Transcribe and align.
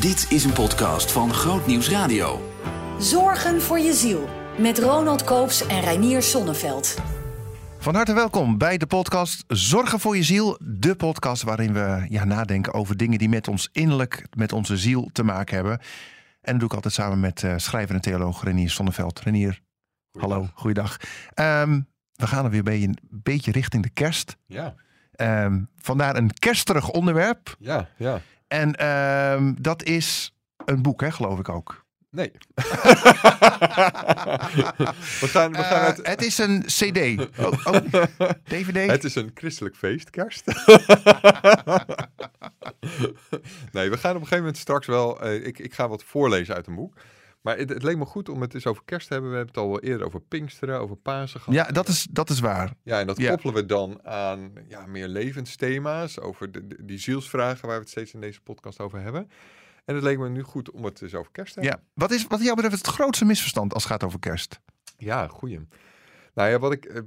Dit 0.00 0.26
is 0.30 0.44
een 0.44 0.52
podcast 0.52 1.12
van 1.12 1.32
Groot 1.32 1.66
Nieuws 1.66 1.90
Radio. 1.90 2.52
Zorgen 2.98 3.62
voor 3.62 3.78
je 3.78 3.92
ziel. 3.92 4.28
Met 4.58 4.78
Ronald 4.78 5.24
Koops 5.24 5.66
en 5.66 5.80
Reinier 5.80 6.22
Sonneveld. 6.22 6.96
Van 7.78 7.94
harte 7.94 8.12
welkom 8.12 8.58
bij 8.58 8.78
de 8.78 8.86
podcast 8.86 9.44
Zorgen 9.46 10.00
voor 10.00 10.16
je 10.16 10.22
ziel. 10.22 10.58
De 10.62 10.96
podcast 10.96 11.42
waarin 11.42 11.72
we 11.72 12.06
ja, 12.08 12.24
nadenken 12.24 12.74
over 12.74 12.96
dingen 12.96 13.18
die 13.18 13.28
met 13.28 13.48
ons 13.48 13.68
innerlijk, 13.72 14.26
met 14.36 14.52
onze 14.52 14.76
ziel 14.76 15.10
te 15.12 15.22
maken 15.22 15.54
hebben. 15.54 15.78
En 16.40 16.50
dat 16.52 16.58
doe 16.58 16.68
ik 16.68 16.74
altijd 16.74 16.94
samen 16.94 17.20
met 17.20 17.42
uh, 17.42 17.54
schrijver 17.56 17.94
en 17.94 18.00
theoloog 18.00 18.44
Renier 18.44 18.70
Sonneveld. 18.70 19.20
Renier, 19.20 19.60
hallo, 20.18 20.48
goeiedag. 20.54 20.96
Um, 21.34 21.88
we 22.14 22.26
gaan 22.26 22.44
er 22.44 22.50
weer 22.50 22.62
bij 22.62 22.82
een 22.82 22.98
beetje 23.10 23.52
richting 23.52 23.82
de 23.82 23.90
kerst. 23.90 24.36
Ja. 24.46 24.74
Um, 25.44 25.68
vandaar 25.76 26.16
een 26.16 26.34
kersterig 26.34 26.90
onderwerp. 26.90 27.56
Ja, 27.58 27.88
ja. 27.96 28.20
En 28.48 28.86
um, 28.86 29.62
dat 29.62 29.82
is 29.82 30.34
een 30.64 30.82
boek, 30.82 31.00
hè, 31.00 31.10
geloof 31.10 31.38
ik 31.38 31.48
ook. 31.48 31.86
Nee. 32.10 32.32
we 35.20 35.28
gaan, 35.28 35.52
we 35.52 35.62
gaan 35.62 35.84
het... 35.84 35.98
Uh, 35.98 36.04
het 36.04 36.22
is 36.22 36.38
een 36.38 36.62
CD. 36.66 36.98
Oh, 37.44 37.66
oh. 37.66 37.74
DVD? 38.44 38.90
Het 38.90 39.04
is 39.04 39.14
een 39.14 39.30
christelijk 39.34 39.76
feest, 39.76 40.10
kerst. 40.10 40.46
nee, 43.72 43.90
we 43.90 43.96
gaan 43.96 44.14
op 44.14 44.20
een 44.20 44.26
gegeven 44.26 44.38
moment 44.38 44.56
straks 44.56 44.86
wel. 44.86 45.26
Uh, 45.26 45.46
ik, 45.46 45.58
ik 45.58 45.74
ga 45.74 45.88
wat 45.88 46.04
voorlezen 46.04 46.54
uit 46.54 46.66
een 46.66 46.74
boek. 46.74 46.94
Maar 47.40 47.56
het, 47.58 47.68
het, 47.68 47.82
leek 47.82 47.96
me 47.96 48.04
goed 48.04 48.28
om 48.28 48.40
het 48.40 48.54
eens 48.54 48.66
over 48.66 48.82
kerst 48.84 49.06
te 49.06 49.12
hebben. 49.12 49.30
We 49.30 49.36
hebben 49.36 49.54
het 49.54 49.64
al 49.64 49.80
eerder 49.80 50.06
over 50.06 50.20
Pinksteren, 50.20 50.80
over 50.80 50.96
Pasen 50.96 51.40
gehad. 51.40 51.54
Ja, 51.66 51.72
dat 51.72 51.88
is, 51.88 52.06
dat 52.10 52.30
is 52.30 52.40
waar. 52.40 52.72
Ja, 52.82 53.00
en 53.00 53.06
dat 53.06 53.16
Ja. 53.18 53.28
koppelen 53.30 53.54
we 53.54 53.66
dan 53.66 54.04
aan 54.04 54.52
ja, 54.68 54.86
meer 54.86 55.08
levensthema's. 55.08 56.20
Over 56.20 56.52
de, 56.52 56.66
de- 56.66 56.84
die 56.84 56.98
zielsvragen 56.98 57.66
waar 57.66 57.76
we 57.76 57.82
het 57.82 57.90
steeds 57.90 58.14
in 58.14 58.20
deze 58.20 58.40
podcast 58.40 58.80
over 58.80 59.00
hebben. 59.00 59.30
En 59.84 59.94
het 59.94 60.04
leek 60.04 60.18
me 60.18 60.28
nu 60.28 60.42
goed 60.42 60.70
om 60.70 60.84
het 60.84 61.02
eens 61.02 61.14
over 61.14 61.32
kerst 61.32 61.54
te 61.54 61.60
hebben. 61.60 61.78
Ja. 61.80 61.86
Wat 61.94 62.10
is 62.10 62.26
wat 62.26 62.42
jou 62.42 62.54
betreft 62.54 62.76
het 62.86 62.94
grootste 62.94 63.24
misverstand 63.24 63.74
als 63.74 63.82
het 63.82 63.92
gaat 63.92 64.04
over 64.04 64.18
kerst? 64.18 64.60
Ja, 64.96 65.26
goeie. 65.26 65.60
Nou 66.34 66.50
ja, 66.50 66.58
wat 66.58 66.72
ik. 66.72 66.84
eh, 66.84 67.00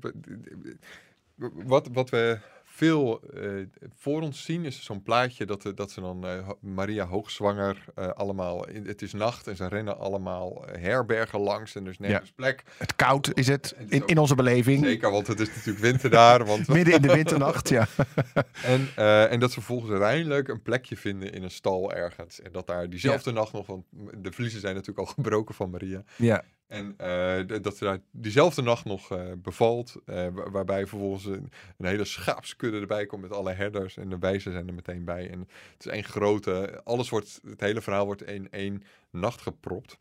Wat, 1.66 1.90
wat 1.94 2.10
we 2.10 2.40
veel 2.74 3.22
eh, 3.34 3.50
voor 3.96 4.22
ons 4.22 4.44
zien 4.44 4.66
is 4.66 4.84
zo'n 4.84 5.02
plaatje 5.04 5.46
dat, 5.46 5.66
eh, 5.66 5.72
dat 5.76 5.92
ze 5.92 6.02
dan 6.02 6.26
eh, 6.28 6.50
Maria 6.60 7.06
hoogzwanger 7.06 7.86
eh, 7.96 8.08
allemaal. 8.10 8.68
in- 8.68 8.86
het 8.88 9.02
is 9.02 9.14
nacht 9.14 9.48
en 9.48 9.56
ze 9.56 9.68
rennen 9.68 9.98
allemaal 10.00 10.66
herbergen 10.80 11.40
langs 11.40 11.76
en 11.76 11.84
er 11.86 11.90
is 11.92 12.00
nergens 12.00 12.32
plek. 12.32 12.64
Het 12.78 12.96
koud 12.96 13.38
is 13.38 13.48
het 13.48 13.76
is 13.78 13.90
in, 13.96 14.02
ook- 14.02 14.10
in 14.10 14.18
onze 14.18 14.36
beleving. 14.36 14.84
Zeker, 14.86 15.12
want 15.12 15.28
het 15.28 15.40
is 15.40 15.48
natuurlijk 15.48 15.80
winter 15.80 16.10
daar. 16.10 16.46
Want, 16.46 16.68
Midden 16.78 16.94
in 16.94 17.02
de 17.02 17.14
winternacht, 17.14 17.70
ja. 17.70 17.88
en, 18.64 18.88
en 19.30 19.40
dat 19.40 19.50
ze 19.52 19.54
vervolgens 19.62 19.92
uiteindelijk 19.92 20.48
een 20.48 20.62
plekje 20.62 20.98
vinden 20.98 21.34
in 21.34 21.44
een 21.44 21.52
stal 21.52 21.94
ergens. 21.94 22.42
En 22.42 22.52
dat 22.52 22.68
daar 22.68 22.90
diezelfde 22.90 23.32
nacht 23.32 23.54
nog, 23.54 23.68
want 23.68 23.86
de 24.18 24.32
vliezen 24.32 24.60
zijn 24.62 24.74
natuurlijk 24.76 25.08
al 25.08 25.14
gebroken 25.14 25.56
van 25.56 25.70
Maria. 25.70 26.04
ja. 26.16 26.44
En 26.72 26.94
eh, 26.98 27.62
dat 27.62 27.78
ze 27.78 27.84
daar 27.84 28.00
diezelfde 28.12 28.62
nacht 28.62 28.86
nog 28.86 29.12
eh, 29.12 29.22
bevalt. 29.38 29.96
eh, 30.06 30.28
wa- 30.34 30.50
waarbij 30.52 30.88
vervolgens 30.88 31.26
een, 31.26 31.52
een 31.78 31.86
hele 31.86 32.06
schaapskudde 32.06 32.80
erbij 32.80 33.06
komt 33.06 33.22
met 33.22 33.32
alle 33.34 33.52
herders. 33.54 33.98
En 33.98 34.10
de 34.10 34.18
wijzen 34.20 34.52
zijn 34.52 34.68
er 34.68 34.74
meteen 34.74 35.06
bij. 35.06 35.30
En 35.30 35.40
het 35.74 35.86
is 35.86 35.92
één 35.92 36.04
grote. 36.04 36.82
Alles 36.84 37.10
wordt. 37.10 37.40
Het 37.46 37.60
hele 37.60 37.82
verhaal 37.82 38.06
wordt 38.06 38.24
in 38.24 38.48
één 38.52 38.84
nacht 39.12 39.42
gepropt. 39.42 39.98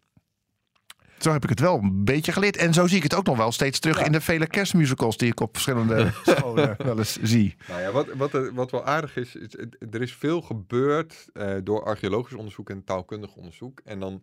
Zo 1.18 1.32
heb 1.32 1.42
ik 1.42 1.48
het 1.48 1.60
wel 1.60 1.78
een 1.78 2.04
beetje 2.04 2.32
geleerd. 2.32 2.56
En 2.56 2.72
zo 2.74 2.86
zie 2.86 2.96
ik 2.96 3.02
het 3.02 3.14
ook 3.14 3.26
nog 3.26 3.36
wel 3.36 3.52
steeds 3.52 3.78
terug 3.78 3.98
Ja. 3.98 4.04
in 4.04 4.12
de 4.12 4.20
vele 4.20 4.46
kerstmusicals 4.46 5.16
die 5.16 5.30
ik 5.30 5.40
op 5.40 5.52
verschillende 5.52 6.10
scholen 6.24 6.74
wel 6.78 6.98
eens 6.98 7.16
zie. 7.22 7.54
Nou 7.68 7.80
ja, 7.80 7.92
wat, 7.92 8.06
wat, 8.14 8.50
wat 8.52 8.70
wel 8.70 8.84
aardig 8.84 9.16
is. 9.16 9.34
is 9.34 9.54
er 9.90 10.02
is 10.02 10.14
veel 10.14 10.42
gebeurd 10.42 11.28
door 11.64 11.84
archeologisch 11.84 12.34
onderzoek 12.34 12.70
en 12.70 12.84
taalkundig 12.84 13.34
onderzoek. 13.34 13.80
En 13.84 14.00
dan. 14.00 14.22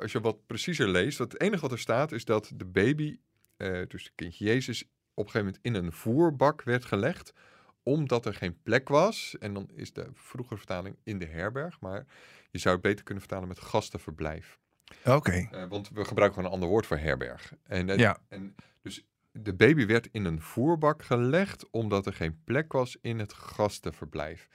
Als 0.00 0.12
je 0.12 0.20
wat 0.20 0.46
preciezer 0.46 0.88
leest. 0.88 1.18
wat 1.18 1.32
Het 1.32 1.40
enige 1.40 1.60
wat 1.62 1.72
er 1.72 1.78
staat 1.78 2.12
is 2.12 2.24
dat 2.24 2.52
de 2.54 2.64
baby. 2.64 3.18
eh, 3.56 3.80
dus 3.88 4.02
het 4.04 4.12
kindje 4.14 4.44
Jezus. 4.44 4.82
op 5.14 5.26
een 5.26 5.30
gegeven 5.32 5.38
moment 5.46 5.58
in 5.62 5.74
een 5.74 5.92
voerbak 5.92 6.62
werd 6.62 6.84
gelegd. 6.84 7.32
omdat 7.82 8.26
er 8.26 8.34
geen 8.34 8.62
plek 8.62 8.88
was. 8.88 9.36
En 9.38 9.54
dan 9.54 9.70
is 9.74 9.92
de 9.92 10.06
vroegere 10.14 10.56
vertaling 10.56 10.96
in 11.04 11.18
de 11.18 11.26
herberg. 11.26 11.80
Maar 11.80 12.06
je 12.50 12.58
zou 12.58 12.74
het 12.74 12.82
beter 12.84 13.04
kunnen 13.04 13.22
vertalen 13.22 13.48
met 13.48 13.60
gastenverblijf. 13.60 14.58
Oké. 15.04 15.48
Eh, 15.50 15.68
want 15.68 15.88
we 15.88 16.04
gebruiken 16.04 16.34
gewoon 16.34 16.44
een 16.44 16.54
ander 16.54 16.68
woord 16.68 16.86
voor 16.86 16.98
herberg. 16.98 17.52
En, 17.62 17.86
Ja. 17.98 18.18
en 18.28 18.54
dus 18.82 19.04
de 19.32 19.54
baby 19.54 19.86
werd 19.86 20.08
in 20.12 20.24
een 20.24 20.40
voerbak 20.40 21.02
gelegd. 21.02 21.70
omdat 21.70 22.06
er 22.06 22.12
geen 22.12 22.40
plek 22.44 22.72
was 22.72 22.96
in 23.00 23.18
het 23.18 23.32
gastenverblijf. 23.32 24.48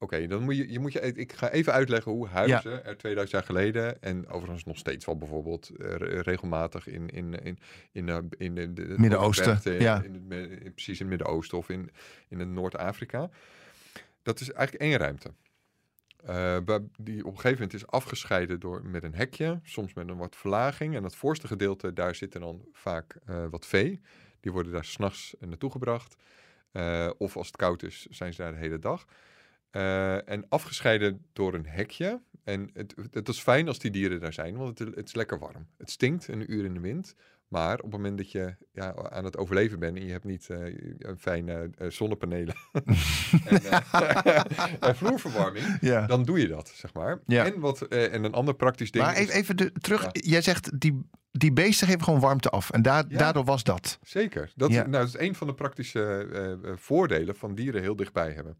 Oké, 0.00 0.26
dan 0.26 0.42
moet 0.42 0.56
je, 0.56 0.72
je 0.72 0.78
moet 0.78 0.92
je. 0.92 1.00
Ik 1.00 1.32
ga 1.32 1.50
even 1.50 1.72
uitleggen 1.72 2.12
hoe 2.12 2.28
huizen 2.28 2.84
er 2.84 2.96
2000 2.96 3.30
jaar 3.30 3.42
geleden. 3.42 4.02
en 4.02 4.28
overigens 4.28 4.64
nog 4.64 4.76
steeds 4.78 5.04
wel 5.06 5.18
bijvoorbeeld. 5.18 5.68
eh, 5.68 5.94
re- 5.94 6.20
regelmatig 6.20 6.86
in. 6.86 7.08
in, 7.08 7.34
in, 7.44 7.58
in, 7.92 8.08
eh, 8.08 8.18
in 8.36 8.54
de, 8.54 8.72
de, 8.72 8.82
het 8.82 8.98
Midden-Oosten, 8.98 9.82
ja. 9.82 10.02
In 10.02 10.32
in- 10.32 10.72
precies 10.74 11.00
in 11.00 11.06
het 11.06 11.18
Midden-Oosten 11.18 11.58
of 11.58 11.68
in, 11.68 11.90
in 12.28 12.38
het 12.38 12.48
Noord-Afrika. 12.48 13.30
Dat 14.22 14.40
is 14.40 14.52
eigenlijk 14.52 14.84
één 14.90 14.98
ruimte. 14.98 15.32
Eh, 16.24 16.56
waar- 16.64 16.80
die 16.98 17.24
op 17.24 17.32
een 17.32 17.40
gegeven 17.40 17.50
moment 17.62 17.74
is 17.74 17.86
afgescheiden 17.86 18.60
door, 18.60 18.84
met 18.86 19.02
een 19.02 19.14
hekje, 19.14 19.60
soms 19.62 19.94
met 19.94 20.08
een 20.08 20.16
wat 20.16 20.36
verlaging. 20.36 20.94
En 20.96 21.02
het 21.04 21.14
voorste 21.14 21.46
gedeelte, 21.46 21.92
daar 21.92 22.14
zitten 22.14 22.40
dan 22.40 22.64
vaak 22.72 23.16
eh, 23.26 23.44
wat 23.50 23.66
vee. 23.66 24.00
Die 24.40 24.52
worden 24.52 24.72
daar 24.72 24.84
s'nachts 24.84 25.34
naartoe 25.40 25.70
gebracht. 25.70 26.16
Eh, 26.72 27.10
of 27.18 27.36
als 27.36 27.46
het 27.46 27.56
koud 27.56 27.82
is, 27.82 28.06
zijn 28.10 28.32
ze 28.34 28.42
daar 28.42 28.52
de 28.52 28.58
hele 28.58 28.78
dag. 28.78 29.04
Eh, 29.70 30.28
en 30.28 30.44
afgescheiden 30.48 31.26
door 31.32 31.54
een 31.54 31.66
hekje. 31.66 32.20
En 32.44 32.70
het, 32.72 32.94
het 33.10 33.28
is 33.28 33.40
fijn 33.40 33.68
als 33.68 33.78
die 33.78 33.90
dieren 33.90 34.20
daar 34.20 34.32
zijn, 34.32 34.56
want 34.56 34.78
het, 34.78 34.94
het 34.94 35.06
is 35.06 35.14
lekker 35.14 35.38
warm. 35.38 35.66
Het 35.78 35.90
stinkt 35.90 36.28
een 36.28 36.52
uur 36.52 36.64
in 36.64 36.74
de 36.74 36.80
wind. 36.80 37.14
Maar 37.48 37.74
op 37.74 37.82
het 37.82 37.90
moment 37.92 38.18
dat 38.18 38.32
je 38.32 38.54
ja, 38.72 38.94
aan 38.94 39.24
het 39.24 39.36
overleven 39.36 39.78
bent 39.78 39.96
en 39.96 40.04
je 40.04 40.10
hebt 40.12 40.24
niet 40.24 40.50
eh, 40.50 40.58
een 40.98 41.18
fijne 41.18 41.70
eh, 41.78 41.90
zonnepanelen 41.90 42.54
en, 43.44 43.62
en 44.80 44.96
vloerverwarming, 44.96 45.64
Ja. 45.80 46.06
dan 46.06 46.24
doe 46.24 46.40
je 46.40 46.48
dat, 46.48 46.68
zeg 46.68 46.94
maar. 46.94 47.20
Ja. 47.26 47.44
En, 47.44 47.60
wat, 47.60 47.82
en 47.82 48.24
een 48.24 48.32
ander 48.32 48.54
praktisch 48.54 48.90
ding 48.90 49.04
Maar 49.04 49.14
even, 49.14 49.34
even 49.34 49.56
de, 49.56 49.72
terug. 49.72 50.02
Ja. 50.02 50.10
Jij 50.12 50.42
zegt 50.42 50.80
die, 50.80 51.08
die 51.30 51.52
beesten 51.52 51.86
geven 51.86 52.02
gewoon 52.02 52.20
warmte 52.20 52.50
af. 52.50 52.70
En 52.70 52.82
Ja. 52.82 53.02
daardoor 53.02 53.44
was 53.44 53.62
dat. 53.64 53.98
Zeker. 54.02 54.52
Dat, 54.56 54.70
Ja. 54.70 54.80
nou, 54.86 54.90
dat 55.04 55.14
is 55.14 55.26
een 55.28 55.34
van 55.34 55.46
de 55.46 55.54
praktische 55.54 56.58
voordelen 56.76 57.36
van 57.36 57.54
dieren 57.54 57.82
heel 57.82 57.96
dichtbij 57.96 58.32
hebben. 58.32 58.56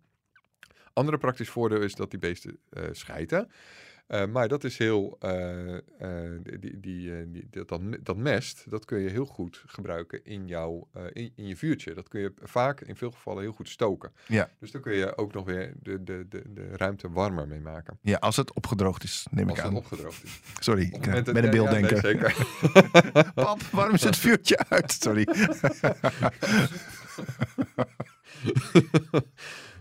Andere 0.99 1.19
praktisch 1.19 1.49
voordeel 1.51 1.81
is 1.81 1.95
dat 1.95 2.11
die 2.11 2.19
beesten 2.19 2.59
eh 2.71 2.83
schijten. 2.93 3.51
Eh, 4.07 4.27
maar 4.27 4.49
dat 4.49 4.65
is 4.65 4.79
heel. 4.79 5.17
eh, 5.21 5.77
die, 6.61 6.81
die, 6.81 7.31
die, 7.31 7.49
dat, 7.51 7.81
dat, 8.03 8.17
mest, 8.17 8.65
dat 8.71 8.85
kun 8.85 8.99
je 8.99 9.09
heel 9.11 9.27
goed 9.27 9.63
gebruiken 9.67 10.25
in, 10.25 10.47
jouw, 10.47 10.89
in, 11.13 11.33
in 11.37 11.47
je 11.47 11.57
vuurtje. 11.57 11.95
Dat 11.95 12.09
kun 12.09 12.21
je 12.21 12.33
vaak 12.43 12.81
in 12.81 12.97
veel 12.97 13.11
gevallen 13.11 13.43
heel 13.43 13.53
goed 13.53 13.69
stoken. 13.69 14.13
Ja. 14.27 14.51
Dus 14.61 14.71
dan 14.71 14.81
kun 14.81 14.95
je 14.95 15.17
ook 15.17 15.33
nog 15.33 15.45
weer 15.45 15.73
de, 15.83 16.05
de, 16.05 16.27
de, 16.29 16.43
de 16.53 16.77
ruimte 16.77 17.11
warmer 17.11 17.49
mee 17.49 17.61
maken. 17.61 17.99
Ja, 18.03 18.17
als 18.17 18.37
het 18.37 18.55
opgedroogd 18.55 19.03
is, 19.05 19.27
neem 19.31 19.49
Als 19.49 19.59
ik 19.59 19.65
het 19.65 19.73
aan. 19.73 19.79
opgedroogd 19.79 20.25
is. 20.25 20.41
Sorry, 20.59 20.89
Op 20.93 21.05
ik 21.05 21.05
het 21.15 21.25
ben 21.25 21.37
een 21.37 21.43
ja, 21.43 21.51
nee, 21.51 21.51
beelddenker. 21.51 21.99
zeker. 22.01 22.37
Pap, 23.45 23.61
waarom 23.63 23.95
is 23.95 24.03
het 24.05 24.17
vuurtje 24.17 24.59
uit? 24.69 24.93
Sorry. 24.93 25.27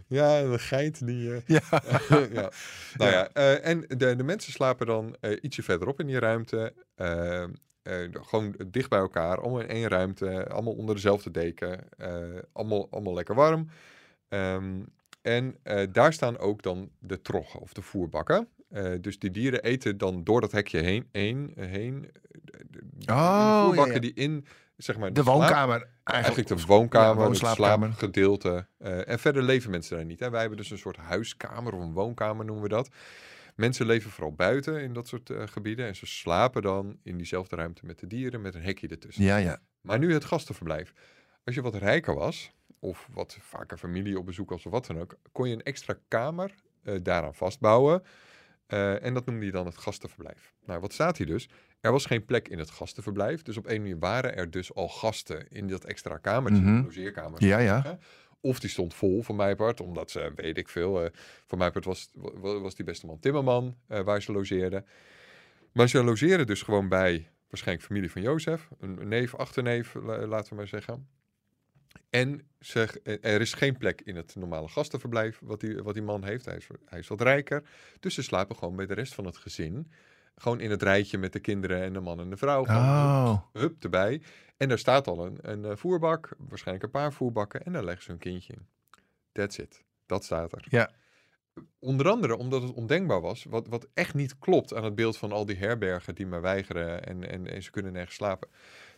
Ja, 0.07 0.41
de 0.51 0.59
geit 0.59 1.05
die... 1.07 1.33
eh, 1.33 1.41
Ja. 1.45 1.61
ja. 2.33 2.51
Nou 2.97 3.11
ja, 3.11 3.29
eh, 3.33 3.65
en 3.67 3.81
de, 3.87 4.15
de 4.15 4.23
mensen 4.23 4.51
slapen 4.51 4.85
dan 4.87 5.15
eh, 5.19 5.37
ietsje 5.41 5.63
verderop 5.63 5.99
in 5.99 6.07
die 6.07 6.19
ruimte. 6.19 6.73
gewoon 8.11 8.55
dicht 8.67 8.89
bij 8.89 8.99
elkaar, 8.99 9.41
allemaal 9.41 9.61
in 9.61 9.67
één 9.69 9.87
ruimte, 9.87 10.47
allemaal 10.49 10.73
onder 10.73 10.95
dezelfde 10.95 11.31
deken, 11.31 11.79
allemaal, 12.53 12.87
allemaal 12.91 13.13
lekker 13.13 13.35
warm. 13.35 13.69
Ehm, 14.27 14.79
en 15.21 15.55
daar 15.91 16.13
staan 16.13 16.37
ook 16.37 16.61
dan 16.63 16.89
de 16.99 17.21
troggen 17.21 17.59
of 17.59 17.73
de 17.73 17.81
voerbakken. 17.81 18.47
Dus 19.01 19.19
die 19.19 19.31
dieren 19.31 19.63
eten 19.63 19.97
dan 19.97 20.23
door 20.23 20.41
dat 20.41 20.51
hekje 20.51 20.79
heen, 20.79 21.07
heen, 21.11 21.53
heen 21.55 22.11
de- 22.43 22.65
de 22.97 23.11
Oh, 23.13 23.61
voerbakken 23.63 23.87
ja, 23.87 23.93
ja. 23.93 23.99
die 23.99 24.13
in 24.13 24.45
zeg 24.77 24.97
maar, 24.97 25.13
De 25.13 25.21
slaap- 25.21 25.35
woonkamer. 25.35 25.87
Eigenlijk 26.03 26.47
de 26.47 26.65
woonkamer, 26.65 27.23
ja, 27.23 27.29
het 27.29 27.37
slaapgedeelte. 27.55 28.67
eh, 28.77 29.07
en 29.07 29.19
verder 29.19 29.43
leven 29.43 29.71
mensen 29.71 29.97
daar 29.97 30.05
niet. 30.05 30.19
Hè. 30.19 30.29
Wij 30.29 30.39
hebben 30.39 30.57
dus 30.57 30.69
een 30.71 30.77
soort 30.77 30.97
huiskamer 30.97 31.73
of 31.73 31.81
een 31.81 31.93
woonkamer 31.93 32.45
noemen 32.45 32.63
we 32.63 32.69
dat. 32.69 32.89
Mensen 33.55 33.85
leven 33.85 34.11
vooral 34.11 34.33
buiten 34.33 34.81
in 34.81 34.93
dat 34.93 35.07
soort 35.07 35.29
eh, 35.29 35.43
gebieden. 35.45 35.87
En 35.87 35.95
ze 35.95 36.05
slapen 36.05 36.61
dan 36.61 36.99
in 37.03 37.17
diezelfde 37.17 37.55
ruimte 37.55 37.85
met 37.85 37.99
de 37.99 38.07
dieren 38.07 38.41
met 38.41 38.55
een 38.55 38.63
hekje 38.63 38.87
ertussen. 38.87 39.23
Ja, 39.23 39.37
ja. 39.37 39.59
Maar 39.81 39.99
nu 39.99 40.13
het 40.13 40.25
gastenverblijf. 40.25 40.93
Als 41.43 41.55
je 41.55 41.61
wat 41.61 41.75
rijker 41.75 42.15
was, 42.15 42.51
of 42.79 43.07
wat 43.13 43.37
vaker 43.41 43.77
familie 43.77 44.17
op 44.17 44.25
bezoek 44.25 44.49
was 44.49 44.65
of 44.65 44.71
wat 44.71 44.85
dan 44.87 44.99
ook, 44.99 45.17
kon 45.31 45.47
je 45.49 45.53
een 45.55 45.63
extra 45.63 45.97
kamer 46.07 46.53
eh, 46.83 46.95
daaraan 47.03 47.35
vastbouwen. 47.35 48.03
En 49.01 49.13
dat 49.13 49.25
noemde 49.25 49.45
je 49.45 49.51
dan 49.51 49.65
het 49.65 49.77
gastenverblijf. 49.77 50.53
Nou, 50.65 50.79
wat 50.79 50.93
staat 50.93 51.17
hier 51.17 51.27
dus? 51.27 51.49
Er 51.79 51.91
was 51.91 52.05
geen 52.05 52.25
plek 52.25 52.47
in 52.47 52.59
het 52.59 52.69
gastenverblijf. 52.69 53.41
Dus 53.41 53.57
op 53.57 53.65
een 53.67 53.81
manier 53.81 53.99
waren 53.99 54.35
er 54.35 54.51
dus 54.51 54.73
al 54.73 54.87
gasten 54.89 55.47
in 55.49 55.67
dat 55.67 55.83
extra 55.85 56.17
kamertje, 56.17 56.61
Mhm. 56.63 56.83
logeerkamer. 56.83 57.43
Ja, 57.45 57.57
ja. 57.59 57.99
Of 58.41 58.59
die 58.59 58.69
stond 58.69 58.93
vol 58.93 59.21
van 59.23 59.35
mij 59.35 59.55
part, 59.55 59.81
omdat 59.81 60.11
ze, 60.11 60.31
weet 60.35 60.57
ik 60.57 60.69
veel, 60.69 61.03
eh 61.03 61.09
van 61.45 61.57
mij 61.57 61.71
part 61.71 61.85
was, 61.85 62.09
wa- 62.13 62.59
was 62.59 62.75
die 62.75 62.85
beste 62.85 63.05
man 63.05 63.19
Timmerman, 63.19 63.77
eh, 63.87 63.99
waar 64.01 64.21
ze 64.21 64.31
logeerden. 64.31 64.85
Maar 65.73 65.89
ze 65.89 66.03
logeerden 66.03 66.47
dus 66.47 66.61
gewoon 66.61 66.89
bij 66.89 67.29
waarschijnlijk 67.49 67.87
familie 67.87 68.11
van 68.11 68.21
Jozef, 68.21 68.67
een 68.79 69.07
neef, 69.07 69.35
achterneef, 69.35 69.93
la- 69.93 70.25
laten 70.27 70.49
we 70.49 70.55
maar 70.55 70.67
zeggen. 70.67 71.07
En 72.09 72.47
ze, 72.59 73.01
eh, 73.03 73.33
er 73.33 73.41
is 73.41 73.53
geen 73.53 73.77
plek 73.77 74.01
in 74.01 74.15
het 74.15 74.35
normale 74.35 74.67
gastenverblijf 74.67 75.39
wat 75.43 75.59
die, 75.59 75.75
wat 75.83 75.93
die 75.93 76.03
man 76.03 76.23
heeft. 76.23 76.45
Hij 76.45 76.55
is, 76.55 76.67
hij 76.85 76.99
is 76.99 77.07
wat 77.07 77.21
rijker. 77.21 77.63
Dus 77.99 78.13
ze 78.13 78.23
slapen 78.23 78.55
gewoon 78.55 78.75
bij 78.75 78.85
de 78.85 78.93
rest 78.93 79.13
van 79.13 79.25
het 79.25 79.37
gezin. 79.37 79.91
Gewoon 80.37 80.59
in 80.59 80.71
het 80.71 80.83
rijtje 80.83 81.17
met 81.17 81.33
de 81.33 81.39
kinderen 81.39 81.81
en 81.81 81.93
de 81.93 81.99
man 81.99 82.19
en 82.19 82.29
de 82.29 82.37
vrouw. 82.37 82.61
Oh, 82.61 83.37
hup 83.53 83.83
erbij. 83.83 84.21
En 84.57 84.67
daar 84.67 84.79
staat 84.79 85.07
al 85.07 85.25
een, 85.25 85.37
een 85.41 85.65
eh, 85.65 85.75
voerbak, 85.75 86.29
waarschijnlijk 86.37 86.85
een 86.85 87.01
paar 87.01 87.13
voerbakken. 87.13 87.63
En 87.63 87.73
daar 87.73 87.83
leggen 87.83 88.03
ze 88.03 88.09
hun 88.09 88.19
kindje 88.19 88.53
in. 88.53 88.67
That's 89.31 89.57
it. 89.57 89.83
Dat 90.05 90.23
staat 90.23 90.51
er. 90.51 90.65
Ja. 90.69 90.91
Onder 91.79 92.09
andere 92.09 92.37
omdat 92.37 92.61
het 92.61 92.73
ondenkbaar 92.73 93.21
was, 93.21 93.45
wat, 93.49 93.67
wat 93.67 93.87
echt 93.93 94.13
niet 94.13 94.39
klopt 94.39 94.73
aan 94.73 94.83
het 94.83 94.95
beeld 94.95 95.17
van 95.17 95.31
al 95.31 95.45
die 95.45 95.57
herbergen 95.57 96.15
die 96.15 96.27
maar 96.27 96.41
weigeren 96.41 97.05
en, 97.05 97.29
en, 97.29 97.47
en 97.47 97.63
ze 97.63 97.71
kunnen 97.71 97.93
nergens 97.93 98.15
slapen. 98.15 98.49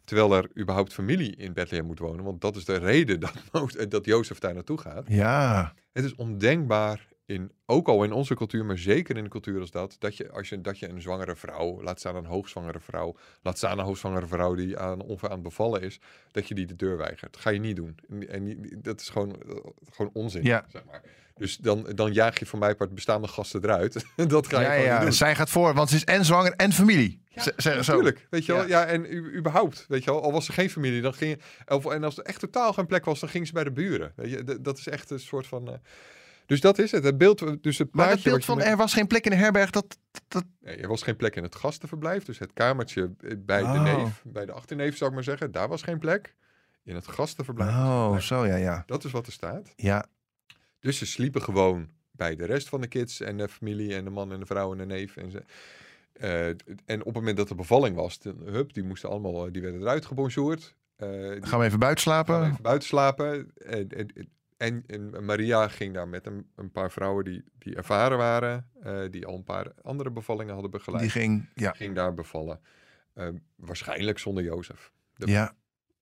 Terwijl 0.03 0.36
er 0.36 0.50
überhaupt 0.57 0.94
familie 0.94 1.36
in 1.36 1.53
Bethlehem 1.53 1.86
moet 1.86 2.00
wonen, 2.00 2.24
want 2.24 2.41
dat 2.41 2.56
is 2.56 2.65
de 2.65 2.77
reden 2.77 3.19
dat, 3.51 3.86
dat 3.89 4.06
Jozef 4.06 4.39
daar 4.39 4.53
naartoe 4.53 4.77
gaat. 4.77 5.06
ja. 5.07 5.74
Het 5.91 6.03
is 6.03 6.15
ondenkbaar, 6.15 7.07
in, 7.30 7.52
ook 7.66 7.88
al 7.88 8.04
in 8.04 8.12
onze 8.12 8.36
cultuur, 8.36 8.66
maar 8.66 8.78
zeker 8.78 9.18
in 9.18 9.24
een 9.24 9.30
cultuur 9.30 9.60
als 9.60 9.72
dat, 9.72 9.96
dat 10.00 10.18
je, 10.18 10.31
als 10.31 10.50
je, 10.50 10.62
dat 10.62 10.80
je 10.80 10.90
een 10.90 11.02
zwangere 11.02 11.36
vrouw, 11.36 11.81
laat 11.84 12.00
staan 12.00 12.16
een 12.16 12.26
hoogzwangere 12.26 12.80
vrouw, 12.80 13.16
laat 13.42 13.58
staan 13.58 13.80
een 13.80 13.86
hoogzwangere 13.86 14.28
vrouw 14.28 14.56
die 14.56 14.78
aan, 14.78 15.02
ongeveer 15.02 15.28
aan 15.30 15.34
het 15.34 15.44
bevallen 15.44 15.81
is, 15.81 16.00
dat 16.31 16.48
je 16.48 16.56
die 16.56 16.66
de 16.66 16.76
deur 16.76 16.98
weigert. 16.98 17.34
Dat 17.34 17.42
ga 17.42 17.50
je 17.50 17.60
niet 17.60 17.76
doen. 17.76 17.98
En, 18.10 18.30
en 18.30 18.70
dat 18.81 19.02
is 19.02 19.10
gewoon, 19.10 19.36
eh, 19.42 19.56
gewoon 19.92 20.12
onzin, 20.14 20.44
Ja. 20.44 20.66
zeg 20.72 20.84
maar. 20.86 21.02
Dus 21.36 21.58
dan, 21.58 21.86
dan 21.96 22.14
jaag 22.14 22.40
je 22.40 22.46
voor 22.46 22.60
mij 22.60 22.76
part 22.76 22.94
bestaande 22.94 23.28
gasten 23.28 23.64
eruit. 23.64 24.06
dat 24.28 24.48
ga 24.48 24.60
je 24.60 24.66
Ja, 24.66 24.72
gewoon 24.72 24.86
ja. 24.86 24.94
niet 24.94 25.02
doen. 25.04 25.14
Zij 25.14 25.36
gaat 25.36 25.50
voor, 25.50 25.74
want 25.74 25.90
ze 25.90 25.96
is 25.96 26.04
en 26.04 26.25
zwanger 26.25 26.54
en 26.54 26.72
familie. 26.74 27.22
Ja, 27.30 27.44
zo. 27.58 27.72
Natuurlijk, 27.75 28.28
weet 28.30 28.46
je 28.46 28.54
wel. 28.54 28.62
Ja. 28.68 28.68
Ja, 28.82 28.86
en 28.86 29.14
überhaupt, 29.38 29.86
weet 29.88 30.04
je 30.04 30.12
wel. 30.12 30.22
Al 30.22 30.32
was 30.32 30.48
er 30.48 30.54
geen 30.54 30.70
familie, 30.70 31.02
dan 31.02 31.14
ging 31.14 31.32
je... 31.66 31.74
Of, 31.75 31.86
en 31.86 32.04
als 32.04 32.18
er 32.18 32.24
echt 32.24 32.40
totaal 32.40 32.74
geen 32.74 32.86
plek 32.86 33.06
was, 33.06 33.20
dan 33.20 33.30
ging 33.30 33.48
ze 33.48 33.54
bij 33.54 33.64
de 33.64 33.72
buren. 33.72 34.14
Weet 34.16 34.30
je, 34.32 34.62
dat 34.62 34.78
is 34.78 34.88
echt 34.88 35.10
een 35.10 35.20
soort 35.20 35.48
van... 35.48 35.68
eh, 35.68 35.74
dus 36.50 36.62
dat 36.62 36.80
is 36.80 36.92
het. 36.92 37.04
Het 37.04 37.18
beeld, 37.18 37.63
dus 37.63 37.78
het 37.78 37.92
plaatje... 37.92 38.13
dat 38.16 38.24
beeld 38.24 38.46
van 38.46 38.62
er 38.62 38.78
was 38.78 38.94
geen 38.94 39.07
plek 39.07 39.25
in 39.25 39.31
de 39.31 39.38
herberg, 39.38 39.69
dat, 39.69 39.98
dat 40.28 40.44
Nee, 40.60 40.75
er 40.75 40.88
was 40.88 41.01
geen 41.04 41.16
plek 41.16 41.36
in 41.36 41.44
het 41.44 41.56
gastenverblijf. 41.56 42.24
Dus 42.24 42.40
het 42.40 42.54
kamertje 42.54 43.12
eh, 43.19 43.31
bij 43.40 43.60
de 43.62 43.68
Oh. 43.68 43.84
neef, 43.84 44.22
bij 44.25 44.46
de 44.46 44.51
achterneef 44.51 44.98
zou 44.98 45.10
ik 45.10 45.16
maar 45.16 45.25
zeggen, 45.25 45.51
daar 45.51 45.68
was 45.68 45.81
geen 45.81 46.00
plek. 46.00 46.36
In 46.84 46.96
het 46.96 47.07
gastenverblijf. 47.07 47.72
er 47.72 47.78
Oh, 47.78 48.10
plek. 48.10 48.22
zo 48.22 48.46
ja, 48.46 48.56
ja. 48.56 48.84
Dat 48.86 49.04
is 49.04 49.12
wat 49.12 49.25
er 49.25 49.31
staat. 49.31 49.74
Ja, 49.75 50.06
Dus 50.80 50.98
ze 50.98 51.06
sliepen 51.06 51.42
gewoon 51.42 51.90
bij 52.12 52.36
de 52.36 52.46
rest 52.46 52.69
van 52.69 52.81
de 52.81 52.88
kids 52.88 53.22
en 53.22 53.38
de 53.38 53.50
familie 53.50 53.96
en 53.96 54.04
de 54.04 54.10
man 54.10 54.31
en 54.31 54.40
de 54.40 54.46
vrouw 54.46 54.72
en 54.72 54.78
de 54.78 54.86
neef. 54.86 55.18
En, 55.18 55.31
ze, 55.31 55.44
eh, 56.13 56.48
en 56.86 57.00
op 57.00 57.06
het 57.06 57.13
moment 57.13 57.38
dat 57.38 57.48
de 57.48 57.56
bevalling 57.56 57.96
was, 57.96 58.19
de, 58.19 58.36
hup, 58.46 58.74
die 58.74 58.84
moesten 58.84 59.10
allemaal, 59.10 59.46
eh, 59.46 59.51
die 59.51 59.62
werden 59.62 59.81
eruit 59.81 60.06
gebonjourd. 60.06 60.75
Die 60.98 61.07
gaan 61.46 61.60
we 61.60 61.66
even 61.66 61.80
buiten 61.80 62.04
slapen? 62.04 62.36
gaan 62.36 62.50
even 62.50 62.62
buiten 62.62 62.88
slapen. 62.88 63.51
En, 63.57 63.90
en, 63.90 64.30
en, 64.60 64.84
en 64.88 65.26
Maria 65.26 65.68
ging 65.68 65.94
daar 65.94 66.08
met 66.08 66.26
een, 66.26 66.48
een 66.56 66.72
paar 66.72 66.92
vrouwen 66.92 67.26
die, 67.26 67.44
die 67.58 67.76
ervaren 67.76 68.18
waren, 68.18 68.70
eh, 68.84 69.02
die 69.10 69.26
al 69.26 69.36
een 69.36 69.44
paar 69.44 69.72
andere 69.82 70.12
bevallingen 70.12 70.54
hadden 70.54 70.72
begeleid, 70.72 71.02
Die 71.02 71.12
ging, 71.12 71.50
ja. 71.54 71.72
ging 71.72 71.96
daar 71.96 72.14
bevallen. 72.14 72.60
Eh, 73.14 73.28
waarschijnlijk 73.56 74.20
zonder 74.20 74.44
Jozef. 74.44 74.92
De- 75.16 75.28
ja. 75.28 75.54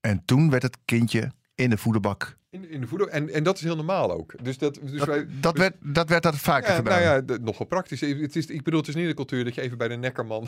En 0.01 0.25
toen 0.25 0.49
werd 0.49 0.63
het 0.63 0.77
kindje 0.85 1.31
in 1.55 1.69
de 1.69 1.77
voederbak. 1.77 2.37
In, 2.49 2.69
in 2.69 2.81
de 2.81 2.87
voeder. 2.87 3.07
En, 3.07 3.29
en 3.33 3.43
dat 3.43 3.55
is 3.57 3.63
heel 3.63 3.75
normaal 3.75 4.11
ook. 4.11 4.33
Dus 4.43 4.57
dat, 4.57 4.79
dus 4.81 4.91
Dat, 4.99 5.07
wij, 5.07 5.25
dat, 5.39 5.57
werd, 5.57 5.75
dat 5.79 6.09
werd 6.09 6.23
dat 6.23 6.35
vaker 6.35 6.69
ja, 6.69 6.75
gedaan. 6.75 6.93
nou 7.01 7.05
ja, 7.15 7.21
de- 7.21 7.39
nogal 7.41 7.65
praktisch. 7.65 8.01
Het 8.01 8.35
is, 8.35 8.45
ik 8.45 8.63
bedoel, 8.63 8.79
het 8.79 8.89
is 8.89 8.95
niet 8.95 9.07
de 9.07 9.13
cultuur 9.13 9.43
dat 9.43 9.55
je 9.55 9.61
even 9.61 9.77
bij 9.77 9.87
de 9.87 9.95
nekkerman 9.95 10.47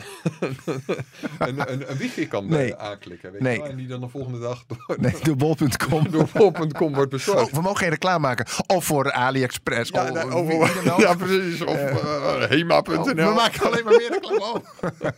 een, 1.38 1.72
een, 1.72 1.90
een 1.90 1.96
wiegje 1.96 2.26
kan 2.28 2.44
eh, 2.44 2.50
Nee. 2.50 2.76
aanklikken. 2.76 3.32
Weet 3.32 3.40
Nee. 3.40 3.52
je 3.56 3.60
wel? 3.62 3.70
En 3.70 3.76
die 3.76 3.86
dan 3.86 4.00
de 4.00 4.08
volgende 4.08 4.38
dag 4.38 4.64
door, 4.66 4.96
Nee, 5.00 5.14
door 5.22 5.36
bol.com. 5.36 6.10
door 6.10 6.28
bol.com 6.32 6.94
wordt 6.94 7.10
bezorgd. 7.10 7.46
Oh, 7.48 7.52
we 7.52 7.60
mogen 7.60 7.78
geen 7.78 7.88
reclame 7.90 8.18
maken. 8.18 8.46
Of 8.66 8.84
voor 8.84 9.12
AliExpress. 9.12 9.90
Ja, 9.90 10.02
oh, 10.02 10.08
oh, 10.08 10.14
dan 10.14 10.32
ook. 10.92 11.00
ja, 11.00 11.14
precies. 11.14 11.62
Of 11.62 11.76
Eh, 11.76 12.42
eh, 12.42 12.48
hema.nl. 12.50 12.98
Oh, 12.98 13.04
we 13.14 13.32
maken 13.34 13.66
alleen 13.66 13.84
maar 13.84 13.96
meer 13.96 14.10
reclame. 14.10 14.62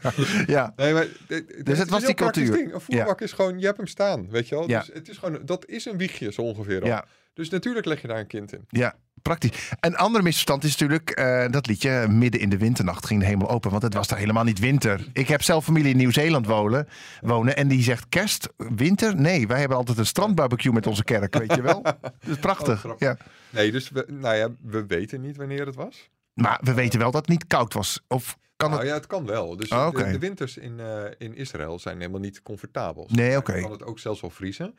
Oh. 0.02 0.46
ja, 0.46 0.72
Nee, 0.76 0.92
maar, 0.92 1.06
dit- 1.26 1.64
Dus 1.66 1.78
het 1.78 1.90
was 1.90 2.04
die 2.04 2.14
cultuur. 2.14 2.50
Ding. 2.52 2.74
Een 2.74 2.80
voerbak 2.80 3.20
is 3.20 3.32
gewoon, 3.32 3.58
je 3.58 3.64
hebt 3.66 3.76
hem 3.76 3.86
staan, 3.86 4.30
weet 4.30 4.48
je 4.48 4.54
wel. 4.54 4.68
Ja. 4.68 4.78
Dus 4.78 4.90
het 4.94 5.08
is 5.08 5.18
gewoon, 5.18 5.38
dat 5.44 5.66
is 5.66 5.84
een 5.84 5.96
wiegje 5.96 6.32
zo 6.32 6.42
ongeveer 6.42 6.71
al. 6.80 6.86
ja, 6.88 7.04
Dus 7.34 7.48
natuurlijk 7.50 7.86
leg 7.86 8.00
je 8.02 8.08
daar 8.08 8.18
een 8.18 8.26
kind 8.26 8.52
in. 8.52 8.64
ja, 8.68 8.94
praktisch. 9.22 9.70
Een 9.80 9.96
ander 9.96 10.22
misverstand 10.22 10.64
is 10.64 10.70
natuurlijk 10.76 11.10
eh, 11.10 11.50
dat 11.50 11.66
liedje 11.66 12.06
midden 12.08 12.40
in 12.40 12.48
de 12.48 12.58
winternacht 12.58 13.06
ging 13.06 13.20
de 13.20 13.26
hemel 13.26 13.48
open. 13.50 13.70
Want 13.70 13.82
het 13.82 13.94
was 13.94 14.08
daar 14.08 14.18
helemaal 14.18 14.44
niet 14.44 14.58
winter. 14.58 15.06
Ik 15.12 15.28
heb 15.28 15.42
zelf 15.42 15.64
familie 15.64 15.90
in 15.90 15.96
Nieuw-Zeeland 15.96 16.46
wonen, 16.46 16.88
wonen. 17.20 17.56
En 17.56 17.68
die 17.68 17.82
zegt 17.82 18.08
kerst, 18.08 18.48
winter? 18.56 19.16
Nee, 19.16 19.46
wij 19.46 19.58
hebben 19.58 19.76
altijd 19.76 19.98
een 19.98 20.06
strandbarbecue 20.06 20.72
met 20.72 20.86
onze 20.86 21.04
kerk, 21.04 21.38
weet 21.38 21.54
je 21.54 21.62
wel. 21.62 21.82
Dat 21.82 22.10
is 22.20 22.34
Oh, 22.34 22.40
prachtig. 22.40 22.78
grappig. 22.78 23.06
ja. 23.08 23.16
Nee, 23.50 23.72
dus 23.72 23.90
we, 23.90 24.04
nou 24.08 24.34
ja, 24.36 24.48
we 24.62 24.86
weten 24.86 25.20
niet 25.20 25.36
wanneer 25.36 25.66
het 25.66 25.74
was. 25.74 26.10
Maar 26.34 26.60
we 26.62 26.74
weten 26.74 26.98
wel 26.98 27.10
dat 27.10 27.20
het 27.20 27.30
niet 27.30 27.46
koud 27.46 27.74
was. 27.74 28.00
Of 28.08 28.36
kan 28.56 28.70
nou 28.70 28.82
het... 28.82 28.90
ja, 28.90 28.96
het 28.96 29.06
kan 29.06 29.26
wel. 29.26 29.56
Dus 29.56 29.68
Oh, 29.70 29.94
de- 29.94 30.18
winters 30.18 30.56
in, 30.56 30.80
eh, 30.80 31.02
in 31.18 31.36
Israël 31.36 31.78
zijn 31.78 31.98
helemaal 31.98 32.20
niet 32.20 32.42
comfortabel. 32.42 33.08
Nee, 33.10 33.28
Dan 33.30 33.38
oké. 33.38 33.60
kan 33.60 33.70
het 33.70 33.84
ook 33.84 33.98
zelfs 33.98 34.20
wel 34.20 34.30
vriezen. 34.30 34.74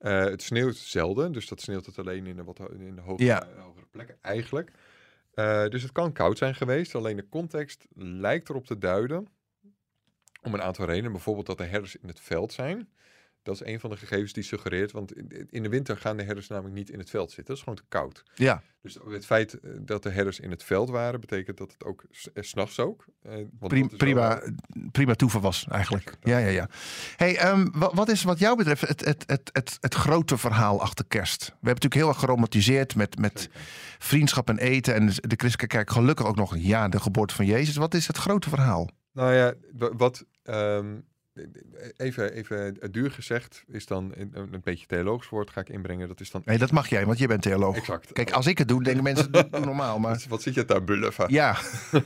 Eh, 0.00 0.24
het 0.24 0.42
sneeuwt 0.42 0.76
zelden, 0.76 1.32
dus 1.32 1.48
dat 1.48 1.60
sneeuwt 1.60 1.86
het 1.86 1.98
alleen 1.98 2.26
in 2.26 2.36
de, 2.36 2.44
wat, 2.44 2.58
in 2.78 2.94
de 2.94 3.00
hogere, 3.00 3.24
Ja. 3.28 3.46
eh, 3.48 3.62
hogere 3.62 3.86
plekken 3.90 4.16
eigenlijk. 4.20 4.70
Eh, 5.34 5.66
dus 5.68 5.82
het 5.82 5.92
kan 5.92 6.12
koud 6.12 6.38
zijn 6.38 6.54
geweest, 6.54 6.94
alleen 6.94 7.16
de 7.16 7.28
context 7.28 7.86
lijkt 7.94 8.48
erop 8.48 8.66
te 8.66 8.78
duiden 8.78 9.26
om 10.42 10.54
een 10.54 10.62
aantal 10.62 10.86
redenen. 10.86 11.12
Bijvoorbeeld 11.12 11.46
dat 11.46 11.58
de 11.58 11.64
herders 11.64 11.96
in 11.96 12.08
het 12.08 12.20
veld 12.20 12.52
zijn. 12.52 12.88
Dat 13.42 13.54
is 13.54 13.64
een 13.66 13.80
van 13.80 13.90
de 13.90 13.96
gegevens 13.96 14.32
die 14.32 14.42
suggereert, 14.42 14.92
want 14.92 15.12
in, 15.50 15.62
de 15.62 15.68
winter 15.68 15.96
gaan 15.96 16.16
de 16.16 16.22
herders 16.22 16.48
namelijk 16.48 16.74
niet 16.74 16.90
in 16.90 16.98
het 16.98 17.10
veld 17.10 17.28
zitten. 17.28 17.44
Dat 17.46 17.56
is 17.56 17.62
gewoon 17.62 17.78
te 17.78 17.84
koud. 17.88 18.22
Ja, 18.34 18.62
Dus 18.82 18.98
het 19.10 19.26
feit 19.26 19.60
eh, 19.60 19.70
dat 19.80 20.02
de 20.02 20.10
herders 20.10 20.40
in 20.40 20.50
het 20.50 20.62
veld 20.64 20.90
waren, 20.90 21.20
betekent 21.20 21.56
dat 21.56 21.72
het 21.72 21.84
ook 21.84 22.04
s- 22.10 22.32
eh, 22.32 22.42
s'nachts 22.42 22.78
ook. 22.78 23.04
eh, 23.22 23.32
want 23.58 23.96
prima, 23.96 24.42
prima 24.92 25.14
toeval 25.14 25.40
was 25.40 25.66
eigenlijk. 25.70 26.14
Ja, 26.22 26.38
ja, 26.38 26.48
ja. 26.48 26.68
Hey, 27.16 27.36
ehm, 27.36 27.66
wat, 27.72 27.94
wat 27.94 28.08
is 28.08 28.22
wat 28.22 28.38
jou 28.38 28.56
betreft 28.56 28.80
het, 28.88 29.04
het, 29.04 29.24
het, 29.26 29.50
het, 29.52 29.76
het 29.80 29.94
grote 29.94 30.36
verhaal 30.38 30.80
achter 30.80 31.04
kerst? 31.08 31.40
We 31.46 31.46
hebben 31.52 31.66
natuurlijk 31.68 31.94
heel 31.94 32.08
erg 32.08 32.18
geromantiseerd 32.18 32.94
met, 32.96 33.18
met 33.18 33.40
Zeker. 33.40 33.60
vriendschap 33.98 34.48
en 34.48 34.58
eten. 34.58 34.94
En 34.94 35.06
de 35.06 35.12
christelijke 35.36 35.66
kerk 35.66 35.90
gelukkig 35.90 36.26
ook 36.26 36.36
nog 36.36 36.56
ja, 36.58 36.88
de 36.88 37.00
geboorte 37.00 37.34
van 37.34 37.46
Jezus. 37.46 37.76
Wat 37.76 37.94
is 37.94 38.06
het 38.06 38.16
grote 38.16 38.48
verhaal? 38.48 38.90
Nou 39.12 39.32
ja, 39.34 39.54
wa- 39.72 39.94
wat 39.96 40.24
ehm, 40.42 40.98
even, 41.96 42.32
even 42.32 42.92
duur 42.92 43.10
gezegd 43.10 43.64
is 43.66 43.86
dan 43.86 44.12
een, 44.14 44.30
een 44.34 44.60
beetje 44.62 44.86
theologisch 44.86 45.28
woord 45.28 45.50
ga 45.50 45.60
ik 45.60 45.68
inbrengen. 45.68 46.08
Dat 46.08 46.20
is 46.20 46.30
dan 46.30 46.42
Nee, 46.44 46.58
dat 46.58 46.70
mag 46.72 46.88
jij, 46.88 47.06
want 47.06 47.18
je 47.18 47.26
bent 47.26 47.42
theoloog. 47.42 47.76
exact. 47.76 48.12
Kijk, 48.12 48.30
als 48.30 48.46
ik 48.46 48.58
het 48.58 48.68
doe, 48.68 48.82
denken 48.84 49.02
mensen, 49.02 49.30
normaal. 49.50 49.98
Maar 49.98 50.24
Wat- 50.28 50.42
zit 50.42 50.54
je 50.54 50.64
daar 50.64 50.82
bluffen? 50.82 51.32
ja, 51.32 51.56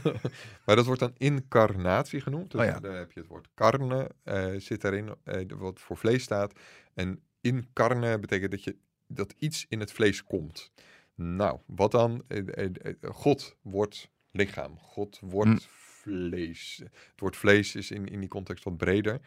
Maar 0.67 0.77
dat 0.77 0.85
wordt 0.87 1.01
dan 1.01 1.15
incarnatie 1.17 2.21
genoemd. 2.21 2.51
Dus 2.51 2.61
Oh 2.61 2.67
ja. 2.67 2.81
daar 2.81 2.97
heb 2.97 3.13
je 3.13 3.21
het 3.21 3.29
woord 3.29 3.49
carne, 3.55 4.11
eh, 4.23 4.47
zit 4.59 4.85
erin, 4.85 5.15
eh, 5.25 5.45
wat 5.57 5.81
voor 5.81 5.97
vlees 5.97 6.23
staat. 6.23 6.53
En 6.95 7.21
incarne 7.41 8.19
betekent 8.19 8.51
dat, 8.51 8.65
je, 8.65 8.77
dat 9.07 9.35
iets 9.39 9.67
in 9.69 9.81
het 9.81 9.93
vlees 9.93 10.25
komt. 10.25 10.73
Nou, 11.15 11.59
wat 11.67 11.91
dan? 11.91 12.25
Eh, 12.29 12.39
eh, 12.65 12.71
eh, 12.83 12.95
God 13.03 13.57
wordt 13.63 14.11
lichaam. 14.31 14.79
God 14.79 15.19
wordt 15.23 15.51
Hm. 15.51 15.57
Vlees. 16.05 16.81
Het 16.83 17.21
woord 17.21 17.37
vlees 17.37 17.75
is 17.75 17.91
in, 17.91 18.07
in 18.07 18.21
die 18.21 18.29
context 18.29 18.65
wat 18.65 18.77
breder. 18.77 19.21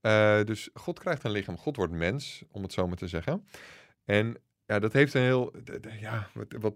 Eh, 0.00 0.42
dus 0.44 0.68
God 0.74 0.98
krijgt 0.98 1.24
een 1.24 1.30
lichaam. 1.30 1.58
God 1.58 1.76
wordt 1.76 1.92
mens, 1.92 2.42
om 2.50 2.62
het 2.62 2.72
zo 2.72 2.86
maar 2.86 2.96
te 2.96 3.08
zeggen. 3.08 3.46
En 4.04 4.36
ja, 4.66 4.78
dat 4.78 4.92
heeft 4.92 5.14
een 5.14 5.22
heel. 5.22 5.52
Ja, 6.00 6.30
wat, 6.34 6.46
wat, 6.60 6.74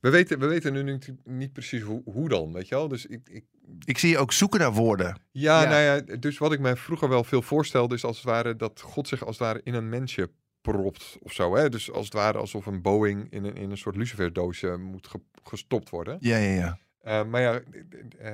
we, 0.00 0.10
weten, 0.10 0.38
we 0.38 0.46
weten 0.46 0.72
nu 0.72 0.82
niet, 0.82 1.12
niet 1.24 1.52
precies 1.52 1.82
hoe, 1.82 2.02
hoe 2.04 2.28
dan, 2.28 2.52
weet 2.52 2.68
je 2.68 2.74
wel? 2.74 2.88
Dus 2.88 3.06
ik, 3.06 3.28
ik, 3.28 3.44
ik 3.84 3.98
zie 3.98 4.10
je 4.10 4.18
ook 4.18 4.32
zoeken 4.32 4.60
naar 4.60 4.72
woorden. 4.72 5.20
ja, 5.30 5.62
Ja. 5.62 5.68
nou 5.68 5.82
ja, 5.82 6.16
dus 6.16 6.38
wat 6.38 6.52
ik 6.52 6.60
me 6.60 6.76
vroeger 6.76 7.08
wel 7.08 7.24
veel 7.24 7.42
voorstelde, 7.42 7.94
is 7.94 8.04
als 8.04 8.16
het 8.16 8.26
ware 8.26 8.56
dat 8.56 8.80
God 8.80 9.08
zich 9.08 9.20
als 9.26 9.38
het 9.38 9.46
ware 9.46 9.60
in 9.64 9.74
een 9.74 9.88
mensje 9.88 10.30
propt 10.60 11.16
of 11.22 11.32
zo. 11.32 11.56
Hè? 11.56 11.68
Dus 11.68 11.90
als 11.92 12.04
het 12.04 12.14
ware 12.14 12.38
alsof 12.38 12.66
een 12.66 12.82
Boeing 12.82 13.30
in 13.30 13.44
een, 13.44 13.56
in 13.56 13.70
een 13.70 13.78
soort 13.78 13.96
luciferdoosje 13.96 14.76
moet 14.76 15.06
ge- 15.06 15.20
gestopt 15.42 15.90
worden. 15.90 16.16
Ja, 16.20 16.36
ja, 16.36 16.54
ja. 16.54 16.78
Eh, 17.04 17.24
maar 17.24 17.40
ja, 17.40 17.60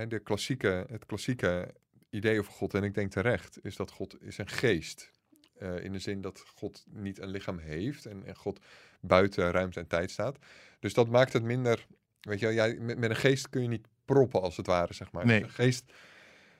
de, 0.06 0.18
klassieke, 0.18 0.86
het 0.88 1.06
klassieke 1.06 1.74
idee 2.10 2.38
over 2.38 2.52
God, 2.52 2.74
en 2.74 2.82
ik 2.84 2.94
denk 2.94 3.10
terecht, 3.10 3.58
is 3.62 3.76
dat 3.76 3.90
God 3.90 4.22
is 4.22 4.38
een 4.38 4.48
geest. 4.48 5.10
Eh 5.58 5.84
in 5.84 5.92
de 5.92 5.98
zin 5.98 6.20
dat 6.20 6.44
God 6.54 6.84
niet 6.88 7.18
een 7.18 7.28
lichaam 7.28 7.58
heeft 7.58 8.06
en, 8.06 8.26
en 8.26 8.36
God 8.36 8.60
buiten 9.00 9.50
ruimte 9.50 9.80
en 9.80 9.86
tijd 9.86 10.10
staat. 10.10 10.38
Dus 10.78 10.94
dat 10.94 11.08
maakt 11.08 11.32
het 11.32 11.42
minder, 11.42 11.86
weet 12.20 12.40
je 12.40 12.46
wel, 12.46 12.54
jij, 12.54 12.74
met, 12.74 12.98
met 12.98 13.10
een 13.10 13.16
geest 13.16 13.48
kun 13.48 13.62
je 13.62 13.68
niet 13.68 13.86
proppen 14.04 14.42
als 14.42 14.56
het 14.56 14.66
ware, 14.66 14.94
zeg 14.94 15.12
maar. 15.12 15.26
Nee. 15.26 15.42
Een 15.42 15.50
geest, 15.50 15.92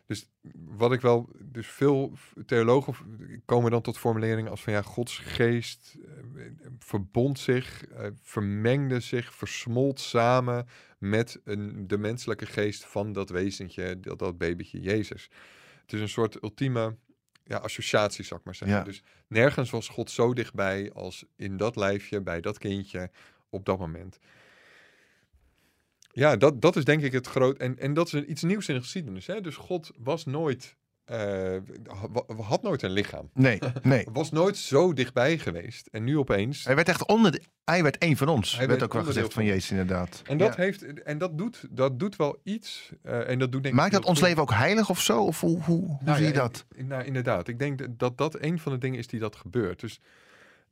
Dus 0.07 0.29
wat 0.53 0.93
ik 0.93 1.01
wel, 1.01 1.29
dus 1.39 1.67
veel 1.67 2.13
theologen 2.47 2.95
komen 3.45 3.71
dan 3.71 3.83
tot 3.83 3.99
formuleringen 3.99 4.51
als 4.51 4.63
van 4.63 4.73
ja, 4.73 4.83
Gods 4.83 5.19
geest 5.19 5.97
eh, 6.05 6.20
verbond 6.79 7.39
zich, 7.39 7.87
eh, 7.87 8.07
vermengde 8.23 9.01
zich, 9.01 9.35
versmolt 9.35 10.01
samen 10.01 10.67
met 10.99 11.41
een, 11.45 11.87
de 11.87 11.99
menselijke 11.99 12.47
geest 12.47 12.85
van 12.85 13.13
dat 13.13 13.31
wezentje, 13.31 14.01
dat, 14.01 14.19
dat 14.19 14.39
babytje 14.39 14.81
Jezus. 14.81 15.31
Het 15.83 15.93
is 15.93 16.01
een 16.01 16.09
soort 16.09 16.43
ultieme 16.43 16.97
ja, 17.45 17.57
associatie, 17.57 18.25
zou 18.25 18.41
ik 18.41 18.47
maar 18.47 18.55
zeggen. 18.55 18.79
Ja. 18.79 18.85
Dus 18.85 19.03
nergens 19.27 19.71
was 19.71 19.89
God 19.89 20.11
zo 20.11 20.33
dichtbij 20.33 20.93
als 20.93 21.25
in 21.37 21.57
dat 21.57 21.77
lijfje, 21.77 22.21
bij 22.21 22.41
dat 22.41 22.59
kindje, 22.59 23.11
op 23.49 23.65
dat 23.65 23.79
moment. 23.79 24.19
Ja, 26.13 26.37
dat, 26.37 26.61
dat 26.61 26.77
is 26.77 26.85
denk 26.85 27.03
ik 27.03 27.13
het 27.13 27.27
groot. 27.27 27.59
En, 27.59 27.79
en 27.79 27.95
dat 27.95 28.13
is 28.13 28.23
iets 28.23 28.43
nieuws 28.43 28.69
in 28.69 28.75
de 28.75 28.81
geschiedenis. 28.81 29.27
Hè? 29.27 29.41
Dus 29.41 29.57
God 29.57 29.91
was 29.99 30.25
nooit. 30.25 30.77
Eh, 31.11 31.57
ha- 31.87 32.35
had 32.45 32.63
nooit 32.63 32.83
een 32.83 32.91
lichaam. 32.91 33.31
Nee, 33.35 33.59
nee. 33.83 34.07
Was 34.13 34.31
nooit 34.31 34.57
zo 34.57 34.93
dichtbij 34.93 35.39
geweest. 35.39 35.87
En 35.87 36.05
nu 36.05 36.19
opeens. 36.19 36.65
Hij 36.65 36.75
werd 36.75 36.89
echt 36.89 37.07
onder. 37.07 37.33
De, 37.33 37.43
hij 37.65 37.83
werd 37.83 37.99
één 37.99 38.17
van 38.17 38.29
ons. 38.29 38.57
Hij 38.57 38.69
werd 38.69 38.83
ook 38.83 38.93
wel 38.93 39.05
gezegd 39.05 39.33
van 39.33 39.45
Jezus, 39.45 39.71
inderdaad. 39.71 40.23
En 40.27 40.39
dat, 40.39 40.57
Ja. 40.57 40.63
heeft, 40.63 41.03
en 41.03 41.19
dat, 41.19 41.39
doet, 41.39 41.67
dat 41.71 41.99
doet 41.99 42.17
wel 42.17 42.41
iets. 42.45 42.93
eh, 43.03 43.29
en 43.29 43.39
dat 43.39 43.53
doet 43.53 43.63
denk 43.63 43.75
Maakt 43.75 43.93
dat 43.93 44.05
ons 44.05 44.21
leven 44.21 44.43
ook 44.43 44.53
heilig 44.53 44.91
of 44.91 45.01
zo? 45.01 45.25
Of 45.25 45.41
hoe, 45.41 45.63
hoe, 45.63 45.87
hoe 45.87 45.99
Nou 46.05 46.17
zie 46.17 46.27
je 46.27 46.33
dat? 46.33 46.67
Nou, 46.77 47.05
inderdaad. 47.05 47.49
Ik 47.49 47.59
denk 47.59 47.79
dat- 47.79 47.99
dat 47.99 48.19
dat 48.19 48.43
een 48.43 48.59
van 48.59 48.73
de 48.73 48.79
dingen 48.79 48.99
is 48.99 49.07
die 49.07 49.21
dat 49.21 49.37
gebeurt. 49.37 49.81
Dus 49.81 50.01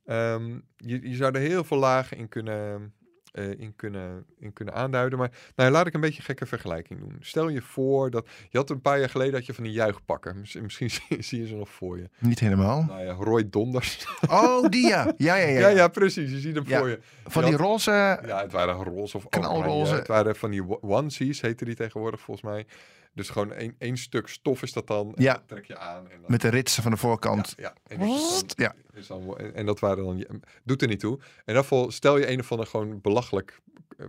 ehm, 0.05 0.59
je, 0.77 1.09
je 1.09 1.15
zou 1.15 1.33
er 1.35 1.41
heel 1.41 1.63
veel 1.63 1.77
lagen 1.77 2.17
in 2.17 2.27
kunnen, 2.29 2.93
eh, 3.31 3.59
in 3.59 3.73
kunnen, 3.75 4.25
in 4.39 4.53
kunnen 4.53 4.73
aanduiden. 4.73 5.19
Maar 5.19 5.29
nou, 5.55 5.69
ja, 5.69 5.75
laat 5.75 5.87
ik 5.87 5.93
een 5.93 6.01
beetje 6.01 6.19
een 6.19 6.25
gekke 6.25 6.45
vergelijking 6.45 6.99
doen. 6.99 7.17
Stel 7.19 7.49
je 7.49 7.61
voor 7.61 8.09
dat... 8.09 8.27
Je 8.49 8.57
had 8.57 8.69
een 8.69 8.81
paar 8.81 8.99
jaar 8.99 9.09
geleden 9.09 9.33
had 9.33 9.45
je 9.45 9.53
van 9.53 9.63
die 9.63 9.73
juichpakken. 9.73 10.39
Miss- 10.39 10.55
Misschien 10.61 10.89
zie, 11.23 11.39
je 11.39 11.47
ze 11.47 11.55
nog 11.55 11.69
voor 11.69 11.97
je. 11.97 12.09
Niet 12.19 12.39
helemaal. 12.39 12.83
Nou 12.83 13.03
ja, 13.03 13.11
Roy 13.13 13.49
Donders. 13.49 14.07
Oh, 14.29 14.69
die 14.69 14.87
ja. 14.87 15.13
Ja, 15.17 15.35
ja, 15.35 15.47
ja. 15.47 15.59
Ja, 15.59 15.67
ja, 15.67 15.87
precies. 15.87 16.31
Je 16.31 16.39
ziet 16.39 16.55
hem 16.55 16.63
Ja. 16.67 16.79
voor 16.79 16.89
je. 16.89 16.99
Van 17.25 17.43
die 17.43 17.51
had- 17.51 17.61
roze. 17.61 17.91
Ja, 18.25 18.41
het 18.41 18.51
waren 18.51 18.83
roze 18.83 19.17
of 19.17 19.29
Knalroze. 19.29 19.69
oranje. 19.69 19.95
Het 19.95 20.07
waren 20.07 20.35
van 20.35 20.51
die 20.51 20.81
onesies, 20.83 21.41
heette 21.41 21.65
die 21.65 21.75
tegenwoordig 21.75 22.19
volgens 22.19 22.45
mij. 22.51 22.65
Dus 23.13 23.29
gewoon 23.29 23.53
één, 23.53 23.75
één 23.77 23.97
stuk 23.97 24.27
stof 24.27 24.61
is 24.63 24.73
dat 24.73 24.87
dan. 24.87 25.15
En 25.15 25.23
Ja. 25.23 25.33
dat 25.33 25.47
trek 25.47 25.65
je 25.65 25.77
aan. 25.77 26.09
En 26.09 26.21
dan, 26.21 26.31
Met 26.31 26.41
de 26.41 26.47
ritsen 26.49 26.83
van 26.83 26.91
de 26.91 26.97
voorkant. 26.97 27.53
Ja, 27.57 27.63
ja. 27.63 27.95
En, 27.95 27.99
dus 27.99 28.07
is 28.33 28.39
dan- 28.55 28.65
Ja. 28.65 28.75
is 28.99 29.07
dan- 29.07 29.37
en- 29.37 29.55
en 29.55 29.65
dat 29.65 29.79
waren 29.79 30.03
dan. 30.03 30.41
Doet 30.63 30.81
er 30.81 30.87
niet 30.87 30.99
toe. 30.99 31.19
En 31.45 31.53
dan 31.53 31.91
stel 31.91 32.17
je 32.17 32.29
een 32.31 32.39
of 32.39 32.51
ander 32.51 32.67
gewoon 32.67 33.01
belachelijk 33.01 33.59
eh, 33.97 34.05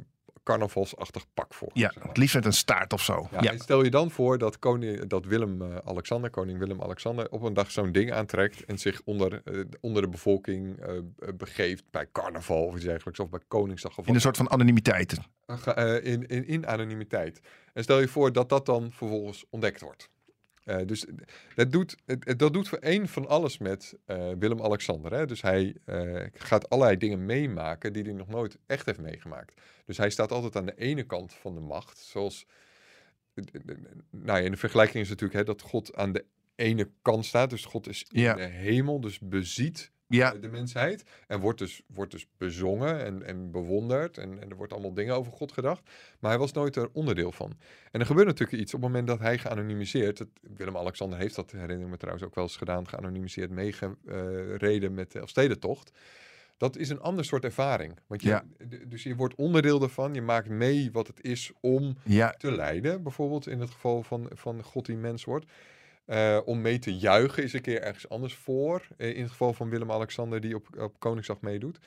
carnavalsachtig 0.50 1.24
pak 1.34 1.54
voor. 1.54 1.70
Ja, 1.72 1.88
zeg 1.88 1.98
maar. 1.98 2.08
het 2.08 2.16
liefst 2.16 2.34
met 2.34 2.44
een 2.44 2.52
staart 2.52 2.92
of 2.92 3.02
zo. 3.02 3.28
Ja, 3.30 3.42
Ja, 3.42 3.50
En 3.50 3.58
stel 3.58 3.84
je 3.84 3.90
dan 3.90 4.10
voor 4.10 4.38
dat, 4.38 4.58
koning, 4.58 5.06
dat 5.06 5.24
Willem-Alexander, 5.24 6.30
koning 6.30 6.58
Willem-Alexander, 6.58 7.30
op 7.30 7.42
een 7.42 7.54
dag 7.54 7.70
zo'n 7.70 7.92
ding 7.92 8.12
aantrekt 8.12 8.64
en 8.64 8.78
zich 8.78 9.00
onder, 9.04 9.42
eh, 9.44 9.60
onder 9.80 10.02
de 10.02 10.08
bevolking 10.08 10.80
eh, 10.80 10.96
eh, 10.96 11.02
begeeft 11.34 11.84
bij 11.90 12.06
carnaval 12.12 12.64
of 12.64 12.74
iets 12.74 12.84
dergelijks, 12.84 13.20
of 13.20 13.28
bij 13.30 13.40
Koningsdag. 13.48 13.98
Of 13.98 14.06
In 14.06 14.14
een 14.14 14.20
soort 14.20 14.36
van 14.36 14.50
anonimiteit. 14.50 15.18
Eh, 15.46 16.04
in, 16.04 16.26
in, 16.26 16.46
in 16.46 16.66
anonimiteit. 16.66 17.40
En 17.72 17.82
stel 17.82 18.00
je 18.00 18.08
voor 18.08 18.32
dat 18.32 18.48
dat 18.48 18.66
dan 18.66 18.92
vervolgens 18.92 19.44
ontdekt 19.50 19.80
wordt. 19.80 20.10
Eh, 20.64 20.78
dus 20.86 21.06
dat 21.54 21.72
doet, 21.72 21.96
dat 22.36 22.52
doet 22.52 22.68
voor 22.68 22.78
één 22.78 23.08
van 23.08 23.28
alles 23.28 23.58
met 23.58 23.94
eh, 24.04 24.30
Willem-Alexander. 24.38 25.26
Dus 25.26 25.42
hij 25.42 25.76
eh, 25.84 26.26
gaat 26.34 26.68
allerlei 26.70 26.96
dingen 26.96 27.26
meemaken 27.26 27.92
die 27.92 28.02
hij 28.02 28.12
nog 28.12 28.28
nooit 28.28 28.58
echt 28.66 28.86
heeft 28.86 29.00
meegemaakt. 29.00 29.60
Dus 29.84 29.96
hij 29.96 30.10
staat 30.10 30.32
altijd 30.32 30.56
aan 30.56 30.66
de 30.66 30.74
ene 30.76 31.02
kant 31.02 31.34
van 31.34 31.54
de 31.54 31.60
macht. 31.60 31.98
Zoals, 31.98 32.46
nou 34.10 34.38
ja, 34.38 34.44
in 34.44 34.50
de 34.50 34.56
vergelijking 34.56 35.02
is 35.02 35.08
natuurlijk 35.08 35.38
hè, 35.38 35.44
dat 35.44 35.62
God 35.62 35.94
aan 35.94 36.12
de 36.12 36.24
ene 36.54 36.90
kant 37.02 37.24
staat. 37.26 37.50
Dus 37.50 37.64
God 37.64 37.88
is 37.88 38.04
in 38.10 38.20
Ja. 38.20 38.34
de 38.34 38.42
hemel, 38.42 39.00
dus 39.00 39.18
beziet 39.18 39.90
Ja, 40.10 40.34
de 40.34 40.48
mensheid. 40.48 41.04
En 41.26 41.40
wordt 41.40 41.58
dus, 41.58 41.82
wordt 41.86 42.10
dus 42.10 42.26
bezongen 42.36 43.04
en, 43.04 43.22
en 43.22 43.50
bewonderd. 43.50 44.18
En, 44.18 44.40
en 44.40 44.50
er 44.50 44.56
wordt 44.56 44.72
allemaal 44.72 44.94
dingen 44.94 45.14
over 45.14 45.32
God 45.32 45.52
gedacht. 45.52 45.82
Maar 46.18 46.30
hij 46.30 46.40
was 46.40 46.52
nooit 46.52 46.76
er 46.76 46.88
onderdeel 46.92 47.32
van. 47.32 47.52
En 47.90 48.00
er 48.00 48.06
gebeurt 48.06 48.26
natuurlijk 48.26 48.62
iets 48.62 48.74
op 48.74 48.80
het 48.80 48.90
moment 48.90 49.08
dat 49.08 49.18
hij 49.18 49.38
geanonimiseerd. 49.38 50.24
Willem-Alexander 50.56 51.18
heeft 51.18 51.34
dat, 51.34 51.50
herinner 51.50 51.84
ik 51.84 51.90
me 51.90 51.96
trouwens 51.96 52.24
ook 52.24 52.34
wel 52.34 52.44
eens 52.44 52.56
gedaan. 52.56 52.88
Geanonimiseerd 52.88 53.50
meegereden 53.50 54.94
met 54.94 55.12
de 55.12 55.18
Elfstedentocht. 55.18 55.92
Dat 56.56 56.76
is 56.76 56.88
een 56.88 57.00
ander 57.00 57.24
soort 57.24 57.44
ervaring. 57.44 57.98
Want 58.06 58.22
je, 58.22 58.28
Ja. 58.28 58.44
Dus 58.86 59.02
je 59.02 59.16
wordt 59.16 59.34
onderdeel 59.34 59.82
ervan. 59.82 60.14
Je 60.14 60.22
maakt 60.22 60.48
mee 60.48 60.90
wat 60.92 61.06
het 61.06 61.24
is 61.24 61.52
om 61.60 61.96
ja, 62.04 62.30
te 62.30 62.52
lijden. 62.52 63.02
Bijvoorbeeld 63.02 63.46
in 63.46 63.60
het 63.60 63.70
geval 63.70 64.02
van, 64.02 64.30
van 64.34 64.62
God 64.62 64.86
die 64.86 64.96
mens 64.96 65.24
wordt. 65.24 65.46
Eh, 66.10 66.38
om 66.44 66.60
mee 66.60 66.78
te 66.78 66.96
juichen 66.96 67.42
is 67.42 67.52
een 67.52 67.60
keer 67.60 67.82
ergens 67.82 68.08
anders 68.08 68.34
voor. 68.34 68.86
Eh, 68.96 69.14
in 69.14 69.22
het 69.22 69.30
geval 69.30 69.52
van 69.52 69.68
Willem-Alexander 69.68 70.40
die 70.40 70.54
op, 70.54 70.66
op 70.78 70.98
Koningsdag 70.98 71.40
meedoet. 71.40 71.78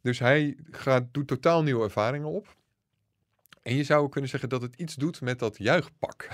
Dus 0.00 0.18
hij 0.18 0.56
gaat, 0.70 1.04
doet 1.12 1.26
totaal 1.26 1.62
nieuwe 1.62 1.84
ervaringen 1.84 2.28
op. 2.28 2.56
En 3.62 3.76
je 3.76 3.84
zou 3.84 4.08
kunnen 4.08 4.30
zeggen 4.30 4.48
dat 4.48 4.62
het 4.62 4.76
iets 4.76 4.94
doet 4.94 5.20
met 5.20 5.38
dat 5.38 5.58
juichpak. 5.58 6.28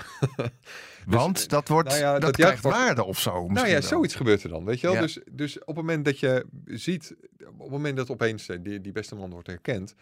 want 1.05 1.49
dat, 1.49 1.67
wordt, 1.67 1.89
nou 1.89 1.99
ja, 1.99 2.19
dat, 2.19 2.35
dat 2.35 2.59
waarde 2.59 3.03
of 3.03 3.19
zo. 3.19 3.47
nou 3.47 3.67
ja, 3.67 3.81
zoiets 3.81 4.15
gebeurt 4.15 4.43
er 4.43 4.49
dan, 4.49 4.65
weet 4.65 4.79
je 4.79 4.87
wel. 4.87 4.95
Ja. 4.95 5.01
Dus, 5.01 5.19
dus 5.31 5.59
op 5.59 5.65
het 5.67 5.75
moment 5.75 6.05
dat 6.05 6.19
je 6.19 6.45
ziet, 6.65 7.15
op 7.39 7.59
het 7.59 7.69
moment 7.69 7.97
dat 7.97 8.09
opeens 8.09 8.49
eh, 8.49 8.57
die, 8.61 8.81
die 8.81 8.91
beste 8.91 9.15
man 9.15 9.29
wordt 9.29 9.47
herkend, 9.47 9.95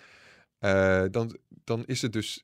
eh, 0.60 1.04
dan, 1.12 1.38
dan 1.64 1.84
is 1.86 2.02
het 2.02 2.14
dus, 2.14 2.44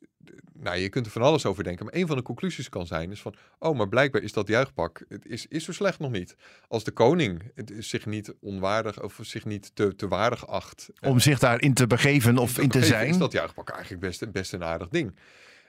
nou 0.53 0.77
je 0.77 0.89
kunt 0.89 1.05
er 1.05 1.11
van 1.11 1.21
alles 1.21 1.45
over 1.45 1.63
denken, 1.63 1.85
maar 1.85 1.93
een 1.93 2.07
van 2.07 2.17
de 2.17 2.21
conclusies 2.23 2.69
kan 2.69 2.87
zijn 2.87 3.11
is 3.11 3.21
van, 3.21 3.35
oh, 3.59 3.77
maar 3.77 3.89
blijkbaar 3.89 4.21
is 4.21 4.33
dat 4.33 4.47
juichpak, 4.47 5.05
het 5.09 5.25
is, 5.25 5.47
is 5.47 5.63
zo 5.63 5.71
slecht 5.71 5.99
nog 5.99 6.11
niet. 6.11 6.35
Als 6.67 6.83
de 6.83 6.91
koning 6.91 7.51
zich 7.79 8.05
niet 8.05 8.33
onwaardig 8.41 9.03
of 9.03 9.19
zich 9.21 9.45
niet 9.45 9.71
te, 9.75 9.95
te 9.95 10.07
waardig 10.07 10.47
acht. 10.47 10.89
eh, 10.99 11.09
Om 11.09 11.19
zich 11.19 11.39
daarin 11.39 11.73
te 11.73 11.87
begeven 11.87 12.37
of 12.37 12.57
in 12.57 12.69
te 12.69 12.77
gegeven 12.77 12.97
zijn. 12.97 13.09
Is 13.09 13.17
dat 13.17 13.31
juichpak 13.31 13.69
eigenlijk 13.69 14.01
best, 14.01 14.31
best 14.31 14.53
een 14.53 14.63
aardig 14.63 14.89
ding. 14.89 15.15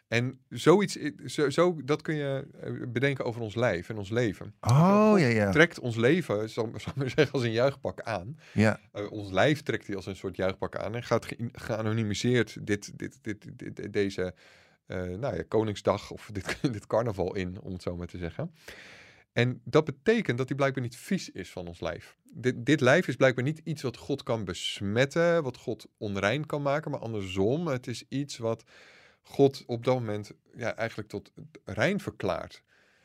En 0.08 0.40
zoiets, 0.48 0.98
zo, 1.26 1.50
zo, 1.50 1.80
dat 1.84 2.02
kun 2.02 2.14
je 2.14 2.46
eh, 2.60 2.72
bedenken 2.88 3.24
over 3.24 3.40
ons 3.40 3.54
lijf 3.54 3.88
en 3.88 3.96
ons 3.98 4.10
leven. 4.10 4.54
Oh, 4.60 5.14
ja, 5.16 5.26
ja. 5.26 5.50
Trekt 5.50 5.78
ons 5.80 5.96
leven, 5.96 6.50
zal, 6.50 6.70
zal 6.76 6.92
ik 6.92 6.94
maar 6.96 7.10
zeggen, 7.10 7.32
als 7.32 7.42
een 7.42 7.52
juichpak 7.52 8.00
aan. 8.00 8.38
ja. 8.52 8.80
Eh, 8.92 9.12
ons 9.12 9.30
lijf 9.30 9.62
trekt 9.62 9.86
hij 9.86 9.96
als 9.96 10.06
een 10.06 10.16
soort 10.16 10.36
juichpak 10.36 10.76
aan 10.76 10.94
en 10.94 11.02
gaat 11.02 11.24
ge- 11.26 11.48
geanonimiseerd 11.52 12.66
dit, 12.66 12.98
dit, 12.98 13.18
dit, 13.22 13.46
dit- 13.58 13.92
deze 13.92 14.34
eh, 14.86 15.02
nou 15.02 15.36
ja, 15.36 15.42
Koningsdag 15.48 16.10
of 16.10 16.28
dit, 16.32 16.58
dit 16.72 16.86
carnaval 16.86 17.34
in, 17.34 17.60
om 17.60 17.72
het 17.72 17.82
zo 17.82 17.96
maar 17.96 18.06
te 18.06 18.18
zeggen. 18.18 18.54
En 19.32 19.60
dat 19.64 19.84
betekent 19.84 20.38
dat 20.38 20.48
hij 20.48 20.56
blijkbaar 20.56 20.82
niet 20.82 20.96
vies 20.96 21.30
is 21.30 21.50
van 21.50 21.66
ons 21.66 21.80
lijf. 21.80 22.16
Dit, 22.32 22.66
dit 22.66 22.80
lijf 22.80 23.08
is 23.08 23.16
blijkbaar 23.16 23.44
niet 23.44 23.60
iets 23.64 23.82
wat 23.82 23.96
God 23.96 24.22
kan 24.22 24.44
besmetten, 24.44 25.42
wat 25.42 25.56
God 25.56 25.86
onrein 25.98 26.46
kan 26.46 26.62
maken, 26.62 26.90
maar 26.90 27.00
andersom, 27.00 27.66
het 27.66 27.86
is 27.86 28.04
iets 28.08 28.38
wat 28.38 28.64
God 29.28 29.62
op 29.66 29.84
dat 29.84 29.94
moment 29.94 30.32
ja, 30.56 30.74
eigenlijk 30.76 31.08
tot 31.08 31.32
rein 31.64 32.00
verklaart. 32.00 32.62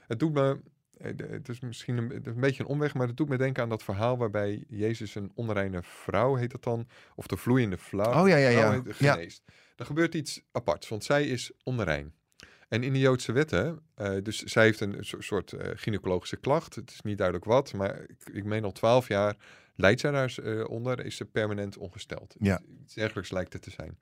Het 0.08 0.20
doet 0.20 0.34
me, 0.34 0.60
eh, 0.98 1.12
het 1.18 1.50
is 1.50 1.60
misschien 1.60 1.98
een, 1.98 2.10
het 2.10 2.28
is 2.28 2.34
een 2.34 2.40
beetje 2.42 2.64
een 2.64 2.70
omweg, 2.70 2.94
maar 2.94 3.08
het 3.08 3.18
doet 3.18 3.30
me 3.30 3.38
denken 3.38 3.64
aan 3.64 3.70
dat 3.70 3.84
verhaal 3.84 4.18
waarbij 4.18 4.64
Jezus 4.68 5.16
een 5.16 5.32
onreine 5.36 5.84
vrouw, 5.84 6.36
heet 6.36 6.52
dat 6.52 6.64
dan, 6.64 6.88
of 7.16 7.28
de 7.28 7.38
vloeiende 7.38 7.78
vrouw, 7.78 8.22
Oh, 8.22 8.28
ja, 8.28 8.36
ja, 8.36 8.50
ja. 8.50 8.72
heet- 8.72 8.98
Ja. 8.98 9.14
geneest. 9.14 9.44
Er 9.76 9.86
gebeurt 9.86 10.16
iets 10.16 10.42
aparts, 10.52 10.88
want 10.88 11.04
zij 11.04 11.28
is 11.28 11.52
onrein. 11.64 12.14
En 12.68 12.84
in 12.84 12.94
de 12.94 13.00
Joodse 13.00 13.32
wetten, 13.32 13.80
eh, 13.96 14.14
dus 14.24 14.44
zij 14.44 14.64
heeft 14.64 14.80
een 14.80 14.98
so- 15.06 15.22
soort 15.22 15.52
eh, 15.54 15.70
gynaecologische 15.76 16.38
klacht. 16.38 16.76
Het 16.76 16.90
is 16.92 17.02
niet 17.02 17.18
duidelijk 17.18 17.46
wat, 17.48 17.74
maar 17.74 18.00
ik, 18.08 18.30
ik 18.34 18.44
meen 18.44 18.64
al 18.64 18.72
twaalf 18.72 19.08
jaar 19.08 19.36
leidt 19.76 20.00
zij 20.00 20.12
daar 20.12 20.36
eh, 20.44 20.70
onder, 20.70 21.06
is 21.06 21.16
ze 21.16 21.26
permanent 21.26 21.78
ongesteld. 21.78 22.36
Ja. 22.40 22.62
Iets 22.84 22.94
dergelijks 22.94 23.32
lijkt 23.32 23.54
het 23.54 23.62
te 23.62 23.70
zijn. 23.72 24.00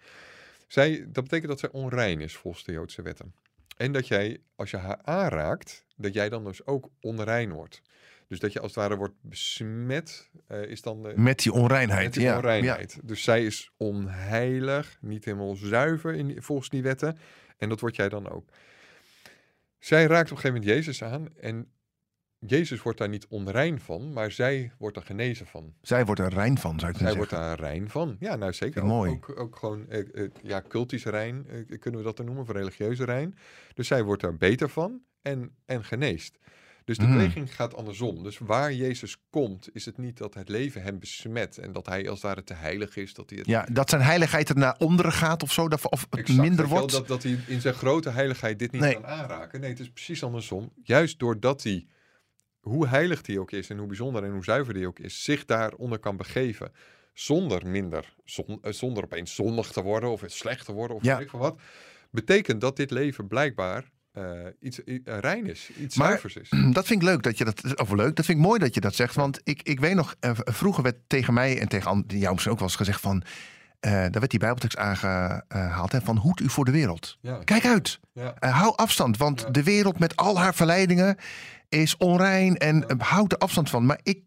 Zij, 0.69 1.05
dat 1.07 1.23
betekent 1.23 1.47
dat 1.47 1.59
zij 1.59 1.69
onrein 1.71 2.21
is 2.21 2.35
volgens 2.35 2.63
de 2.63 2.71
Joodse 2.71 3.01
wetten. 3.01 3.33
En 3.77 3.91
dat 3.91 4.07
jij, 4.07 4.41
als 4.55 4.71
je 4.71 4.77
haar 4.77 4.99
aanraakt, 5.01 5.85
dat 5.95 6.13
jij 6.13 6.29
dan 6.29 6.43
dus 6.43 6.65
ook 6.65 6.89
onrein 7.01 7.51
wordt. 7.51 7.81
Dus 8.27 8.39
dat 8.39 8.53
je 8.53 8.59
als 8.59 8.75
het 8.75 8.79
ware 8.79 8.95
wordt 8.95 9.13
besmet, 9.21 10.29
eh, 10.47 10.63
is 10.63 10.81
dan 10.81 11.21
Met 11.23 11.39
die 11.39 11.51
onreinheid. 11.51 12.03
met 12.03 12.13
die 12.13 12.23
ja. 12.23 12.35
onreinheid. 12.35 12.99
Dus 13.03 13.23
zij 13.23 13.45
is 13.45 13.71
onheilig, 13.77 14.97
niet 15.01 15.25
helemaal 15.25 15.55
zuiver 15.55 16.13
in, 16.13 16.41
volgens 16.41 16.69
die 16.69 16.81
wetten. 16.81 17.17
En 17.57 17.69
dat 17.69 17.79
word 17.79 17.95
jij 17.95 18.09
dan 18.09 18.29
ook. 18.29 18.49
Zij 19.79 20.05
raakt 20.05 20.31
op 20.31 20.37
een 20.37 20.41
gegeven 20.43 20.61
moment 20.61 20.75
Jezus 20.75 21.03
aan. 21.03 21.27
En 21.39 21.71
Jezus 22.47 22.81
wordt 22.81 22.97
daar 22.97 23.09
niet 23.09 23.25
onrein 23.27 23.79
van, 23.79 24.13
maar 24.13 24.31
zij 24.31 24.71
wordt 24.77 24.97
er 24.97 25.03
genezen 25.03 25.45
van. 25.45 25.73
Zij 25.81 26.05
wordt 26.05 26.21
er 26.21 26.33
rein 26.33 26.57
van, 26.57 26.79
zou 26.79 26.91
ik 26.91 26.97
Zij 26.97 27.05
kunnen 27.05 27.15
wordt 27.15 27.31
zeggen. 27.31 27.57
daar 27.57 27.59
rein 27.71 27.89
van. 27.89 28.15
Ja, 28.19 28.35
nou 28.35 28.53
zeker. 28.53 28.81
Ook, 28.81 28.87
mooi. 28.87 29.11
Ook, 29.11 29.39
ook 29.39 29.55
gewoon 29.55 29.89
eh, 29.89 29.99
eh, 30.23 30.29
ja, 30.43 30.63
cultisch 30.67 31.05
rein, 31.05 31.45
eh, 31.49 31.79
kunnen 31.79 31.99
we 31.99 32.05
dat 32.05 32.17
dan 32.17 32.25
noemen, 32.25 32.43
of 32.43 32.49
religieuze 32.49 33.03
rein. 33.05 33.35
Dus 33.73 33.87
zij 33.87 34.03
wordt 34.03 34.21
daar 34.21 34.37
beter 34.37 34.69
van 34.69 35.01
en, 35.21 35.51
en 35.65 35.83
geneest. 35.83 36.37
Dus 36.85 36.97
de 36.97 37.03
Mm. 37.05 37.11
beweging 37.11 37.55
gaat 37.55 37.75
andersom. 37.75 38.23
Dus 38.23 38.37
waar 38.37 38.73
Jezus 38.73 39.17
komt, 39.29 39.69
is 39.73 39.85
het 39.85 39.97
niet 39.97 40.17
dat 40.17 40.33
het 40.33 40.49
leven 40.49 40.81
hem 40.81 40.99
besmet 40.99 41.57
en 41.57 41.71
dat 41.71 41.85
hij 41.85 41.99
als 42.09 42.21
het 42.21 42.21
ware 42.27 42.43
te 42.43 42.53
heilig 42.53 42.95
is. 42.97 43.13
Dat 43.13 43.29
hij 43.29 43.39
het 43.39 43.47
Ja, 43.47 43.67
dat 43.71 43.89
zijn 43.89 44.01
heiligheid 44.01 44.49
er 44.49 44.57
naar 44.57 44.75
onderen 44.77 45.11
gaat 45.11 45.43
of 45.43 45.51
zo, 45.51 45.67
dat, 45.67 45.89
of 45.89 46.07
het 46.09 46.19
Exact, 46.19 46.39
minder 46.39 46.67
wordt. 46.67 46.91
Dat, 46.91 47.07
dat 47.07 47.23
hij 47.23 47.37
in 47.47 47.61
zijn 47.61 47.73
grote 47.73 48.09
heiligheid 48.09 48.59
dit 48.59 48.71
niet 48.71 48.81
Nee. 48.81 48.93
kan 48.93 49.05
aanraken. 49.05 49.59
Nee, 49.59 49.69
het 49.69 49.79
is 49.79 49.89
precies 49.91 50.23
andersom. 50.23 50.71
Juist 50.83 51.19
doordat 51.19 51.63
hij, 51.63 51.85
hoe 52.59 52.87
heilig 52.87 53.27
hij 53.27 53.37
ook 53.37 53.51
is 53.51 53.69
en 53.69 53.77
hoe 53.77 53.87
bijzonder 53.87 54.23
en 54.23 54.31
hoe 54.31 54.43
zuiver 54.43 54.73
hij 54.75 54.85
ook 54.85 54.99
is, 54.99 55.23
zich 55.23 55.45
daaronder 55.45 55.99
kan 55.99 56.17
begeven. 56.17 56.71
Zonder 57.13 57.67
minder, 57.67 58.13
zon- 58.25 58.59
eh, 58.61 58.71
zonder 58.71 59.03
opeens 59.03 59.35
zondig 59.35 59.71
te 59.71 59.81
worden 59.81 60.09
of 60.11 60.21
slecht 60.25 60.65
te 60.65 60.71
worden 60.73 60.95
of 60.95 61.03
Ja. 61.03 61.13
weet 61.15 61.23
ik 61.23 61.29
veel 61.29 61.39
wat. 61.39 61.59
Betekent 62.11 62.61
dat 62.61 62.75
dit 62.75 62.91
leven 62.91 63.27
blijkbaar 63.27 63.89
eh, 64.11 64.39
iets 64.59 64.83
eh, 64.83 64.97
rein 65.03 65.45
is, 65.45 65.69
iets 65.77 65.95
Maar- 65.95 66.07
zuivers 66.07 66.35
is. 66.35 66.49
Dat 66.73 66.85
vind 66.85 67.01
ik 67.01 67.07
leuk 67.07 67.23
dat 67.23 67.37
je 67.37 67.45
dat. 67.45 67.79
Of 67.79 67.91
leuk, 67.91 68.15
dat 68.15 68.25
vind 68.25 68.37
ik 68.39 68.43
mooi 68.45 68.59
dat 68.59 68.73
je 68.73 68.79
dat 68.81 68.95
zegt. 68.95 69.15
Want 69.15 69.39
ik, 69.43 69.61
ik 69.63 69.79
weet 69.79 69.95
nog, 69.95 70.15
vroeger 70.35 70.83
werd 70.83 70.95
tegen 71.07 71.33
mij 71.33 71.59
en 71.59 71.67
tegen 71.67 72.03
jou 72.07 72.31
misschien 72.31 72.51
ook 72.51 72.59
wel 72.59 72.67
eens 72.67 72.75
gezegd 72.77 73.01
van. 73.01 73.23
daar 73.79 74.11
werd 74.11 74.29
die 74.29 74.39
Bijbeltekst 74.39 74.77
aangehaald. 74.77 75.91
Hè, 75.91 76.01
van 76.01 76.17
hoed 76.17 76.39
u 76.39 76.49
voor 76.49 76.65
de 76.65 76.71
wereld. 76.71 77.17
Ja, 77.21 77.43
Kijk 77.43 77.65
uit. 77.65 77.99
ja, 78.13 78.35
hou 78.39 78.73
afstand. 78.75 79.17
Want 79.17 79.41
Ja. 79.41 79.49
de 79.49 79.63
wereld 79.63 79.99
met 79.99 80.15
al 80.15 80.39
haar 80.39 80.55
verleidingen 80.55 81.17
is 81.69 81.97
onrein. 81.97 82.57
En 82.57 83.01
houd 83.01 83.31
er 83.31 83.37
afstand 83.37 83.69
van. 83.69 83.85
Maar 83.85 83.99
ik 84.03 84.23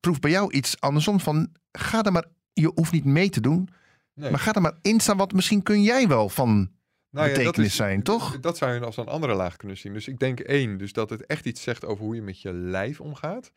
proef 0.00 0.20
bij 0.20 0.30
jou 0.30 0.52
iets 0.52 0.80
andersom 0.80 1.20
van. 1.20 1.52
Ga 1.72 2.04
er 2.04 2.12
maar. 2.12 2.24
Je 2.52 2.70
hoeft 2.74 2.92
niet 2.92 3.04
mee 3.04 3.28
te 3.28 3.40
doen. 3.40 3.68
nee. 4.14 4.30
Maar 4.30 4.40
ga 4.40 4.52
er 4.54 4.60
maar 4.60 4.78
in 4.82 5.00
staan. 5.00 5.16
Want 5.16 5.32
misschien 5.32 5.62
kun 5.62 5.82
jij 5.82 6.08
wel 6.08 6.28
van. 6.28 6.74
Nou 7.10 7.28
ja, 7.28 7.34
dat 7.34 7.42
betekenis 7.44 7.68
is- 7.70 7.76
zijn, 7.76 8.02
toch? 8.02 8.40
Dat 8.40 8.56
zou 8.56 8.74
je 8.74 8.80
als 8.80 8.96
een 8.96 9.06
andere 9.08 9.34
laag 9.34 9.56
kunnen 9.56 9.76
zien. 9.76 9.92
Dus 9.92 10.08
ik 10.08 10.18
denk 10.18 10.40
één, 10.40 10.78
dus 10.78 10.92
dat 10.92 11.10
het 11.10 11.26
echt 11.26 11.46
iets 11.46 11.62
zegt 11.62 11.84
over 11.84 12.04
hoe 12.04 12.14
je 12.14 12.22
met 12.22 12.40
je 12.40 12.52
lijf 12.52 13.00
omgaat. 13.00 13.52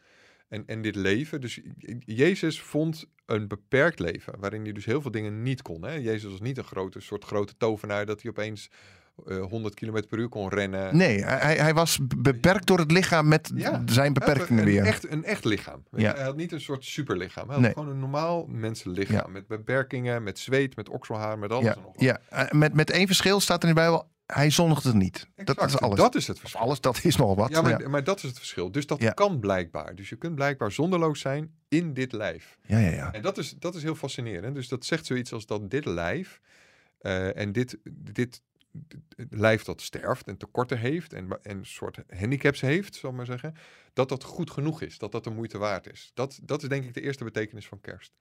En, 0.48 0.64
en 0.66 0.82
dit 0.82 0.96
leven. 0.96 1.42
Dus 1.42 1.60
Jezus 2.06 2.62
vond 2.62 3.06
een 3.26 3.48
beperkt 3.48 4.00
leven, 4.00 4.40
waarin 4.40 4.64
hij 4.64 4.72
dus 4.72 4.86
heel 4.86 5.02
veel 5.02 5.12
dingen 5.12 5.44
niet 5.44 5.62
kon. 5.62 5.84
Hè? 5.84 5.94
Jezus 5.94 6.32
was 6.32 6.40
niet 6.42 6.58
een 6.58 6.64
grote 6.64 7.00
soort 7.00 7.24
grote 7.24 7.58
tovenaar 7.58 8.06
dat 8.06 8.22
hij 8.22 8.32
opeens 8.32 8.70
eh 9.28 9.42
100 9.46 9.74
km 9.74 10.02
per 10.10 10.18
uur 10.20 10.30
kon 10.30 10.50
rennen. 10.50 10.98
Nee, 10.98 11.24
hij, 11.24 11.56
hij 11.56 11.74
was 11.74 12.00
beperkt 12.18 12.68
door 12.68 12.80
het 12.80 12.92
lichaam 12.92 13.28
met 13.28 13.52
Ja. 13.56 13.82
zijn 13.86 14.14
beperkingen 14.14 14.60
een, 14.64 14.70
weer. 14.70 14.84
Echt, 14.86 15.12
een 15.12 15.24
echt 15.24 15.46
lichaam. 15.46 15.84
Ja. 15.92 16.14
Hij 16.14 16.24
had 16.24 16.36
niet 16.36 16.52
een 16.52 16.62
soort 16.62 16.86
superlichaam. 16.86 17.46
Hij 17.46 17.54
had 17.54 17.64
Nee. 17.64 17.74
gewoon 17.74 17.90
een 17.90 18.00
normaal 18.00 18.46
mensenlichaam. 18.48 19.16
Ja. 19.16 19.28
Met 19.28 19.48
beperkingen, 19.48 20.24
met 20.24 20.40
zweet, 20.40 20.76
met 20.76 20.90
okselhaar, 20.90 21.40
met 21.40 21.52
alles 21.52 21.64
Ja, 21.66 21.74
en 21.76 21.82
nog 21.82 21.92
wat. 21.94 22.02
ja. 22.02 22.20
eh, 22.30 22.52
met, 22.52 22.74
met 22.74 22.90
één 22.92 23.08
verschil 23.08 23.40
staat 23.40 23.64
er 23.64 23.70
in 23.70 23.76
de 23.76 23.82
Bijbel. 23.82 24.08
Hij 24.26 24.50
zondigde 24.50 24.94
niet. 24.94 25.28
Dat 25.36 25.66
is 25.66 25.78
alles. 25.80 25.98
Dat 26.00 26.16
is 26.16 26.28
het 26.28 26.40
verschil. 26.40 26.60
alles, 26.62 26.82
dat 26.82 27.00
is 27.04 27.16
nog 27.16 27.36
wat. 27.36 27.50
Ja, 27.50 27.62
maar, 27.62 27.82
ja. 27.82 27.90
maar 27.90 28.04
dat 28.04 28.18
is 28.18 28.24
het 28.24 28.38
verschil. 28.38 28.72
Dus 28.72 28.86
dat 28.88 29.02
Ja. 29.02 29.12
kan 29.12 29.40
blijkbaar. 29.40 29.96
Dus 29.96 30.10
je 30.10 30.16
kunt 30.16 30.36
blijkbaar 30.36 30.72
zonderloos 30.72 31.20
zijn 31.20 31.52
in 31.68 31.94
dit 31.94 32.12
lijf. 32.12 32.58
ja, 32.62 32.78
ja, 32.80 32.90
ja. 32.90 33.14
En 33.14 33.22
dat 33.22 33.38
is, 33.38 33.56
dat 33.60 33.76
is 33.76 33.84
heel 33.84 33.96
fascinerend. 33.96 34.56
Dus 34.56 34.68
dat 34.68 34.86
zegt 34.86 35.06
zoiets 35.06 35.34
als 35.34 35.46
dat 35.46 35.70
dit 35.70 35.86
lijf 35.86 36.40
eh, 37.00 37.38
en 37.38 37.52
dit, 37.52 37.78
dit 37.92 38.42
lijf 39.30 39.64
dat 39.64 39.82
sterft 39.82 40.28
en 40.28 40.38
tekorten 40.38 40.78
heeft 40.78 41.14
en, 41.14 41.40
en 41.42 41.58
een 41.58 41.66
soort 41.66 42.00
handicaps 42.10 42.62
heeft, 42.62 42.96
zal 42.96 43.10
ik 43.10 43.16
maar 43.16 43.26
zeggen, 43.26 43.56
dat 43.94 44.10
dat 44.10 44.24
goed 44.24 44.52
genoeg 44.52 44.82
is, 44.82 44.98
dat 44.98 45.12
dat 45.12 45.24
de 45.24 45.30
moeite 45.30 45.58
waard 45.58 45.92
is. 45.92 46.12
Dat, 46.14 46.40
dat 46.44 46.62
is 46.62 46.70
denk 46.70 46.84
ik 46.84 46.94
de 46.94 47.02
eerste 47.02 47.24
betekenis 47.24 47.68
van 47.68 47.82
kerst. 47.82 48.14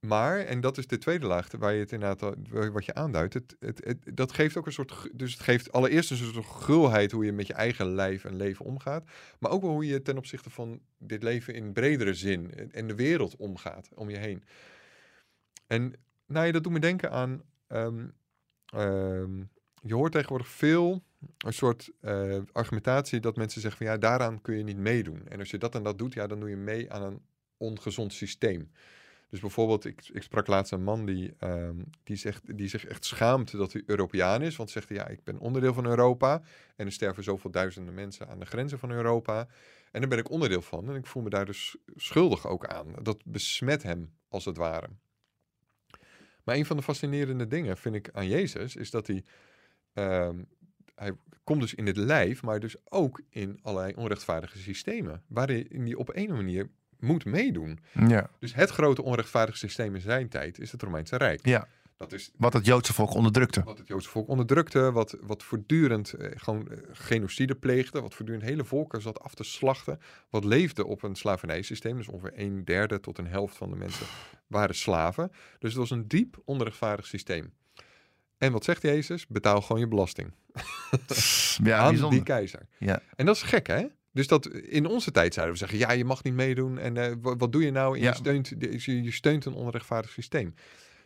Maar, 0.00 0.38
en 0.38 0.60
dat 0.60 0.78
is 0.78 0.86
de 0.86 0.98
tweede 0.98 1.26
laag 1.26 1.50
waar 1.58 1.72
je 1.72 1.80
het 1.80 1.92
inderdaad, 1.92 2.36
wat 2.72 2.84
je 2.84 2.94
aanduidt, 2.94 3.34
het, 3.34 3.56
het, 3.60 3.98
dat 4.14 4.32
geeft 4.32 4.56
ook 4.56 4.66
een 4.66 4.72
soort, 4.72 5.08
dus 5.12 5.32
het 5.32 5.42
geeft 5.42 5.72
allereerst 5.72 6.10
een 6.10 6.16
soort 6.16 6.46
gulheid 6.46 7.12
hoe 7.12 7.24
je 7.24 7.32
met 7.32 7.46
je 7.46 7.52
eigen 7.52 7.86
lijf 7.86 8.24
en 8.24 8.36
leven 8.36 8.64
omgaat, 8.64 9.04
maar 9.38 9.50
ook 9.50 9.62
wel 9.62 9.70
hoe 9.70 9.86
je 9.86 10.02
ten 10.02 10.16
opzichte 10.16 10.50
van 10.50 10.80
dit 10.98 11.22
leven 11.22 11.54
in 11.54 11.72
bredere 11.72 12.14
zin 12.14 12.70
en- 12.70 12.86
de 12.86 12.94
wereld 12.94 13.36
omgaat 13.36 13.88
om 13.94 14.10
je 14.10 14.16
heen. 14.16 14.44
En 15.66 15.94
nou 16.26 16.46
ja, 16.46 16.52
dat 16.52 16.62
doet 16.62 16.72
me 16.72 16.78
denken 16.80 17.10
aan, 17.10 17.42
ehm, 17.66 18.06
je 19.82 19.94
hoort 19.94 20.12
tegenwoordig 20.12 20.48
veel 20.48 21.02
een 21.38 21.52
soort 21.52 21.90
eh, 22.00 22.38
argumentatie 22.52 23.20
dat 23.20 23.36
mensen 23.36 23.60
zeggen 23.60 23.84
van 23.84 23.92
ja, 23.92 23.98
daaraan 23.98 24.40
kun 24.40 24.56
je 24.56 24.64
niet 24.64 24.76
meedoen. 24.76 25.28
En 25.28 25.38
als 25.38 25.50
je 25.50 25.58
dat 25.58 25.74
en 25.74 25.82
dat 25.82 25.98
doet, 25.98 26.14
ja, 26.14 26.26
dan 26.26 26.40
doe 26.40 26.48
je 26.48 26.56
mee 26.56 26.92
aan 26.92 27.02
een 27.02 27.22
ongezond 27.56 28.12
systeem. 28.12 28.70
Dus 29.30 29.40
bijvoorbeeld, 29.40 29.84
ik, 29.84 30.08
ik 30.12 30.22
sprak 30.22 30.46
laatst 30.46 30.72
een 30.72 30.82
man 30.82 31.06
die, 31.06 31.34
ehm, 31.38 31.76
die, 32.04 32.16
zegt, 32.16 32.56
die 32.56 32.68
zich 32.68 32.84
echt 32.84 33.04
schaamt 33.04 33.52
dat 33.52 33.72
hij 33.72 33.82
Europeaan 33.86 34.42
is. 34.42 34.56
Want 34.56 34.70
zegt 34.70 34.88
hij, 34.88 34.98
ja, 34.98 35.08
ik 35.08 35.24
ben 35.24 35.38
onderdeel 35.38 35.74
van 35.74 35.86
Europa. 35.86 36.42
En 36.76 36.86
er 36.86 36.92
sterven 36.92 37.22
zoveel 37.22 37.50
duizenden 37.50 37.94
mensen 37.94 38.28
aan 38.28 38.38
de 38.38 38.46
grenzen 38.46 38.78
van 38.78 38.90
Europa. 38.90 39.48
En 39.92 40.00
daar 40.00 40.08
ben 40.08 40.18
ik 40.18 40.30
onderdeel 40.30 40.62
van. 40.62 40.88
En 40.88 40.94
ik 40.94 41.06
voel 41.06 41.22
me 41.22 41.30
daar 41.30 41.46
dus 41.46 41.76
schuldig 41.96 42.46
ook 42.46 42.66
aan. 42.66 42.94
Dat 43.02 43.22
besmet 43.24 43.82
hem, 43.82 44.12
als 44.28 44.44
het 44.44 44.56
ware. 44.56 44.88
Maar 46.50 46.58
een 46.58 46.66
van 46.66 46.76
de 46.76 46.82
fascinerende 46.82 47.46
dingen, 47.46 47.76
vind 47.76 47.94
ik, 47.94 48.08
aan 48.12 48.28
Jezus, 48.28 48.76
is 48.76 48.90
dat 48.90 49.06
hij... 49.06 49.24
ehm, 49.92 50.36
hij 50.94 51.12
komt 51.44 51.60
dus 51.60 51.74
in 51.74 51.86
het 51.86 51.96
lijf, 51.96 52.42
maar 52.42 52.60
dus 52.60 52.76
ook 52.84 53.20
in 53.28 53.58
allerlei 53.62 53.94
onrechtvaardige 53.94 54.58
systemen. 54.58 55.22
Waarin 55.26 55.82
hij 55.84 55.94
op 55.94 56.10
een 56.16 56.32
manier 56.32 56.68
moet 56.98 57.24
meedoen. 57.24 57.78
ja. 58.08 58.30
Dus 58.38 58.54
het 58.54 58.70
grote 58.70 59.02
onrechtvaardige 59.02 59.58
systeem 59.58 59.94
in 59.94 60.00
zijn 60.00 60.28
tijd 60.28 60.58
is 60.58 60.72
het 60.72 60.82
Romeinse 60.82 61.16
Rijk. 61.16 61.46
Ja. 61.46 61.68
Dat 62.00 62.12
is 62.12 62.30
Wat 62.36 62.52
het 62.52 62.66
Joodse 62.66 62.92
volk 62.92 63.14
onderdrukte. 63.14 63.62
wat 63.62 63.78
het 63.78 63.86
Joodse 63.88 64.08
volk 64.08 64.28
onderdrukte, 64.28 64.92
wat, 64.92 65.16
wat 65.20 65.42
voortdurend 65.42 66.12
eh, 66.12 66.30
gewoon 66.34 66.68
eh, 66.70 66.78
genocide 66.92 67.54
pleegde, 67.54 68.00
wat 68.00 68.14
voortdurend 68.14 68.44
hele 68.46 68.64
volken 68.64 69.02
zat 69.02 69.20
af 69.20 69.34
te 69.34 69.44
slachten, 69.44 69.98
wat 70.30 70.44
leefde 70.44 70.86
op 70.86 71.02
een 71.02 71.14
slavernijsysteem, 71.16 71.96
dus 71.96 72.08
ongeveer 72.08 72.32
een 72.34 72.64
derde 72.64 73.00
tot 73.00 73.18
een 73.18 73.26
helft 73.26 73.56
van 73.56 73.70
de 73.70 73.76
mensen 73.76 74.06
waren 74.46 74.74
slaven. 74.74 75.30
Dus 75.58 75.70
het 75.70 75.78
was 75.78 75.90
een 75.90 76.08
diep 76.08 76.36
onrechtvaardig 76.44 77.06
systeem. 77.06 77.52
En 78.38 78.52
wat 78.52 78.64
zegt 78.64 78.82
Jezus? 78.82 79.26
Betaal 79.26 79.60
gewoon 79.62 79.80
je 79.80 79.88
belasting 79.88 80.32
Ja, 81.62 81.78
aan 81.78 81.88
bijzonder. 81.88 82.10
die 82.10 82.22
keizer. 82.22 82.66
Ja. 82.78 83.02
En 83.16 83.26
dat 83.26 83.36
is 83.36 83.42
gek, 83.42 83.66
hè? 83.66 83.86
Dus 84.12 84.26
dat 84.26 84.46
in 84.48 84.86
onze 84.86 85.10
tijd 85.10 85.34
zouden 85.34 85.54
we 85.54 85.60
zeggen, 85.60 85.78
ja, 85.78 85.92
je 85.92 86.04
mag 86.04 86.22
niet 86.22 86.34
meedoen 86.34 86.78
en 86.78 86.96
eh, 86.96 87.12
wat, 87.20 87.34
wat 87.38 87.52
doe 87.52 87.62
je 87.64 87.70
nou? 87.70 87.96
En 87.96 88.02
Ja. 88.02 88.08
je, 88.10 88.16
steunt, 88.16 88.48
je, 88.84 89.02
je 89.02 89.10
steunt 89.12 89.44
een 89.44 89.54
onrechtvaardig 89.54 90.10
systeem. 90.10 90.54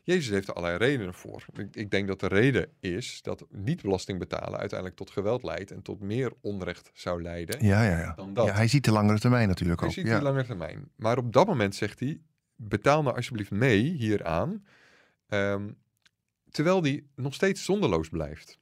Jezus 0.07 0.29
heeft 0.31 0.49
er 0.49 0.55
allerlei 0.55 0.90
redenen 0.90 1.14
voor. 1.14 1.45
Ik, 1.53 1.77
ik 1.77 1.90
denk 1.90 2.09
dat 2.09 2.21
de 2.21 2.27
reden 2.27 2.69
is 2.81 3.23
dat 3.23 3.47
niet 3.51 3.83
belasting 3.83 4.19
betalen 4.19 4.59
uiteindelijk 4.59 4.99
tot 4.99 5.11
geweld 5.11 5.43
leidt 5.43 5.71
en 5.71 5.83
tot 5.83 6.01
meer 6.01 6.33
onrecht 6.40 6.90
zou 6.95 7.23
leiden 7.23 7.64
Ja, 7.67 7.83
ja, 7.85 7.99
ja. 7.99 8.12
dan 8.14 8.35
dat. 8.35 8.47
ja. 8.47 8.55
Hij 8.55 8.69
ziet 8.69 8.85
de 8.85 8.93
langere 8.93 9.19
termijn 9.19 9.49
natuurlijk 9.49 9.81
Hij 9.81 9.88
ook. 9.88 9.95
ziet 9.95 10.07
Ja. 10.07 10.14
die 10.14 10.23
lange 10.23 10.45
termijn. 10.45 10.90
Maar 10.97 11.19
op 11.19 11.33
dat 11.33 11.47
moment 11.47 11.75
zegt 11.75 12.01
hij, 12.01 12.21
betaal 12.57 13.03
nou 13.03 13.17
alsjeblieft 13.17 13.51
mee 13.51 13.83
hieraan, 13.83 14.64
ehm, 15.29 15.69
terwijl 16.51 16.81
die 16.81 17.11
nog 17.17 17.35
steeds 17.35 17.64
zonderloos 17.64 18.09
blijft. 18.09 18.59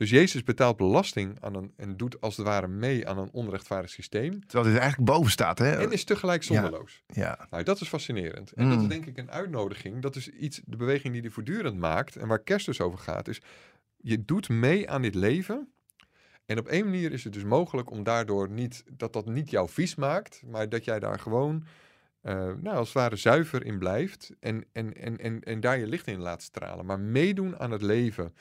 Dus 0.00 0.10
Jezus 0.10 0.42
betaalt 0.42 0.76
belasting 0.76 1.40
aan 1.40 1.54
een, 1.54 1.72
en 1.76 1.96
doet 1.96 2.20
als 2.20 2.36
het 2.36 2.46
ware 2.46 2.68
mee 2.68 3.08
aan 3.08 3.18
een 3.18 3.30
onrechtvaardig 3.32 3.90
systeem. 3.90 4.46
Terwijl 4.46 4.74
er 4.74 4.80
eigenlijk 4.80 5.10
boven 5.10 5.30
staat. 5.30 5.58
Hè? 5.58 5.76
En 5.76 5.92
is 5.92 6.04
tegelijk 6.04 6.42
zonderloos. 6.42 7.02
Ja. 7.06 7.46
Nou, 7.50 7.62
dat 7.62 7.80
is 7.80 7.88
fascinerend. 7.88 8.52
En 8.52 8.68
dat 8.68 8.76
is 8.76 8.82
Mm. 8.82 8.88
denk 8.88 9.06
ik 9.06 9.18
een 9.18 9.30
uitnodiging. 9.30 10.02
Dat 10.02 10.16
is 10.16 10.28
iets, 10.28 10.60
de 10.64 10.76
beweging 10.76 11.12
die 11.12 11.22
hij 11.22 11.30
voortdurend 11.30 11.78
maakt. 11.78 12.16
En 12.16 12.28
waar 12.28 12.42
kerst 12.42 12.66
dus 12.66 12.80
over 12.80 12.98
gaat. 12.98 13.28
Is 13.28 13.40
je 13.96 14.24
doet 14.24 14.48
mee 14.48 14.90
aan 14.90 15.02
dit 15.02 15.14
leven. 15.14 15.72
En 16.46 16.58
op 16.58 16.66
één 16.68 16.84
manier 16.84 17.12
is 17.12 17.24
het 17.24 17.32
dus 17.32 17.44
mogelijk 17.44 17.90
om 17.90 18.02
daardoor 18.02 18.50
niet, 18.50 18.84
dat 18.92 19.12
dat 19.12 19.26
niet 19.26 19.50
jouw 19.50 19.68
vies 19.68 19.94
maakt. 19.94 20.42
Maar 20.46 20.68
dat 20.68 20.84
jij 20.84 20.98
daar 20.98 21.18
gewoon, 21.18 21.64
eh, 22.20 22.34
nou, 22.34 22.76
als 22.76 22.88
het 22.88 22.96
ware 22.96 23.16
zuiver 23.16 23.64
in 23.64 23.78
blijft. 23.78 24.30
En, 24.40 24.64
en, 24.72 24.94
en, 24.94 25.18
en, 25.18 25.40
en 25.40 25.60
daar 25.60 25.78
je 25.78 25.86
licht 25.86 26.06
in 26.06 26.20
laat 26.20 26.42
stralen. 26.42 26.86
Maar 26.86 27.00
meedoen 27.00 27.58
aan 27.58 27.70
het 27.70 27.82
leven. 27.82 28.34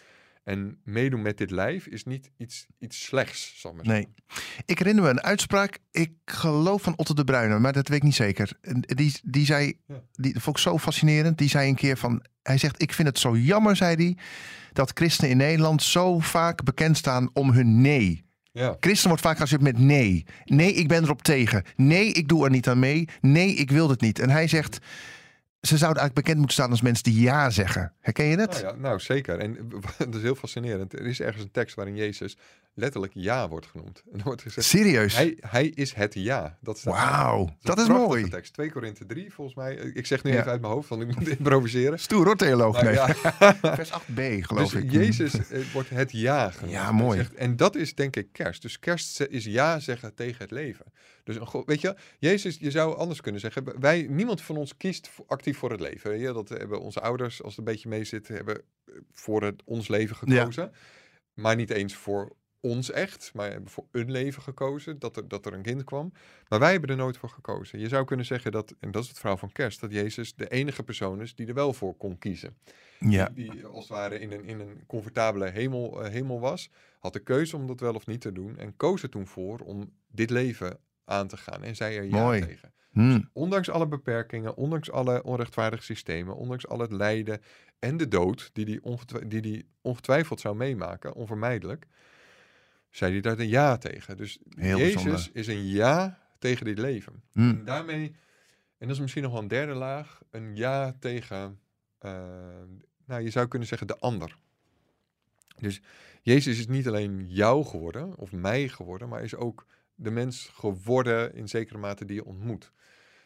En 0.50 0.80
meedoen 0.84 1.22
met 1.22 1.38
dit 1.38 1.52
lijf 1.52 1.86
is 1.88 2.04
niet 2.04 2.32
iets, 2.38 2.66
iets 2.80 3.04
slechts, 3.06 3.54
zal 3.56 3.72
ik 3.72 3.78
maar 3.78 3.86
Nee. 3.86 4.08
zeggen. 4.28 4.64
Ik 4.66 4.78
herinner 4.78 5.04
me 5.04 5.10
een 5.10 5.22
uitspraak, 5.22 5.80
ik 5.92 6.12
geloof 6.26 6.82
van 6.82 6.94
Otto 6.98 7.14
de 7.14 7.24
Bruyne, 7.24 7.60
maar 7.60 7.74
dat 7.74 7.88
weet 7.88 7.98
ik 7.98 8.04
niet 8.04 8.16
zeker. 8.16 8.52
Die, 8.80 9.14
die 9.24 9.46
zei, 9.46 9.74
Ja. 9.88 10.02
die 10.12 10.40
vond 10.40 10.58
ik 10.58 10.64
zo 10.64 10.78
fascinerend, 10.78 11.38
die 11.38 11.50
zei 11.50 11.70
een 11.70 11.76
keer 11.76 11.98
van, 11.98 12.26
hij 12.44 12.58
zegt, 12.58 12.82
ik 12.82 12.94
vind 12.94 13.08
het 13.08 13.20
zo 13.20 13.38
jammer, 13.38 13.76
zei 13.76 13.96
hij, 13.96 14.18
dat 14.74 14.92
christenen 14.94 15.32
in 15.32 15.38
Nederland 15.38 15.84
zo 15.84 16.20
vaak 16.20 16.64
bekend 16.64 16.98
staan 16.98 17.30
om 17.34 17.52
hun 17.52 17.82
nee. 17.82 18.24
Ja, 18.52 18.78
Christen 18.80 19.08
wordt 19.08 19.24
vaak 19.24 19.38
geassocieerd 19.38 19.74
met 19.74 19.82
nee. 19.86 20.26
Nee, 20.46 20.74
ik 20.74 20.88
ben 20.88 21.04
erop 21.04 21.22
tegen. 21.22 21.64
Nee, 21.76 22.12
ik 22.12 22.28
doe 22.28 22.44
er 22.46 22.50
niet 22.52 22.68
aan 22.68 22.80
mee. 22.80 23.08
Nee, 23.22 23.54
ik 23.54 23.72
wil 23.72 23.90
het 23.90 24.02
niet. 24.02 24.20
En 24.20 24.30
hij 24.30 24.48
zegt, 24.48 24.78
ze 25.62 25.78
zouden 25.78 26.02
eigenlijk 26.02 26.13
bekend 26.13 26.38
moeten 26.38 26.56
staan 26.56 26.69
als 26.69 26.82
mensen 26.82 27.04
die 27.04 27.22
ja 27.22 27.50
zeggen. 27.50 27.93
Herken 28.00 28.26
je 28.26 28.38
dat? 28.38 28.52
Nou, 28.52 28.65
ja, 28.65 28.76
nou 28.76 29.00
zeker. 29.00 29.39
En 29.39 29.69
dat 29.98 30.15
is 30.15 30.22
heel 30.22 30.36
fascinerend. 30.36 30.93
Er 30.93 31.06
is 31.06 31.22
ergens 31.22 31.43
een 31.43 31.52
tekst 31.52 31.76
waarin 31.76 31.95
Jezus 31.95 32.38
letterlijk 32.80 33.13
ja 33.15 33.48
wordt 33.50 33.65
genoemd. 33.65 34.04
En 34.13 34.22
wordt 34.24 34.42
gezegd, 34.42 34.68
Serieus? 34.68 35.15
hij, 35.15 35.38
hij 35.39 35.65
is 35.68 35.94
het 35.94 36.13
ja. 36.13 36.58
Dat 36.62 36.78
staat 36.78 36.94
Wauw, 36.94 37.56
dat 37.62 37.80
is 37.80 37.88
mooi. 37.88 38.30
Tekst. 38.30 38.54
2 38.54 38.72
Korinthe 38.72 39.06
3 39.06 39.34
volgens 39.34 39.56
mij. 39.58 39.76
Ik 39.76 40.06
zeg 40.06 40.24
nu 40.24 40.32
Ja. 40.32 40.38
even 40.39 40.52
uit 40.52 40.62
mijn 40.62 40.74
hoofd, 40.74 40.89
want 40.89 41.02
ik 41.02 41.15
moet 41.15 41.28
improviseren. 41.38 42.00
Stoer 42.00 42.26
hoor, 42.26 42.36
theoloog. 42.36 42.82
Nee. 42.82 42.94
ja, 42.94 43.08
Vers 43.76 43.92
8b 43.92 44.22
geloof 44.39 44.72
dus 44.72 44.82
ik. 44.84 44.92
Jezus 44.92 45.50
eh, 45.50 45.60
wordt 45.74 45.89
het 45.89 46.12
ja 46.12 46.50
genoemd. 46.52 46.72
Ja, 46.74 46.92
mooi. 46.92 47.18
zegt- 47.18 47.34
en 47.34 47.56
dat 47.56 47.76
is 47.76 47.96
denk 47.96 48.15
ik 48.15 48.28
kerst. 48.32 48.62
Dus 48.62 48.80
kerst 48.80 49.22
is 49.22 49.46
ja 49.46 49.80
zeggen 49.80 50.15
tegen 50.15 50.42
het 50.42 50.52
leven. 50.52 50.86
Dus 51.24 51.36
een 51.36 51.48
go- 51.48 51.63
weet 51.65 51.82
je, 51.82 51.96
Jezus, 52.20 52.58
je 52.60 52.72
zou 52.72 52.98
anders 52.98 53.22
kunnen 53.22 53.42
zeggen. 53.42 53.80
Wij, 53.80 54.08
niemand 54.10 54.42
van 54.42 54.58
ons 54.58 54.78
kiest 54.78 55.10
actief 55.28 55.58
voor 55.58 55.72
het 55.72 55.80
leven. 55.80 56.20
Je? 56.20 56.34
Dat 56.34 56.50
hebben 56.50 56.82
onze 56.82 57.00
ouders, 57.02 57.44
als 57.44 57.56
het 57.56 57.68
een 57.68 57.74
beetje 57.74 57.89
mee 57.89 58.04
zit, 58.04 58.28
hebben 58.28 58.56
eh, 58.86 58.94
voor 59.12 59.44
het, 59.44 59.62
ons 59.65 59.88
leven 59.88 60.15
gekozen. 60.15 60.72
Maar 61.34 61.56
niet 61.56 61.70
eens 61.70 61.96
voor 61.96 62.36
ons 62.62 62.91
echt, 62.91 63.32
maar 63.34 63.52
hebben 63.52 63.69
voor 63.69 63.86
een 63.91 64.12
leven 64.12 64.41
gekozen, 64.41 65.00
dat 65.00 65.17
er, 65.17 65.28
dat 65.28 65.45
er 65.45 65.54
een 65.54 65.62
kind 65.62 65.84
kwam. 65.84 66.13
Maar 66.48 66.60
wij 66.60 66.72
hebben 66.72 66.89
er 66.89 66.95
nooit 66.95 67.17
voor 67.17 67.30
gekozen. 67.30 67.80
Je 67.80 67.88
zou 67.88 68.06
kunnen 68.06 68.26
zeggen 68.26 68.52
dat, 68.52 68.76
en 68.80 68.91
dat 68.91 69.04
is 69.04 69.10
het 69.10 69.19
verhaal 69.19 69.38
van 69.38 69.52
kerst, 69.52 69.80
dat 69.80 69.91
Jezus 69.91 70.36
de 70.36 70.48
enige 70.48 70.84
persoon 70.84 71.22
is 71.22 71.36
die 71.36 71.48
er 71.48 71.54
wel 71.54 71.74
voor 71.74 71.95
kon 71.95 72.17
kiezen 72.17 72.58
Ja, 73.00 73.30
die, 73.34 73.52
die 73.52 73.65
als 73.65 73.88
het 73.88 73.98
ware 73.98 74.19
in 74.19 74.32
een, 74.32 74.43
in 74.43 74.60
een 74.60 74.84
comfortabele 74.88 75.50
hemel, 75.50 76.04
eh, 76.04 76.12
hemel 76.12 76.39
was, 76.39 76.69
had 77.00 77.13
de 77.13 77.24
keuze 77.24 77.56
om 77.56 77.67
dat 77.67 77.80
wel 77.80 77.93
of 77.93 78.08
niet 78.08 78.22
te 78.22 78.32
doen 78.32 78.58
en 78.58 78.76
koos 78.76 79.04
er 79.04 79.10
toen 79.10 79.28
voor 79.28 79.60
om 79.60 79.91
dit 80.08 80.30
leven 80.30 80.80
aan 81.06 81.28
te 81.28 81.38
gaan 81.38 81.63
en 81.63 81.76
zei 81.76 81.98
er 81.98 82.04
ja 82.04 82.24
Mooi. 82.24 82.41
tegen. 82.41 82.74
Hm. 82.91 83.22
Ondanks 83.34 83.69
alle 83.69 83.88
beperkingen, 83.88 84.56
ondanks 84.56 84.91
alle 84.91 85.24
onrechtvaardige 85.24 85.84
systemen, 85.84 86.36
ondanks 86.36 86.67
al 86.67 86.80
het 86.80 86.91
lijden 86.91 87.41
en 87.80 87.98
de 87.98 88.08
dood 88.08 88.50
die 88.54 88.82
die 89.28 89.41
die 89.41 89.65
ongetwijfeld 89.82 90.39
zou 90.39 90.56
meemaken, 90.56 91.13
onvermijdelijk, 91.13 91.86
zei 92.89 93.12
hij 93.12 93.21
daar 93.21 93.39
een 93.39 93.47
ja 93.47 93.78
tegen. 93.78 94.17
Dus 94.17 94.39
Heel 94.49 94.78
Jezus 94.78 94.93
bijzonder. 95.04 95.30
is 95.34 95.47
een 95.47 95.67
ja 95.67 96.19
tegen 96.39 96.65
dit 96.65 96.78
leven. 96.78 97.23
Hm. 97.32 97.39
En 97.39 97.65
daarmee, 97.65 98.15
en 98.78 98.88
dat 98.88 98.89
is 98.89 98.99
misschien 98.99 99.23
nog 99.23 99.32
wel 99.32 99.41
een 99.41 99.47
derde 99.47 99.73
laag, 99.73 100.21
een 100.32 100.56
ja 100.56 100.95
tegen, 100.99 101.60
eh, 101.97 102.12
nou 103.06 103.21
je 103.21 103.30
zou 103.30 103.47
kunnen 103.47 103.67
zeggen, 103.67 103.88
de 103.88 103.99
ander. 103.99 104.38
Dus 105.58 105.82
Jezus 106.21 106.60
is 106.60 106.67
niet 106.67 106.88
alleen 106.88 107.25
jou 107.28 107.65
geworden, 107.65 108.17
of 108.17 108.32
mij 108.32 108.67
geworden, 108.67 109.10
maar 109.10 109.23
is 109.23 109.36
ook 109.36 109.65
de 109.95 110.12
mens 110.12 110.52
geworden 110.54 111.34
in 111.34 111.47
zekere 111.47 111.78
mate 111.78 112.06
die 112.06 112.15
je 112.15 112.25
ontmoet. 112.25 112.71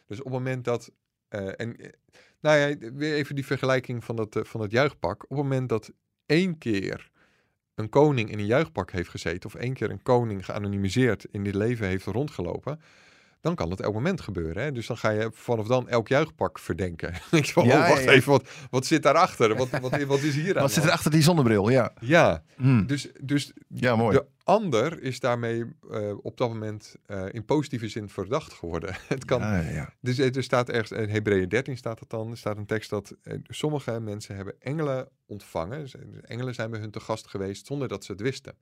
Dus 0.07 0.19
op 0.19 0.25
het 0.25 0.33
moment 0.33 0.63
dat, 0.63 0.91
eh, 1.27 1.59
en 1.59 1.77
eh, 1.77 1.89
nou 2.39 2.57
ja, 2.57 2.91
weer 2.93 3.13
even 3.13 3.35
die 3.35 3.45
vergelijking 3.45 4.03
van 4.03 4.15
dat, 4.15 4.39
van 4.41 4.61
het 4.61 4.71
juichpak. 4.71 5.23
Op 5.23 5.29
het 5.29 5.37
moment 5.37 5.69
dat 5.69 5.91
één 6.25 6.57
keer 6.57 7.11
een 7.75 7.89
koning 7.89 8.31
in 8.31 8.39
een 8.39 8.45
juichpak 8.45 8.91
heeft 8.91 9.09
gezeten, 9.09 9.49
of 9.49 9.55
één 9.55 9.73
keer 9.73 9.89
een 9.89 10.03
koning 10.03 10.45
geanonimiseerd 10.45 11.25
in 11.31 11.43
dit 11.43 11.55
leven 11.55 11.87
heeft 11.87 12.05
rondgelopen, 12.05 12.79
dan 13.43 13.55
kan 13.55 13.69
dat 13.69 13.79
elk 13.79 13.93
moment 13.93 14.21
gebeuren. 14.21 14.63
Hè? 14.63 14.71
Dus 14.71 14.87
dan 14.87 14.97
ga 14.97 15.09
je 15.09 15.29
vanaf 15.33 15.67
dan 15.67 15.89
elk 15.89 16.07
juichpak 16.07 16.59
verdenken. 16.59 17.13
ik 17.31 17.45
van, 17.45 17.65
Ja, 17.65 17.81
oh, 17.81 17.89
wacht 17.89 18.03
ja, 18.03 18.11
even, 18.11 18.31
wat, 18.31 18.49
wat 18.69 18.85
zit 18.85 19.03
daarachter? 19.03 19.55
Wat, 19.55 19.69
wat, 19.89 20.03
wat 20.03 20.19
is 20.21 20.35
hier 20.35 20.55
aan 20.55 20.61
Wat 20.61 20.71
zit 20.71 20.83
er 20.83 20.91
achter 20.91 21.11
die 21.11 21.21
zonnebril? 21.21 21.69
Ja, 21.69 21.93
Ja, 21.99 22.43
Hm. 22.55 22.85
dus, 22.85 23.09
dus 23.21 23.53
ja 23.67 23.95
mooi. 23.95 24.17
de 24.17 24.25
ander 24.43 25.01
is 25.01 25.19
daarmee 25.19 25.63
eh, 25.91 26.13
op 26.21 26.37
dat 26.37 26.49
moment 26.49 26.95
eh, 27.05 27.25
in 27.31 27.45
positieve 27.45 27.87
zin 27.87 28.09
verdacht 28.09 28.53
geworden. 28.53 28.95
Het 29.07 29.25
kan, 29.25 29.41
Ja, 29.41 29.93
dus 30.01 30.17
er 30.17 30.37
er 30.37 30.43
staat 30.43 30.69
ergens, 30.69 30.99
in 30.99 31.09
Hebreeën 31.09 31.49
13 31.49 31.77
staat 31.77 31.99
het 31.99 32.09
dan, 32.09 32.31
er 32.31 32.37
staat 32.37 32.57
een 32.57 32.65
tekst 32.65 32.89
dat 32.89 33.15
eh, 33.23 33.37
sommige 33.47 33.99
mensen 33.99 34.35
hebben 34.35 34.55
engelen 34.59 35.07
ontvangen. 35.25 35.87
Engelen 36.21 36.53
zijn 36.53 36.69
bij 36.71 36.79
hun 36.79 36.91
te 36.91 36.99
gast 36.99 37.27
geweest 37.27 37.65
zonder 37.67 37.87
dat 37.87 38.03
ze 38.05 38.11
het 38.11 38.21
wisten. 38.21 38.53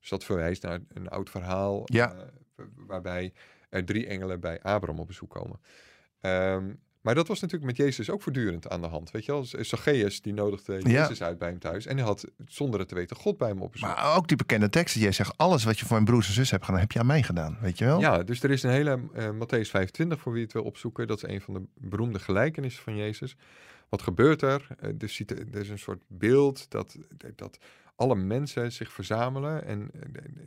Dus 0.00 0.08
dat 0.08 0.24
verwijst 0.24 0.62
naar 0.62 0.78
een 0.88 1.08
oud 1.08 1.30
verhaal 1.30 1.82
Ja. 1.84 2.12
eh, 2.14 2.64
waarbij 2.86 3.32
er 3.68 3.84
drie 3.84 4.06
engelen 4.06 4.40
bij 4.40 4.62
Abraham 4.62 5.00
op 5.00 5.06
bezoek 5.06 5.30
komen. 5.30 5.60
Ehm, 6.20 6.72
maar 7.00 7.14
dat 7.14 7.28
was 7.28 7.40
natuurlijk 7.40 7.70
met 7.70 7.86
Jezus 7.86 8.10
ook 8.10 8.22
voortdurend 8.22 8.68
aan 8.68 8.80
de 8.80 8.86
hand. 8.86 9.10
Weet 9.10 9.24
je 9.24 9.32
wel, 9.32 9.44
Zacchaeus 9.44 10.20
die 10.22 10.32
nodigde 10.32 10.72
Ja. 10.72 10.88
Jezus 10.88 11.22
uit 11.22 11.38
bij 11.38 11.48
hem 11.48 11.58
thuis. 11.58 11.86
En 11.86 11.96
hij 11.96 12.06
had 12.06 12.24
zonder 12.46 12.80
het 12.80 12.88
te 12.88 12.94
weten 12.94 13.16
God 13.16 13.38
bij 13.38 13.48
hem 13.48 13.62
op 13.62 13.72
bezoek. 13.72 13.88
Maar 13.88 14.16
ook 14.16 14.28
die 14.28 14.36
bekende 14.36 14.68
teksten. 14.68 15.00
Jij 15.00 15.12
zegt, 15.12 15.36
alles 15.36 15.64
wat 15.64 15.78
je 15.78 15.84
voor 15.84 15.94
mijn 15.94 16.04
broers 16.04 16.26
en 16.26 16.32
zus 16.32 16.50
hebt 16.50 16.64
gedaan, 16.64 16.80
heb 16.80 16.92
je 16.92 16.98
aan 16.98 17.06
mij 17.06 17.22
gedaan. 17.22 17.58
Weet 17.60 17.78
je 17.78 17.84
wel? 17.84 18.00
Ja, 18.00 18.22
dus 18.22 18.42
er 18.42 18.50
is 18.50 18.62
een 18.62 18.70
hele 18.70 19.00
eh 19.12 19.30
Matthäus 19.30 19.70
25 19.70 20.20
voor 20.20 20.32
wie 20.32 20.42
het 20.42 20.52
wil 20.52 20.62
opzoeken. 20.62 21.06
Dat 21.06 21.22
is 21.22 21.30
een 21.30 21.40
van 21.40 21.54
de 21.54 21.62
beroemde 21.74 22.18
gelijkenissen 22.18 22.82
van 22.82 22.96
Jezus. 22.96 23.36
Wat 23.88 24.02
gebeurt 24.02 24.42
er? 24.42 24.66
Eh, 24.80 24.90
er, 24.98 25.08
ziet, 25.08 25.30
er 25.30 25.60
is 25.60 25.68
een 25.68 25.78
soort 25.78 26.02
beeld 26.06 26.70
dat, 26.70 26.96
dat 27.34 27.58
alle 27.98 28.14
mensen 28.14 28.72
zich 28.72 28.92
verzamelen 28.92 29.64
en, 29.64 29.90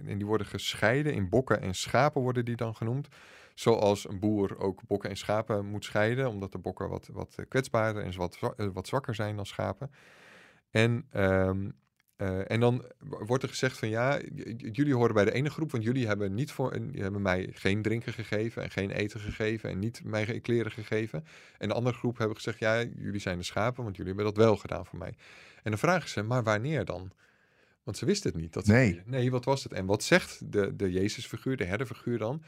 en 0.06 0.18
die 0.18 0.26
worden 0.26 0.48
gescheiden 0.48 1.14
in 1.14 1.30
bokken 1.30 1.62
en 1.62 1.76
schapen 1.76 2.22
worden 2.22 2.46
die 2.46 2.56
dan 2.56 2.76
genoemd. 2.76 3.08
Zoals 3.54 4.10
een 4.10 4.20
boer 4.20 4.60
ook 4.60 4.82
bokken 4.88 5.10
en 5.10 5.18
schapen 5.18 5.66
moet 5.66 5.86
scheiden, 5.86 6.30
omdat 6.30 6.52
de 6.52 6.58
bokken 6.58 6.90
wat, 6.90 7.10
wat 7.12 7.36
kwetsbaarder 7.48 8.04
en 8.04 8.16
wat, 8.18 8.54
eh, 8.58 8.68
wat 8.74 8.88
zwakker 8.88 9.16
zijn 9.16 9.36
dan 9.36 9.46
schapen. 9.46 9.92
En, 10.70 11.06
ehm, 11.10 11.70
eh, 12.16 12.52
en 12.52 12.60
dan 12.60 12.86
wordt 13.00 13.44
er 13.44 13.50
gezegd 13.50 13.78
van 13.78 13.90
ja, 13.90 14.20
jullie 14.56 14.96
horen 14.96 15.14
bij 15.14 15.26
de 15.26 15.34
ene 15.34 15.50
groep, 15.50 15.72
want 15.72 15.84
jullie 15.84 16.08
hebben, 16.08 16.34
niet 16.34 16.52
voor, 16.52 16.74
hebben 16.92 17.22
mij 17.22 17.50
geen 17.54 17.82
drinken 17.82 18.14
gegeven 18.14 18.64
en 18.64 18.70
geen 18.70 18.92
eten 18.92 19.20
gegeven 19.20 19.70
en 19.70 19.80
niet 19.80 20.04
mij 20.04 20.40
kleren 20.40 20.72
gegeven. 20.72 21.26
En 21.58 21.68
de 21.68 21.74
andere 21.74 21.96
groep 21.96 22.18
hebben 22.18 22.36
gezegd 22.36 22.60
ja, 22.60 22.84
jullie 22.84 23.22
zijn 23.22 23.38
de 23.38 23.44
schapen, 23.44 23.84
want 23.84 23.96
jullie 23.96 24.14
hebben 24.14 24.34
dat 24.34 24.44
wel 24.44 24.58
gedaan 24.58 24.86
voor 24.86 25.00
mij. 25.00 25.14
En 25.64 25.72
dan 25.72 25.80
vragen 25.80 26.10
ze, 26.10 26.24
maar 26.24 26.44
wanneer 26.44 26.86
dan? 26.86 27.12
Want 27.84 27.98
ze 27.98 28.06
wisten 28.06 28.32
het 28.32 28.42
niet. 28.42 28.54
Dat 28.54 28.66
ze 28.66 28.72
Nee. 28.72 28.90
deden. 28.90 29.10
Nee, 29.10 29.32
wat 29.32 29.46
was 29.46 29.64
het? 29.64 29.74
En 29.74 29.86
wat 29.86 30.04
zegt 30.04 30.52
de, 30.52 30.76
de 30.76 30.92
Jezusfiguur, 30.92 31.58
de 31.58 31.64
herderfiguur 31.64 32.18
dan? 32.18 32.44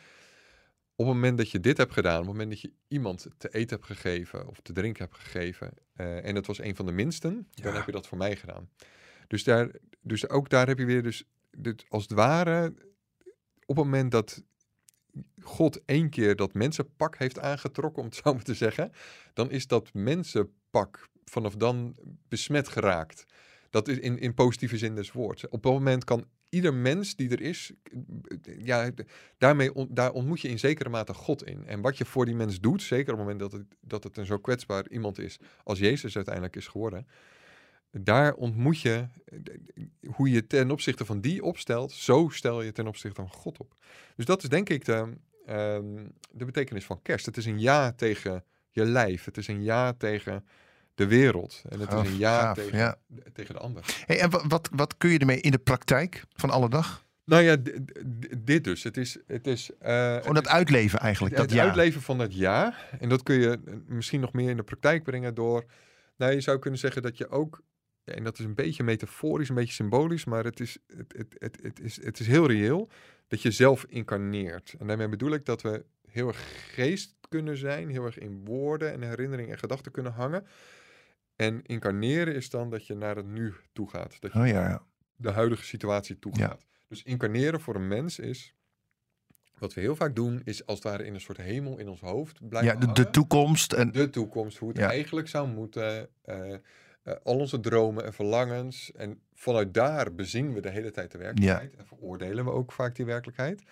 Op 0.96 1.06
het 1.06 1.15
moment 1.15 1.38
dat 1.38 1.52
je 1.52 1.60
dit 1.60 1.78
hebt 1.78 1.93
gedaan, 1.93 2.19
op 2.19 2.26
het 2.26 2.32
moment 2.32 2.50
dat 2.50 2.62
je 2.62 2.72
iemand 2.88 3.28
te 3.38 3.50
eten 3.50 3.76
hebt 3.76 3.86
gegeven 3.88 4.48
of 4.48 4.60
te 4.62 4.74
drinken 4.74 5.04
hebt 5.04 5.17
gegeven, 5.17 5.74
eh, 5.93 6.26
en 6.26 6.36
het 6.36 6.48
was 6.48 6.60
een 6.60 6.76
van 6.76 6.86
de 6.86 6.91
minsten, 6.91 7.48
dan 7.52 7.74
heb 7.76 7.86
je 7.86 7.91
dat 7.91 8.08
voor 8.08 8.17
mij 8.17 8.36
gedaan. 8.36 8.69
Dus, 9.28 9.43
daar, 9.43 9.72
dus 10.02 10.30
ook 10.30 10.50
daar 10.50 10.67
heb 10.67 10.80
je 10.80 10.86
weer 10.86 11.04
dus, 11.04 11.24
dit, 11.52 11.86
als 11.89 12.04
het 12.04 12.12
ware, 12.12 12.74
op 13.65 13.76
het 13.76 13.86
moment 13.86 14.12
dat 14.12 14.43
God 15.41 15.82
één 15.86 16.10
keer 16.10 16.36
dat 16.36 16.54
mensenpak 16.54 17.17
heeft 17.17 17.39
aangetrokken, 17.39 18.02
om 18.02 18.08
het 18.08 18.15
zo 18.24 18.34
maar 18.34 18.43
te 18.43 18.54
zeggen, 18.54 18.91
dan 19.34 19.52
is 19.52 19.67
dat 19.67 19.93
mensenpak 19.93 21.08
vanaf 21.26 21.56
dan 21.56 21.96
besmet 22.28 22.67
geraakt. 22.67 23.26
Dat 23.74 23.88
is 23.88 24.00
in, 24.00 24.20
in 24.20 24.34
positieve 24.34 24.78
zin 24.78 24.96
des 24.96 25.12
woords. 25.12 25.48
Op 25.50 25.64
dat 25.64 25.72
moment 25.72 26.04
kan 26.04 26.26
ieder 26.50 26.74
mens 26.74 27.16
die 27.16 27.30
er 27.30 27.42
is, 27.42 27.72
ja, 28.58 28.92
daarmee 29.38 29.72
daar 29.90 30.12
ontmoet 30.12 30.42
je 30.42 30.48
in 30.48 30.60
zekere 30.60 30.90
mate 30.90 31.14
God 31.14 31.46
in. 31.46 31.68
En 31.68 31.82
wat 31.82 31.98
je 31.98 32.06
voor 32.06 32.26
die 32.26 32.36
mens 32.36 32.60
doet, 32.60 32.82
zeker 32.82 33.14
op 33.14 33.20
het 33.20 33.28
moment 33.28 33.40
dat 33.40 33.52
het, 33.52 33.76
dat 33.80 34.04
het 34.04 34.18
een 34.18 34.26
zo 34.26 34.38
kwetsbaar 34.38 34.90
iemand 34.90 35.20
is 35.20 35.40
als 35.64 35.80
Jezus 35.80 36.16
uiteindelijk 36.16 36.56
is 36.56 36.68
geworden, 36.68 37.08
daar 37.92 38.34
ontmoet 38.34 38.82
je 38.82 39.08
hoe 40.06 40.30
je 40.30 40.48
ten 40.48 40.72
opzichte 40.72 41.06
van 41.06 41.22
die 41.22 41.44
opstelt, 41.44 41.92
zo 41.92 42.30
stel 42.30 42.62
je 42.62 42.72
ten 42.72 42.88
opzichte 42.88 43.22
van 43.22 43.30
God 43.30 43.60
op. 43.60 43.76
Dus 44.16 44.26
dat 44.26 44.44
is 44.44 44.50
denk 44.50 44.70
ik 44.70 44.86
de, 44.86 45.14
ehm, 45.46 46.08
de 46.32 46.46
betekenis 46.46 46.86
van 46.86 47.02
kerst. 47.02 47.26
Het 47.26 47.38
is 47.38 47.46
een 47.46 47.60
ja 47.60 47.92
tegen 47.92 48.44
je 48.70 48.86
lijf. 48.86 49.26
Het 49.26 49.38
is 49.38 49.48
een 49.48 49.64
ja 49.64 49.94
tegen 49.94 50.46
de 50.95 51.08
wereld. 51.08 51.62
En 51.69 51.79
het 51.79 51.89
Gaaf, 51.89 52.03
is 52.03 52.10
een 52.10 52.17
ja 52.17 52.39
gaaf, 52.39 52.56
tegen, 52.56 52.77
ja. 52.77 52.95
tegen 53.34 53.53
de 53.53 53.60
ander. 53.62 54.03
Hey, 54.06 54.19
en 54.19 54.29
wa- 54.29 54.47
wat, 54.47 54.69
wat 54.71 54.97
kun 54.97 55.10
je 55.10 55.19
ermee 55.19 55.41
in 55.41 55.51
de 55.51 55.58
praktijk 55.58 56.23
van 56.36 56.49
alle 56.49 56.69
dag? 56.69 57.06
Nou 57.25 57.43
ja, 57.43 57.58
dit 58.38 58.63
dus. 58.63 58.84
Het 58.84 58.97
is, 58.97 59.17
het 59.27 59.47
is, 59.47 59.69
Gewoon 59.79 60.34
dat 60.34 60.47
uitleven 60.47 60.99
eigenlijk. 60.99 61.38
het 61.38 61.49
Dat 61.49 61.58
ja. 61.58 61.63
uitleven 61.63 62.01
van 62.01 62.17
dat 62.17 62.36
ja. 62.36 62.75
En 62.99 63.10
dat 63.10 63.23
kun 63.23 63.36
je 63.36 63.60
eh, 63.65 63.73
misschien 63.88 64.19
nog 64.19 64.34
meer 64.34 64.49
in 64.49 64.58
de 64.58 64.63
praktijk 64.63 65.03
brengen 65.03 65.34
door... 65.34 65.65
Nou, 66.17 66.34
je 66.34 66.41
zou 66.41 66.60
kunnen 66.60 66.79
zeggen 66.79 67.01
dat 67.01 67.17
je 67.17 67.29
ook... 67.29 67.62
En 68.03 68.23
dat 68.23 68.39
is 68.39 68.45
een 68.45 68.56
beetje 68.56 68.84
metaforisch, 68.84 69.49
een 69.49 69.56
beetje 69.56 69.73
symbolisch, 69.73 70.25
maar 70.25 70.43
het 70.43 70.60
is, 70.60 70.77
het, 70.97 71.13
het, 71.17 71.36
het, 71.38 71.60
het 71.62 71.79
is, 71.79 72.03
het 72.03 72.19
is 72.19 72.27
heel 72.27 72.47
reëel 72.47 72.89
dat 73.27 73.41
je 73.41 73.51
zelf 73.51 73.86
incarneert. 73.89 74.75
En 74.79 74.88
daarmee 74.88 75.10
bedoel 75.10 75.34
ik 75.34 75.45
dat 75.45 75.62
we 75.62 75.86
heel 76.08 76.27
erg 76.27 76.73
geest 76.73 77.15
kunnen 77.29 77.58
zijn, 77.58 77.89
heel 77.89 78.06
erg 78.06 78.17
in 78.17 78.41
woorden 78.45 78.91
en 78.91 79.01
herinneringen 79.01 79.51
en 79.51 79.60
gedachten 79.60 79.91
kunnen 79.91 80.13
hangen. 80.13 80.45
En 81.43 81.62
incarneren 81.63 82.36
is 82.36 82.49
dan 82.49 82.69
dat 82.69 82.88
je 82.88 82.95
naar 82.95 83.15
het 83.15 83.27
nu 83.27 83.53
toe 83.73 83.89
gaat. 83.89 84.21
Dat 84.21 84.34
je 84.34 84.39
Oh 84.39 84.47
ja, 84.47 84.69
ja. 84.69 84.84
de 85.15 85.32
huidige 85.32 85.63
situatie 85.63 86.19
toegaat. 86.19 86.65
Dus 86.88 87.03
incarneren 87.03 87.62
voor 87.62 87.75
een 87.75 87.88
mens 87.88 88.19
is, 88.19 88.53
wat 89.58 89.73
we 89.73 89.82
heel 89.82 89.95
vaak 89.95 90.15
doen, 90.15 90.41
is 90.43 90.65
als 90.65 90.77
het 90.77 90.88
ware 90.88 91.06
in 91.06 91.13
een 91.13 91.21
soort 91.21 91.38
hemel 91.38 91.77
in 91.77 91.89
ons 91.89 91.99
hoofd 91.99 92.47
blijven 92.49 92.79
ja 92.88 92.93
de, 92.93 93.10
toekomst. 93.10 93.73
En, 93.73 93.91
de 93.91 94.10
toekomst, 94.10 94.58
hoe 94.58 94.69
het 94.69 94.77
eigenlijk 94.77 95.27
zou 95.27 95.47
moeten, 95.47 96.10
eh, 96.21 96.53
eh, 96.53 96.60
al 97.23 97.39
onze 97.39 97.60
dromen 97.60 98.06
en 98.06 98.13
verlangens. 98.13 98.91
En 98.91 99.21
vanuit 99.34 99.73
daar 99.73 100.13
bezien 100.13 100.53
we 100.53 100.62
de 100.62 100.69
hele 100.69 100.91
tijd 100.91 101.12
de 101.12 101.17
werkelijkheid 101.17 101.75
en 101.75 101.86
veroordelen 101.86 102.45
we 102.45 102.51
ook 102.51 102.71
vaak 102.71 102.95
die 102.95 103.06
werkelijkheid. 103.06 103.63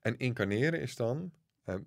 En 0.00 0.18
incarneren 0.18 0.80
is 0.80 0.96
dan 0.96 1.32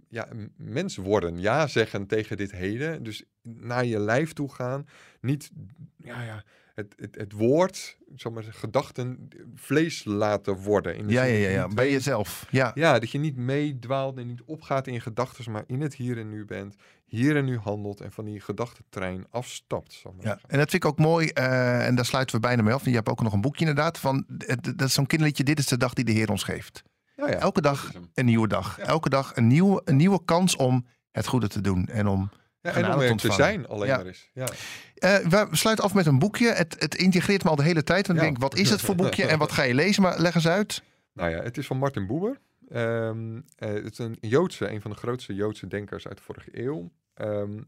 ja, 0.09 0.31
een 0.31 0.51
mens 0.57 0.95
worden, 0.95 1.39
ja 1.39 1.67
zeggen 1.67 2.07
tegen 2.07 2.37
dit 2.37 2.51
heden. 2.51 3.03
Dus 3.03 3.23
naar 3.41 3.85
je 3.85 3.99
lijf 3.99 4.33
toe 4.33 4.53
gaan. 4.53 4.85
Niet 5.21 5.51
ja, 5.97 6.23
ja, 6.23 6.43
het, 6.75 6.93
het, 6.97 7.15
het 7.15 7.31
woord, 7.31 7.97
zeg 8.15 8.31
maar, 8.31 8.43
gedachten, 8.43 9.27
vlees 9.55 10.03
laten 10.03 10.55
worden. 10.55 10.95
In 10.95 11.09
Ja, 11.09 11.23
ja, 11.23 11.33
ja, 11.33 11.47
je 11.47 11.53
ja. 11.53 11.67
bij 11.67 11.91
jezelf. 11.91 12.47
Ja. 12.51 12.71
Ja, 12.75 12.99
dat 12.99 13.11
je 13.11 13.17
niet 13.17 13.35
meedwaalt 13.35 14.17
en 14.17 14.27
niet 14.27 14.41
opgaat 14.45 14.87
in 14.87 15.01
gedachten, 15.01 15.51
maar 15.51 15.63
in 15.67 15.81
het 15.81 15.95
hier 15.95 16.17
en 16.17 16.29
nu 16.29 16.45
bent. 16.45 16.75
Hier 17.05 17.35
en 17.35 17.45
nu 17.45 17.57
handelt 17.57 18.01
en 18.01 18.11
van 18.11 18.25
die 18.25 18.39
gedachtentrein 18.39 19.25
afstapt. 19.29 19.93
Ja, 20.03 20.11
zeggen. 20.21 20.49
en 20.49 20.57
dat 20.57 20.69
vind 20.69 20.83
ik 20.83 20.89
ook 20.89 20.99
mooi. 20.99 21.27
eh, 21.27 21.85
en 21.87 21.95
daar 21.95 22.05
sluiten 22.05 22.35
we 22.35 22.41
bijna 22.41 22.61
mee 22.61 22.73
af. 22.73 22.83
En 22.83 22.89
je 22.89 22.95
hebt 22.95 23.09
ook 23.09 23.21
nog 23.21 23.33
een 23.33 23.41
boekje 23.41 23.59
inderdaad. 23.65 23.97
Van, 23.99 24.25
het- 24.37 24.63
dat 24.63 24.87
is 24.87 24.93
zo'n 24.93 25.05
kinderliedje. 25.05 25.43
Dit 25.43 25.59
is 25.59 25.65
de 25.67 25.77
dag 25.77 25.93
die 25.93 26.05
de 26.05 26.11
Heer 26.11 26.29
ons 26.31 26.43
geeft. 26.43 26.83
Ja, 27.29 27.35
ja, 27.35 27.41
Elke 27.41 27.61
dag 27.61 27.87
is 27.89 27.99
een 28.13 28.25
nieuwe 28.25 28.47
dag. 28.47 28.77
Ja. 28.77 28.83
Elke 28.83 29.09
dag 29.09 29.35
een 29.35 29.47
nieuwe, 29.47 29.81
een 29.85 29.95
nieuwe 29.95 30.19
kans 30.25 30.55
om 30.55 30.85
het 31.11 31.27
goede 31.27 31.47
te 31.47 31.61
doen. 31.61 31.87
En 31.87 32.07
om, 32.07 32.29
Ja, 32.61 32.71
en 32.73 32.93
om 33.11 33.17
te 33.17 33.27
er 33.27 33.33
zijn 33.33 33.67
alleen 33.67 33.87
Ja. 33.87 33.95
maar 33.97 34.05
eens. 34.05 34.29
Ja. 34.33 34.47
Eh, 34.95 35.17
we 35.17 35.47
sluiten 35.51 35.85
af 35.85 35.93
met 35.93 36.05
een 36.05 36.19
boekje. 36.19 36.51
Het, 36.51 36.75
het 36.79 36.95
integreert 36.95 37.43
me 37.43 37.49
al 37.49 37.55
de 37.55 37.63
hele 37.63 37.83
tijd. 37.83 38.07
Want 38.07 38.19
ik 38.19 38.25
Ja. 38.25 38.31
denk, 38.31 38.41
wat 38.41 38.55
is 38.55 38.69
het 38.69 38.81
voor 38.81 38.95
boekje 38.95 39.25
en 39.25 39.37
wat 39.39 39.51
ga 39.51 39.63
je 39.63 39.73
lezen? 39.73 40.01
Maar 40.01 40.19
leg 40.19 40.35
eens 40.35 40.47
uit. 40.47 40.83
Nou 41.13 41.29
ja, 41.29 41.41
het 41.41 41.57
is 41.57 41.67
van 41.67 41.77
Martin 41.77 42.07
Buber. 42.07 42.39
Ehm, 42.69 43.39
eh, 43.55 43.69
het 43.69 43.91
is 43.91 43.97
een 43.97 44.17
Joodse, 44.21 44.69
een 44.71 44.81
van 44.81 44.91
de 44.91 44.97
grootste 44.97 45.33
Joodse 45.33 45.67
denkers 45.67 46.07
uit 46.07 46.17
de 46.17 46.23
vorige 46.23 46.49
eeuw. 46.63 46.91
Ehm, 47.13 47.61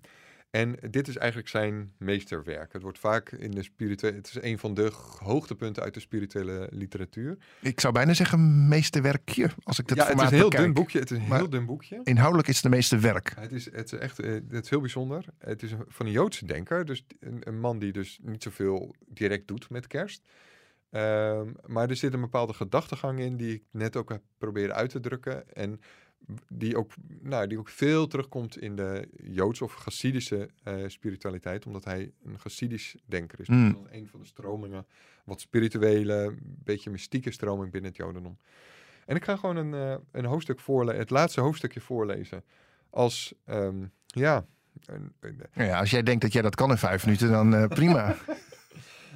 en 0.51 0.75
dit 0.89 1.07
is 1.07 1.17
eigenlijk 1.17 1.49
zijn 1.49 1.93
meesterwerk. 1.97 2.73
Het 2.73 2.81
wordt 2.81 2.99
vaak 2.99 3.31
in 3.31 3.51
de 3.51 3.63
spirituele. 3.63 4.15
Het 4.17 4.27
is 4.27 4.41
een 4.41 4.59
van 4.59 4.73
de 4.73 4.91
hoogtepunten 5.19 5.83
uit 5.83 5.93
de 5.93 5.99
spirituele 5.99 6.67
literatuur. 6.71 7.37
Ik 7.61 7.79
zou 7.79 7.93
bijna 7.93 8.13
zeggen 8.13 8.67
meesterwerkje. 8.67 9.49
Als 9.63 9.79
ik 9.79 9.89
het 9.89 9.97
ja, 9.97 10.05
het 10.07 10.17
is 10.17 10.23
een 10.23 10.27
heel 10.33 10.43
bekijk. 10.49 10.63
dun 10.63 10.73
boekje. 10.73 10.99
Het 10.99 11.11
is 11.11 11.17
een 11.17 11.27
Maar- 11.27 11.37
heel 11.37 11.49
dun 11.49 11.65
boekje. 11.65 11.99
Inhoudelijk 12.03 12.47
is 12.47 12.53
het 12.55 12.63
de 12.63 12.69
meeste 12.69 12.97
werk. 12.99 13.33
Het 13.39 13.51
is, 13.51 13.65
het 13.71 13.93
is 13.93 13.99
echt 13.99 14.19
eh, 14.19 14.31
het 14.33 14.63
is 14.63 14.69
heel 14.69 14.79
bijzonder. 14.81 15.25
Het 15.37 15.63
is 15.63 15.73
van 15.87 16.05
een 16.05 16.11
Joodse 16.11 16.45
denker. 16.45 16.85
Dus 16.85 17.05
een, 17.19 17.41
een 17.47 17.59
man 17.59 17.79
die 17.79 17.91
dus 17.91 18.19
niet 18.21 18.43
zoveel 18.43 18.95
direct 19.07 19.47
doet 19.47 19.69
met 19.69 19.87
kerst. 19.87 20.27
Ehm, 20.89 21.49
maar 21.65 21.89
er 21.89 21.95
zit 21.95 22.13
een 22.13 22.21
bepaalde 22.21 22.53
gedachtegang 22.53 23.19
in 23.19 23.37
die 23.37 23.53
ik 23.53 23.63
net 23.71 23.95
ook 23.95 24.09
heb 24.09 24.21
proberen 24.37 24.75
uit 24.75 24.89
te 24.89 24.99
drukken. 24.99 25.53
En 25.55 25.79
die 26.47 26.77
ook, 26.77 26.91
nou, 27.21 27.47
die 27.47 27.59
ook 27.59 27.69
veel 27.69 28.07
terugkomt 28.07 28.57
in 28.57 28.75
de 28.75 29.07
Joodse 29.23 29.63
of 29.63 29.73
Chassidische 29.73 30.49
eh, 30.63 30.75
spiritualiteit. 30.87 31.65
Omdat 31.65 31.85
hij 31.85 32.11
een 32.25 32.39
Chassidisch 32.39 32.95
denker 33.05 33.39
is. 33.39 33.47
Mm. 33.47 33.73
Dat 33.73 33.91
is 33.91 33.97
een 33.99 34.07
van 34.07 34.19
de 34.19 34.25
stromingen. 34.25 34.85
Wat 35.25 35.41
spirituele, 35.41 36.35
beetje 36.41 36.89
mystieke 36.89 37.31
stroming 37.31 37.71
binnen 37.71 37.89
het 37.89 37.99
Jodendom. 37.99 38.37
En 39.05 39.15
ik 39.15 39.23
ga 39.23 39.35
gewoon 39.35 39.55
een, 39.55 39.73
eh, 39.73 39.95
een 40.11 40.25
hoofdstuk 40.25 40.59
voorlezen. 40.59 40.99
Het 40.99 41.09
laatste 41.09 41.41
hoofdstukje 41.41 41.81
voorlezen. 41.81 42.43
Als, 42.89 43.33
ehm, 43.45 43.85
ja... 44.07 44.45
Een, 44.85 45.13
een- 45.19 45.41
Nou 45.53 45.69
ja, 45.69 45.79
als 45.79 45.91
jij 45.91 46.03
denkt 46.03 46.21
dat 46.21 46.33
jij 46.33 46.41
dat 46.41 46.55
kan 46.55 46.69
in 46.69 46.77
vijf 46.77 47.05
minuten, 47.05 47.29
dan 47.31 47.55
eh, 47.55 47.67
prima. 47.67 48.15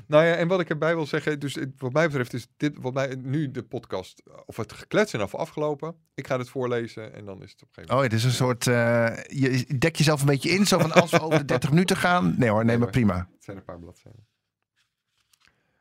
nou 0.08 0.26
ja, 0.26 0.34
en 0.36 0.48
wat 0.48 0.60
ik 0.60 0.70
erbij 0.70 0.96
wil 0.96 1.06
zeggen, 1.06 1.40
dus 1.40 1.58
wat 1.78 1.94
mij 1.94 2.06
betreft 2.08 2.34
is 2.34 2.48
dit, 2.58 2.78
wat 2.82 2.94
mij 2.94 3.16
nu 3.16 3.52
de 3.52 3.64
podcast, 3.64 4.20
eh, 4.26 4.34
of 4.46 4.58
het 4.58 4.74
geklets 4.74 5.14
en 5.14 5.22
af 5.22 5.36
afgelopen. 5.36 5.96
Ik 6.14 6.28
ga 6.28 6.38
het 6.38 6.50
voorlezen 6.50 7.14
en 7.14 7.26
dan 7.26 7.44
is 7.44 7.52
het 7.52 7.62
op 7.62 7.68
een 7.68 7.74
gegeven 7.74 7.90
Oh, 7.90 7.96
moment. 7.96 8.12
het 8.12 8.22
is 8.22 8.26
een 8.28 8.46
soort. 8.46 8.68
eh, 8.68 9.18
je 9.28 9.78
dek 9.78 9.96
jezelf 9.96 10.20
een 10.20 10.26
beetje 10.28 10.50
in. 10.50 10.66
Zo 10.66 10.80
van 10.80 10.92
als 10.92 11.12
we 11.12 11.20
over 11.22 11.40
de 11.46 11.46
30 11.46 11.70
minuten 11.70 11.98
gaan. 11.98 12.36
Nee 12.38 12.50
hoor, 12.50 12.66
nee, 12.66 12.78
maar 12.78 12.90
prima. 12.90 13.18
Het 13.34 13.44
zijn 13.44 13.58
een 13.58 13.64
paar 13.64 13.80
bladzijden. 13.80 14.26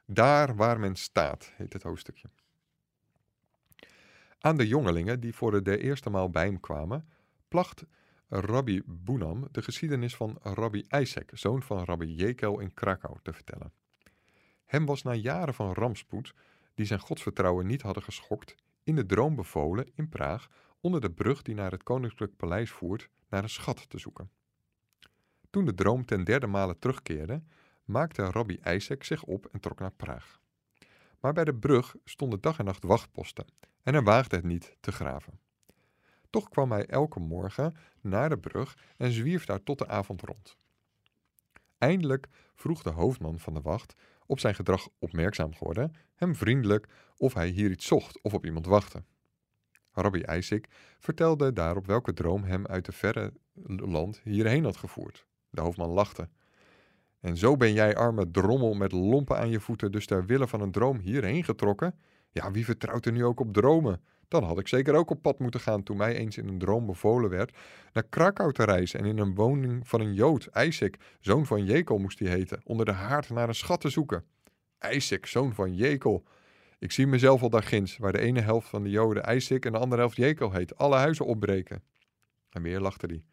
Daar 0.07 0.57
waar 0.57 0.81
men 0.81 0.97
staat, 0.97 1.53
heet 1.57 1.73
het 1.73 1.83
hoofdstukje. 1.83 2.29
Aan 4.41 4.57
de 4.57 4.67
jongelingen 4.67 5.21
die 5.21 5.35
voor 5.35 5.63
de 5.63 5.79
eerste 5.79 6.11
maal 6.11 6.31
bij 6.31 6.45
hem 6.45 6.61
kwamen, 6.61 7.09
placht 7.49 7.85
Rabbi 8.29 8.83
Bunam 8.87 9.49
de 9.51 9.63
geschiedenis 9.63 10.17
van 10.17 10.39
Rabbi 10.43 10.85
Isaac, 10.89 11.31
zoon 11.33 11.63
van 11.63 11.85
Rabbi 11.85 12.15
Jekel 12.15 12.61
in 12.61 12.75
Krakau, 12.75 13.17
te 13.23 13.33
vertellen. 13.33 13.73
Hem 14.65 14.87
was 14.87 15.03
na 15.03 15.15
jaren 15.15 15.55
van 15.55 15.73
rampspoed, 15.73 16.35
die 16.75 16.87
zijn 16.87 17.01
godsvertrouwen 17.01 17.67
niet 17.67 17.83
hadden 17.83 18.03
geschokt, 18.03 18.55
in 18.83 18.95
de 18.95 19.07
droom 19.07 19.35
bevolen 19.35 19.91
in 19.95 20.09
Praag 20.09 20.49
onder 20.81 21.01
de 21.01 21.11
brug 21.11 21.43
die 21.43 21.55
naar 21.55 21.71
het 21.71 21.83
koninklijk 21.83 22.37
paleis 22.37 22.71
voert 22.71 23.09
naar 23.29 23.43
een 23.43 23.49
schat 23.49 23.91
te 23.91 23.99
zoeken. 23.99 24.31
Toen 25.51 25.65
de 25.65 25.75
droom 25.75 26.05
ten 26.05 26.25
derde 26.25 26.47
male 26.47 26.79
terugkeerde, 26.79 27.43
maakte 27.85 28.31
Rabbi 28.31 28.61
Isaac 28.65 29.05
zich 29.05 29.23
op 29.23 29.47
en 29.47 29.61
trok 29.61 29.79
naar 29.79 29.93
Praag. 29.93 30.41
Maar 31.21 31.33
bij 31.33 31.45
de 31.45 31.55
brug 31.55 31.95
stonden 32.05 32.41
dag 32.41 32.59
en 32.59 32.65
nacht 32.65 32.85
wachtposten 32.85 33.47
en 33.83 33.95
hij 33.95 34.03
waagde 34.03 34.37
het 34.37 34.45
niet 34.45 34.77
te 34.81 34.93
graven. 34.93 35.41
Toch 36.31 36.49
kwam 36.49 36.73
hij 36.73 36.87
elke 36.87 37.21
morgen 37.21 37.77
naar 38.01 38.29
de 38.29 38.39
brug 38.39 38.79
en 38.97 39.13
zwierf 39.13 39.45
daar 39.45 39.63
tot 39.63 39.79
de 39.79 39.89
avond 39.89 40.23
rond. 40.23 40.57
Eindelijk 41.79 42.27
vroeg 42.55 42.83
de 42.83 42.91
hoofdman 42.91 43.39
van 43.39 43.55
de 43.55 43.61
wacht, 43.61 43.95
op 44.27 44.41
zijn 44.41 44.55
gedrag 44.55 44.89
opmerkzaam 44.99 45.55
geworden, 45.55 45.93
hem 46.15 46.35
vriendelijk 46.35 46.89
of 47.17 47.35
hij 47.35 47.49
hier 47.49 47.71
iets 47.71 47.87
zocht 47.87 48.21
of 48.23 48.35
op 48.35 48.45
iemand 48.45 48.67
wachtte. 48.67 49.03
Rabbi 49.93 50.25
Isaac 50.37 50.67
vertelde 50.99 51.53
daarop 51.53 51.87
welke 51.87 52.13
droom 52.13 52.45
hem 52.45 52.67
uit 52.67 52.85
de 52.85 52.93
verre 52.93 53.33
land 53.67 54.21
hierheen 54.25 54.65
had 54.65 54.77
gevoerd. 54.77 55.27
De 55.51 55.61
hoofdman 55.61 55.91
lachte. 55.91 56.29
En 57.21 57.37
zo 57.37 57.57
ben 57.57 57.73
jij, 57.73 57.97
arme 57.97 58.31
drommel 58.31 58.75
met 58.75 58.93
lompen 58.93 59.39
aan 59.39 59.51
je 59.51 59.61
voeten, 59.61 59.93
dus 59.93 60.07
ter 60.07 60.27
wille 60.27 60.49
van 60.49 60.61
een 60.61 60.73
droom 60.73 60.99
hierheen 60.99 61.45
getrokken? 61.45 61.99
Ja, 62.31 62.51
wie 62.51 62.65
vertrouwt 62.65 63.07
er 63.07 63.13
nu 63.13 63.25
ook 63.25 63.41
op 63.41 63.53
dromen? 63.53 64.01
Dan 64.29 64.43
had 64.43 64.59
ik 64.59 64.69
zeker 64.69 64.95
ook 64.95 65.11
op 65.11 65.23
pad 65.23 65.39
moeten 65.39 65.61
gaan 65.61 65.83
toen 65.83 65.97
mij 65.97 66.17
eens 66.17 66.39
in 66.39 66.49
een 66.49 66.59
droom 66.59 66.87
bevolen 66.87 67.31
werd 67.31 67.57
naar 67.93 68.05
Krakau 68.09 68.53
te 68.53 68.65
reizen 68.65 69.01
en 69.01 69.07
in 69.07 69.19
een 69.19 69.35
woning 69.35 69.89
van 69.89 70.01
een 70.01 70.15
Jood, 70.15 70.49
Isaac, 70.55 70.97
zoon 71.21 71.47
van 71.47 71.65
Jekel 71.65 71.99
moest 71.99 72.19
hij 72.19 72.29
heten, 72.29 72.61
onder 72.65 72.87
de 72.87 72.93
haard 72.93 73.31
naar 73.31 73.49
een 73.49 73.55
schat 73.55 73.81
te 73.81 73.89
zoeken. 73.89 74.25
Isaac, 74.91 75.27
zoon 75.27 75.55
van 75.55 75.75
Jekel. 75.75 76.25
Ik 76.79 76.93
zie 76.93 77.07
mezelf 77.07 77.43
al 77.43 77.51
daar 77.51 77.63
ginds, 77.63 77.97
waar 77.97 78.13
de 78.13 78.19
ene 78.19 78.41
helft 78.41 78.69
van 78.69 78.83
de 78.83 78.91
Joden 78.91 79.37
Isaac 79.37 79.65
en 79.65 79.73
de 79.73 79.79
andere 79.79 80.01
helft 80.01 80.17
Jekel 80.17 80.53
heet, 80.53 80.77
alle 80.77 80.97
huizen 80.97 81.27
opbreken. 81.27 81.83
En 82.51 82.63
weer 82.63 82.81
lachte 82.81 83.07
hij. 83.07 83.25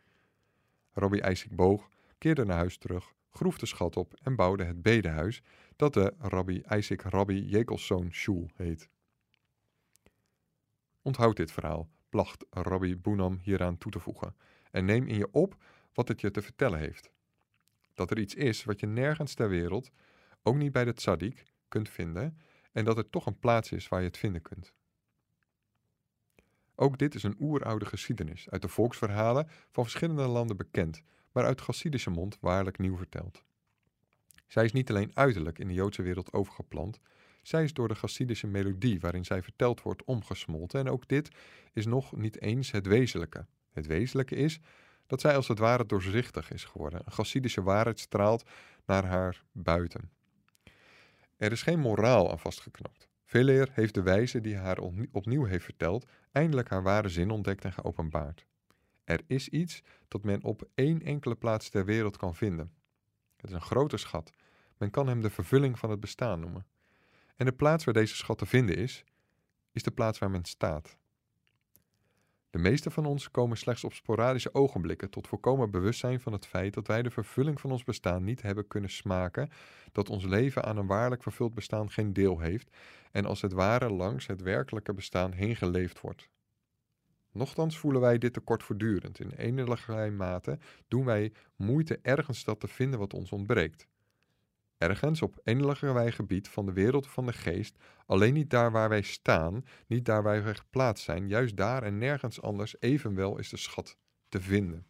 Rabbi 0.94 1.18
Isaac 1.18 1.56
boog, 1.56 1.90
keerde 2.18 2.46
naar 2.46 2.58
huis 2.58 2.78
terug, 2.78 3.14
groef 3.30 3.58
de 3.58 3.66
schat 3.66 3.98
op 3.98 4.14
en 4.24 4.36
bouwde 4.36 4.64
het 4.64 4.82
bedehuis, 4.82 5.42
dat 5.76 5.94
de 5.94 6.14
Rabbi 6.20 6.64
Isaac 6.70 7.02
Rabbi 7.02 7.46
Jekelszoon 7.46 8.12
Shul 8.14 8.50
heet. 8.56 8.90
Onthoud 11.02 11.36
dit 11.36 11.52
verhaal, 11.52 11.90
placht 12.10 12.46
Rabbi 12.50 12.98
Bunam 12.98 13.40
hieraan 13.42 13.78
toe 13.78 13.92
te 13.92 14.00
voegen, 14.00 14.36
en 14.72 14.86
neem 14.86 15.08
in 15.08 15.18
je 15.18 15.32
op 15.32 15.56
wat 15.94 16.08
het 16.08 16.22
je 16.22 16.32
te 16.32 16.42
vertellen 16.42 16.80
heeft. 16.80 17.12
Dat 17.94 18.12
er 18.12 18.20
iets 18.20 18.36
is 18.36 18.64
wat 18.64 18.80
je 18.80 18.88
nergens 18.88 19.34
ter 19.34 19.50
wereld, 19.50 19.92
ook 20.44 20.56
niet 20.56 20.72
bij 20.72 20.86
de 20.86 20.94
tzaddik, 20.94 21.46
kunt 21.68 21.90
vinden, 21.90 22.38
en 22.72 22.86
dat 22.86 22.98
er 22.98 23.10
toch 23.10 23.26
een 23.26 23.40
plaats 23.40 23.72
is 23.72 23.88
waar 23.88 24.00
je 24.00 24.08
het 24.08 24.18
vinden 24.18 24.42
kunt. 24.42 24.74
Ook 26.76 26.98
dit 26.98 27.16
is 27.16 27.24
een 27.24 27.36
oeroude 27.40 27.86
geschiedenis, 27.86 28.50
uit 28.50 28.62
de 28.62 28.68
volksverhalen 28.68 29.48
van 29.50 29.84
verschillende 29.84 30.28
landen 30.28 30.58
bekend, 30.58 31.02
maar 31.32 31.46
uit 31.46 31.62
Chassidische 31.62 32.10
mond 32.10 32.38
waarlijk 32.40 32.78
nieuw 32.78 32.98
verteld. 32.98 33.44
Zij 34.48 34.64
is 34.64 34.72
niet 34.72 34.90
alleen 34.90 35.12
uiterlijk 35.14 35.60
in 35.60 35.68
de 35.68 35.74
Joodse 35.74 36.02
wereld 36.02 36.34
overgeplant, 36.34 37.00
zij 37.42 37.64
is 37.64 37.74
door 37.74 37.88
de 37.88 37.96
Chassidische 37.96 38.48
melodie 38.48 39.00
waarin 39.00 39.26
zij 39.26 39.44
verteld 39.44 39.82
wordt 39.82 40.04
omgesmolten 40.04 40.80
en 40.80 40.90
ook 40.90 41.08
dit 41.08 41.30
is 41.74 41.86
nog 41.86 42.16
niet 42.16 42.42
eens 42.42 42.72
het 42.72 42.88
wezenlijke. 42.88 43.46
Het 43.72 43.88
wezenlijke 43.88 44.36
is 44.36 44.60
dat 45.08 45.22
zij 45.22 45.36
als 45.36 45.48
het 45.48 45.60
ware 45.60 45.86
doorzichtig 45.86 46.52
is 46.52 46.64
geworden. 46.64 47.02
Een 47.06 47.12
Chassidische 47.12 47.64
waarheid 47.64 48.00
straalt 48.00 48.50
naar 48.86 49.06
haar 49.06 49.44
buiten. 49.52 50.12
Er 51.38 51.52
is 51.52 51.62
geen 51.62 51.80
moraal 51.80 52.32
aan 52.32 52.40
vastgeknapt. 52.40 53.10
Veeleer 53.26 53.70
heeft 53.72 53.94
de 53.94 54.02
wijze 54.02 54.42
die 54.42 54.56
haar 54.56 54.78
opnie- 54.78 55.10
opnieuw 55.12 55.46
heeft 55.46 55.66
verteld 55.66 56.06
eindelijk 56.32 56.70
haar 56.70 56.84
ware 56.84 57.10
zin 57.10 57.30
ontdekt 57.30 57.66
en 57.66 57.74
geopenbaard. 57.74 58.46
Er 59.04 59.22
is 59.28 59.50
iets 59.50 59.84
dat 60.08 60.24
men 60.24 60.44
op 60.44 60.70
één 60.76 61.02
enkele 61.02 61.36
plaats 61.36 61.70
ter 61.70 61.86
wereld 61.86 62.18
kan 62.18 62.36
vinden. 62.36 62.74
Het 63.36 63.50
is 63.50 63.56
een 63.56 63.62
grote 63.62 63.98
schat. 63.98 64.32
Men 64.78 64.90
kan 64.90 65.08
hem 65.08 65.22
de 65.22 65.30
vervulling 65.30 65.80
van 65.80 65.90
het 65.90 66.00
bestaan 66.00 66.40
noemen. 66.40 66.66
En 67.36 67.46
de 67.46 67.52
plaats 67.52 67.84
waar 67.84 67.94
deze 67.94 68.16
schat 68.16 68.38
te 68.38 68.46
vinden 68.46 68.76
is, 68.76 69.04
is 69.72 69.84
de 69.84 69.92
plaats 69.92 70.20
waar 70.20 70.32
men 70.32 70.46
staat. 70.46 70.98
De 72.50 72.58
meeste 72.58 72.92
van 72.92 73.06
ons 73.06 73.32
komen 73.32 73.58
slechts 73.58 73.84
op 73.84 73.94
sporadische 73.94 74.54
ogenblikken 74.54 75.10
tot 75.10 75.28
volkomen 75.28 75.72
bewustzijn 75.72 76.20
van 76.20 76.34
het 76.34 76.46
feit 76.46 76.74
dat 76.74 76.88
wij 76.88 77.02
de 77.02 77.12
vervulling 77.12 77.62
van 77.62 77.72
ons 77.72 77.84
bestaan 77.84 78.24
niet 78.24 78.42
hebben 78.42 78.68
kunnen 78.68 78.90
smaken, 78.90 79.50
dat 79.92 80.10
ons 80.10 80.26
leven 80.26 80.64
aan 80.64 80.78
een 80.78 80.88
waarlijk 80.88 81.24
vervuld 81.24 81.54
bestaan 81.54 81.92
geen 81.92 82.14
deel 82.14 82.40
heeft 82.40 82.70
en 83.12 83.26
als 83.26 83.42
het 83.42 83.52
ware 83.52 83.90
langs 83.90 84.28
het 84.28 84.42
werkelijke 84.42 84.94
bestaan 84.94 85.32
heen 85.32 85.56
geleefd 85.56 86.02
wordt. 86.02 86.30
Nochtans 87.32 87.78
voelen 87.78 88.02
wij 88.02 88.18
dit 88.18 88.34
tekort 88.34 88.64
voortdurend. 88.64 89.20
In 89.20 89.32
enige 89.32 90.10
mate 90.10 90.60
doen 90.88 91.06
wij 91.06 91.32
moeite 91.56 92.00
ergens 92.02 92.44
dat 92.44 92.60
te 92.60 92.68
vinden 92.68 93.00
wat 93.00 93.14
ons 93.14 93.32
ontbreekt. 93.32 93.88
Ergens 94.82 95.22
op 95.22 95.40
wij 95.82 96.12
gebied 96.12 96.50
van 96.50 96.66
de 96.66 96.74
wereld 96.74 97.08
van 97.08 97.26
de 97.26 97.34
geest, 97.34 97.78
alleen 98.06 98.34
niet 98.34 98.50
daar 98.50 98.72
waar 98.72 98.90
wij 98.90 99.02
staan, 99.02 99.66
niet 99.88 100.06
daar 100.06 100.24
waar 100.24 100.44
wij 100.44 100.56
geplaatst 100.56 101.04
zijn, 101.04 101.28
juist 101.28 101.58
daar 101.58 101.84
en 101.84 101.98
nergens 101.98 102.42
anders, 102.42 102.76
evenwel 102.80 103.38
is 103.38 103.50
de 103.50 103.58
schat 103.58 103.98
te 104.30 104.42
vinden. 104.42 104.86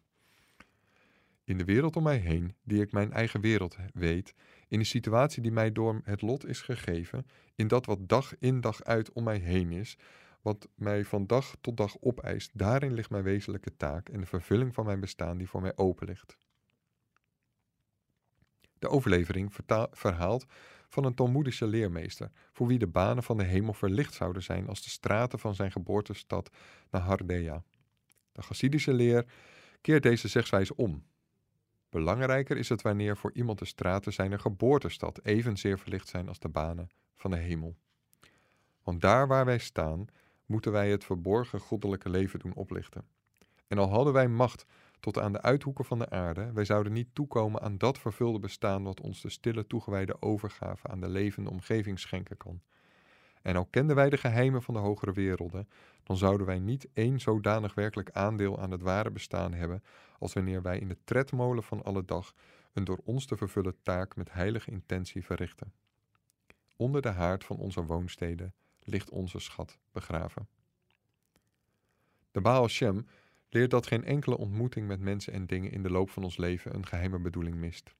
In 1.44 1.58
de 1.58 1.64
wereld 1.64 1.96
om 1.96 2.02
mij 2.02 2.16
heen, 2.16 2.54
die 2.62 2.82
ik 2.82 2.92
mijn 2.92 3.12
eigen 3.12 3.40
wereld 3.40 3.76
weet, 3.94 4.34
in 4.68 4.78
de 4.78 4.84
situatie 4.84 5.42
die 5.42 5.52
mij 5.52 5.72
door 5.72 6.00
het 6.04 6.22
lot 6.22 6.46
is 6.46 6.60
gegeven, 6.60 7.26
in 7.54 7.68
dat 7.68 7.86
wat 7.86 8.08
dag 8.08 8.38
in 8.38 8.60
dag 8.60 8.84
uit 8.84 9.12
om 9.12 9.24
mij 9.24 9.38
heen 9.38 9.72
is, 9.72 9.98
wat 10.42 10.68
mij 10.74 11.04
van 11.04 11.26
dag 11.26 11.56
tot 11.60 11.76
dag 11.76 11.96
opeist, 12.00 12.58
daarin 12.58 12.94
ligt 12.94 13.10
mijn 13.10 13.24
wezenlijke 13.24 13.76
taak 13.76 14.08
en 14.08 14.20
de 14.20 14.26
vervulling 14.26 14.74
van 14.74 14.84
mijn 14.84 15.00
bestaan 15.00 15.38
die 15.38 15.48
voor 15.48 15.60
mij 15.60 15.76
open 15.76 16.06
ligt. 16.06 16.36
De 18.82 18.88
overlevering 18.88 19.52
verhaalt 19.92 20.46
van 20.88 21.04
een 21.04 21.14
Talmoedische 21.14 21.66
leermeester, 21.66 22.30
voor 22.52 22.66
wie 22.66 22.78
de 22.78 22.86
banen 22.86 23.22
van 23.22 23.36
de 23.36 23.44
hemel 23.44 23.72
verlicht 23.72 24.14
zouden 24.14 24.42
zijn 24.42 24.68
als 24.68 24.82
de 24.82 24.90
straten 24.90 25.38
van 25.38 25.54
zijn 25.54 25.72
geboortestad 25.72 26.50
Nahardea. 26.90 27.62
De 28.32 28.42
Chassidische 28.42 28.92
leer 28.92 29.26
keert 29.80 30.02
deze 30.02 30.28
zegswijze 30.28 30.76
om. 30.76 31.04
Belangrijker 31.90 32.56
is 32.56 32.68
het 32.68 32.82
wanneer 32.82 33.16
voor 33.16 33.32
iemand 33.32 33.58
de 33.58 33.64
straten 33.64 34.12
zijner 34.12 34.38
geboortestad 34.38 35.20
evenzeer 35.22 35.78
verlicht 35.78 36.08
zijn 36.08 36.28
als 36.28 36.38
de 36.38 36.48
banen 36.48 36.90
van 37.14 37.30
de 37.30 37.36
hemel. 37.36 37.76
Want 38.82 39.00
daar 39.00 39.26
waar 39.26 39.44
wij 39.44 39.58
staan, 39.58 40.06
moeten 40.46 40.72
wij 40.72 40.90
het 40.90 41.04
verborgen 41.04 41.60
goddelijke 41.60 42.08
leven 42.08 42.38
doen 42.38 42.54
oplichten. 42.54 43.04
En 43.66 43.78
al 43.78 43.88
hadden 43.88 44.12
wij 44.12 44.28
macht 44.28 44.66
tot 45.02 45.18
aan 45.18 45.32
de 45.32 45.42
uithoeken 45.42 45.84
van 45.84 45.98
de 45.98 46.10
aarde, 46.10 46.52
wij 46.52 46.64
zouden 46.64 46.92
niet 46.92 47.08
toekomen 47.12 47.60
aan 47.60 47.78
dat 47.78 47.98
vervulde 47.98 48.38
bestaan 48.38 48.82
wat 48.82 49.00
ons 49.00 49.20
de 49.20 49.30
stille 49.30 49.66
toegewijde 49.66 50.16
overgave 50.20 50.88
aan 50.88 51.00
de 51.00 51.08
levende 51.08 51.50
omgeving 51.50 51.98
schenken 51.98 52.36
kan. 52.36 52.60
En 53.42 53.56
al 53.56 53.64
kenden 53.64 53.96
wij 53.96 54.10
de 54.10 54.16
geheimen 54.16 54.62
van 54.62 54.74
de 54.74 54.80
hogere 54.80 55.12
werelden, 55.12 55.68
dan 56.02 56.16
zouden 56.16 56.46
wij 56.46 56.58
niet 56.58 56.88
één 56.92 57.20
zodanig 57.20 57.74
werkelijk 57.74 58.10
aandeel 58.10 58.60
aan 58.60 58.70
het 58.70 58.82
ware 58.82 59.10
bestaan 59.10 59.52
hebben, 59.52 59.82
als 60.18 60.32
wanneer 60.32 60.62
wij 60.62 60.78
in 60.78 60.88
de 60.88 60.98
tredmolen 61.04 61.62
van 61.62 61.82
alle 61.82 62.04
dag 62.04 62.34
een 62.72 62.84
door 62.84 63.00
ons 63.04 63.26
te 63.26 63.36
vervullen 63.36 63.76
taak 63.82 64.16
met 64.16 64.32
heilige 64.32 64.70
intentie 64.70 65.24
verrichten. 65.24 65.72
Onder 66.76 67.02
de 67.02 67.08
haard 67.08 67.44
van 67.44 67.56
onze 67.56 67.84
woonsteden 67.84 68.54
ligt 68.80 69.10
onze 69.10 69.38
schat 69.38 69.78
begraven. 69.92 70.48
De 72.30 72.40
Baal 72.40 72.68
Shem 72.68 73.06
leert 73.52 73.70
dat 73.70 73.86
geen 73.86 74.04
enkele 74.04 74.38
ontmoeting 74.38 74.86
met 74.86 75.00
mensen 75.00 75.32
en 75.32 75.46
dingen 75.46 75.70
in 75.70 75.82
de 75.82 75.90
loop 75.90 76.10
van 76.10 76.22
ons 76.22 76.36
leven 76.36 76.74
een 76.74 76.86
geheime 76.86 77.18
bedoeling 77.18 77.56
mist. 77.56 77.94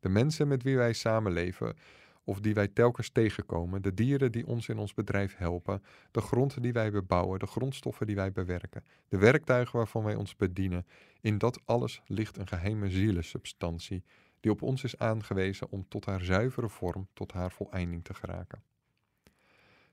De 0.00 0.08
mensen 0.08 0.48
met 0.48 0.62
wie 0.62 0.76
wij 0.76 0.92
samenleven 0.92 1.76
of 2.24 2.40
die 2.40 2.54
wij 2.54 2.68
telkens 2.68 3.10
tegenkomen, 3.10 3.82
de 3.82 3.94
dieren 3.94 4.32
die 4.32 4.46
ons 4.46 4.68
in 4.68 4.78
ons 4.78 4.94
bedrijf 4.94 5.36
helpen, 5.36 5.82
de 6.10 6.20
grond 6.20 6.62
die 6.62 6.72
wij 6.72 6.90
bebouwen, 6.90 7.38
de 7.38 7.46
grondstoffen 7.46 8.06
die 8.06 8.16
wij 8.16 8.32
bewerken, 8.32 8.84
de 9.08 9.18
werktuigen 9.18 9.76
waarvan 9.76 10.04
wij 10.04 10.14
ons 10.14 10.36
bedienen, 10.36 10.86
in 11.20 11.38
dat 11.38 11.60
alles 11.64 12.02
ligt 12.06 12.36
een 12.36 12.48
geheime 12.48 12.90
zielensubstantie 12.90 14.04
die 14.40 14.50
op 14.50 14.62
ons 14.62 14.84
is 14.84 14.98
aangewezen 14.98 15.70
om 15.70 15.88
tot 15.88 16.04
haar 16.04 16.20
zuivere 16.20 16.68
vorm, 16.68 17.08
tot 17.12 17.32
haar 17.32 17.52
voleinding 17.52 18.04
te 18.04 18.14
geraken. 18.14 18.62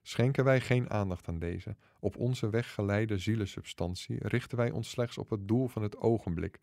Schenken 0.08 0.44
wij 0.44 0.62
geen 0.62 0.90
aandacht 0.90 1.28
aan 1.28 1.40
deze, 1.40 1.76
op 2.00 2.18
onze 2.18 2.50
weg 2.50 2.74
geleide 2.74 3.18
zielensubstantie, 3.18 4.28
richten 4.28 4.58
wij 4.58 4.72
ons 4.72 4.90
slechts 4.90 5.18
op 5.18 5.30
het 5.30 5.48
doel 5.48 5.68
van 5.68 5.82
het 5.82 5.98
ogenblik, 5.98 6.60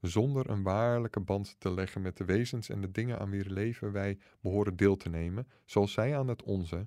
zonder 0.00 0.50
een 0.50 0.62
waarlijke 0.62 1.20
band 1.20 1.56
te 1.58 1.74
leggen 1.74 2.02
met 2.02 2.16
de 2.16 2.24
wezens 2.24 2.68
en 2.68 2.80
de 2.80 2.90
dingen 2.90 3.18
aan 3.18 3.30
wier 3.30 3.46
leven 3.46 3.92
wij 3.92 4.18
behoren 4.40 4.76
deel 4.76 4.96
te 4.96 5.08
nemen, 5.08 5.48
zoals 5.64 5.92
zij 5.92 6.18
aan 6.18 6.28
het 6.28 6.42
onze, 6.42 6.86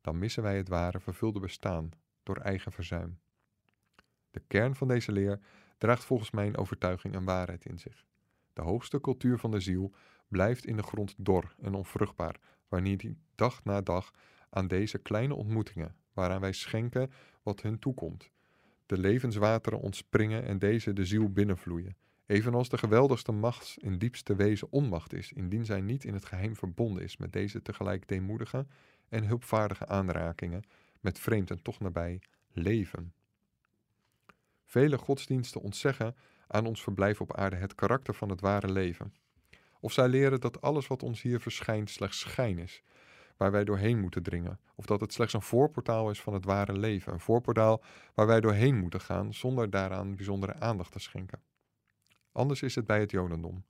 dan 0.00 0.18
missen 0.18 0.42
wij 0.42 0.56
het 0.56 0.68
ware 0.68 1.00
vervulde 1.00 1.40
bestaan 1.40 1.90
door 2.22 2.36
eigen 2.36 2.72
verzuim. 2.72 3.18
De 4.30 4.42
kern 4.46 4.74
van 4.74 4.88
deze 4.88 5.12
leer 5.12 5.40
draagt 5.78 6.04
volgens 6.04 6.30
mijn 6.30 6.56
overtuiging 6.56 7.14
een 7.14 7.24
waarheid 7.24 7.64
in 7.64 7.78
zich. 7.78 8.04
De 8.52 8.62
hoogste 8.62 9.00
cultuur 9.00 9.38
van 9.38 9.50
de 9.50 9.60
ziel 9.60 9.94
blijft 10.28 10.66
in 10.66 10.76
de 10.76 10.82
grond 10.82 11.14
dor 11.16 11.54
en 11.60 11.74
onvruchtbaar, 11.74 12.36
wanneer 12.68 12.96
die 12.96 13.18
dag 13.34 13.64
na 13.64 13.80
dag 13.80 14.12
aan 14.56 14.68
deze 14.68 14.98
kleine 14.98 15.34
ontmoetingen, 15.34 15.94
waaraan 16.12 16.40
wij 16.40 16.52
schenken 16.52 17.10
wat 17.42 17.62
hun 17.62 17.78
toekomt, 17.78 18.30
de 18.86 18.98
levenswateren 18.98 19.80
ontspringen 19.80 20.44
en 20.44 20.58
deze 20.58 20.92
de 20.92 21.04
ziel 21.04 21.32
binnenvloeien, 21.32 21.96
evenals 22.26 22.68
de 22.68 22.78
geweldigste 22.78 23.32
macht 23.32 23.76
in 23.80 23.98
diepste 23.98 24.36
wezen 24.36 24.68
onmacht 24.70 25.12
is, 25.12 25.32
indien 25.32 25.64
zij 25.64 25.80
niet 25.80 26.04
in 26.04 26.14
het 26.14 26.24
geheim 26.24 26.56
verbonden 26.56 27.02
is 27.02 27.16
met 27.16 27.32
deze 27.32 27.62
tegelijk 27.62 28.08
deemoedige 28.08 28.66
en 29.08 29.24
hulpvaardige 29.24 29.86
aanrakingen, 29.86 30.62
met 31.00 31.18
vreemd 31.18 31.50
en 31.50 31.62
toch 31.62 31.80
nabij 31.80 32.20
leven. 32.52 33.12
Vele 34.64 34.98
godsdiensten 34.98 35.60
ontzeggen 35.60 36.14
aan 36.46 36.66
ons 36.66 36.82
verblijf 36.82 37.20
op 37.20 37.36
aarde 37.36 37.56
het 37.56 37.74
karakter 37.74 38.14
van 38.14 38.28
het 38.28 38.40
ware 38.40 38.72
leven. 38.72 39.14
Of 39.80 39.92
zij 39.92 40.08
leren 40.08 40.40
dat 40.40 40.60
alles 40.60 40.86
wat 40.86 41.02
ons 41.02 41.22
hier 41.22 41.40
verschijnt 41.40 41.90
slechts 41.90 42.18
schijn 42.20 42.58
is, 42.58 42.82
waar 43.36 43.50
wij 43.50 43.64
doorheen 43.64 44.00
moeten 44.00 44.22
dringen, 44.22 44.60
of 44.74 44.86
dat 44.86 45.00
het 45.00 45.12
slechts 45.12 45.34
een 45.34 45.42
voorportaal 45.42 46.10
is 46.10 46.20
van 46.20 46.34
het 46.34 46.44
ware 46.44 46.78
leven, 46.78 47.12
een 47.12 47.20
voorportaal 47.20 47.82
waar 48.14 48.26
wij 48.26 48.40
doorheen 48.40 48.76
moeten 48.76 49.00
gaan 49.00 49.34
zonder 49.34 49.70
daaraan 49.70 50.16
bijzondere 50.16 50.54
aandacht 50.54 50.92
te 50.92 50.98
schenken. 50.98 51.42
Anders 52.32 52.62
is 52.62 52.74
het 52.74 52.86
bij 52.86 53.00
het 53.00 53.10
Jodendom. 53.10 53.64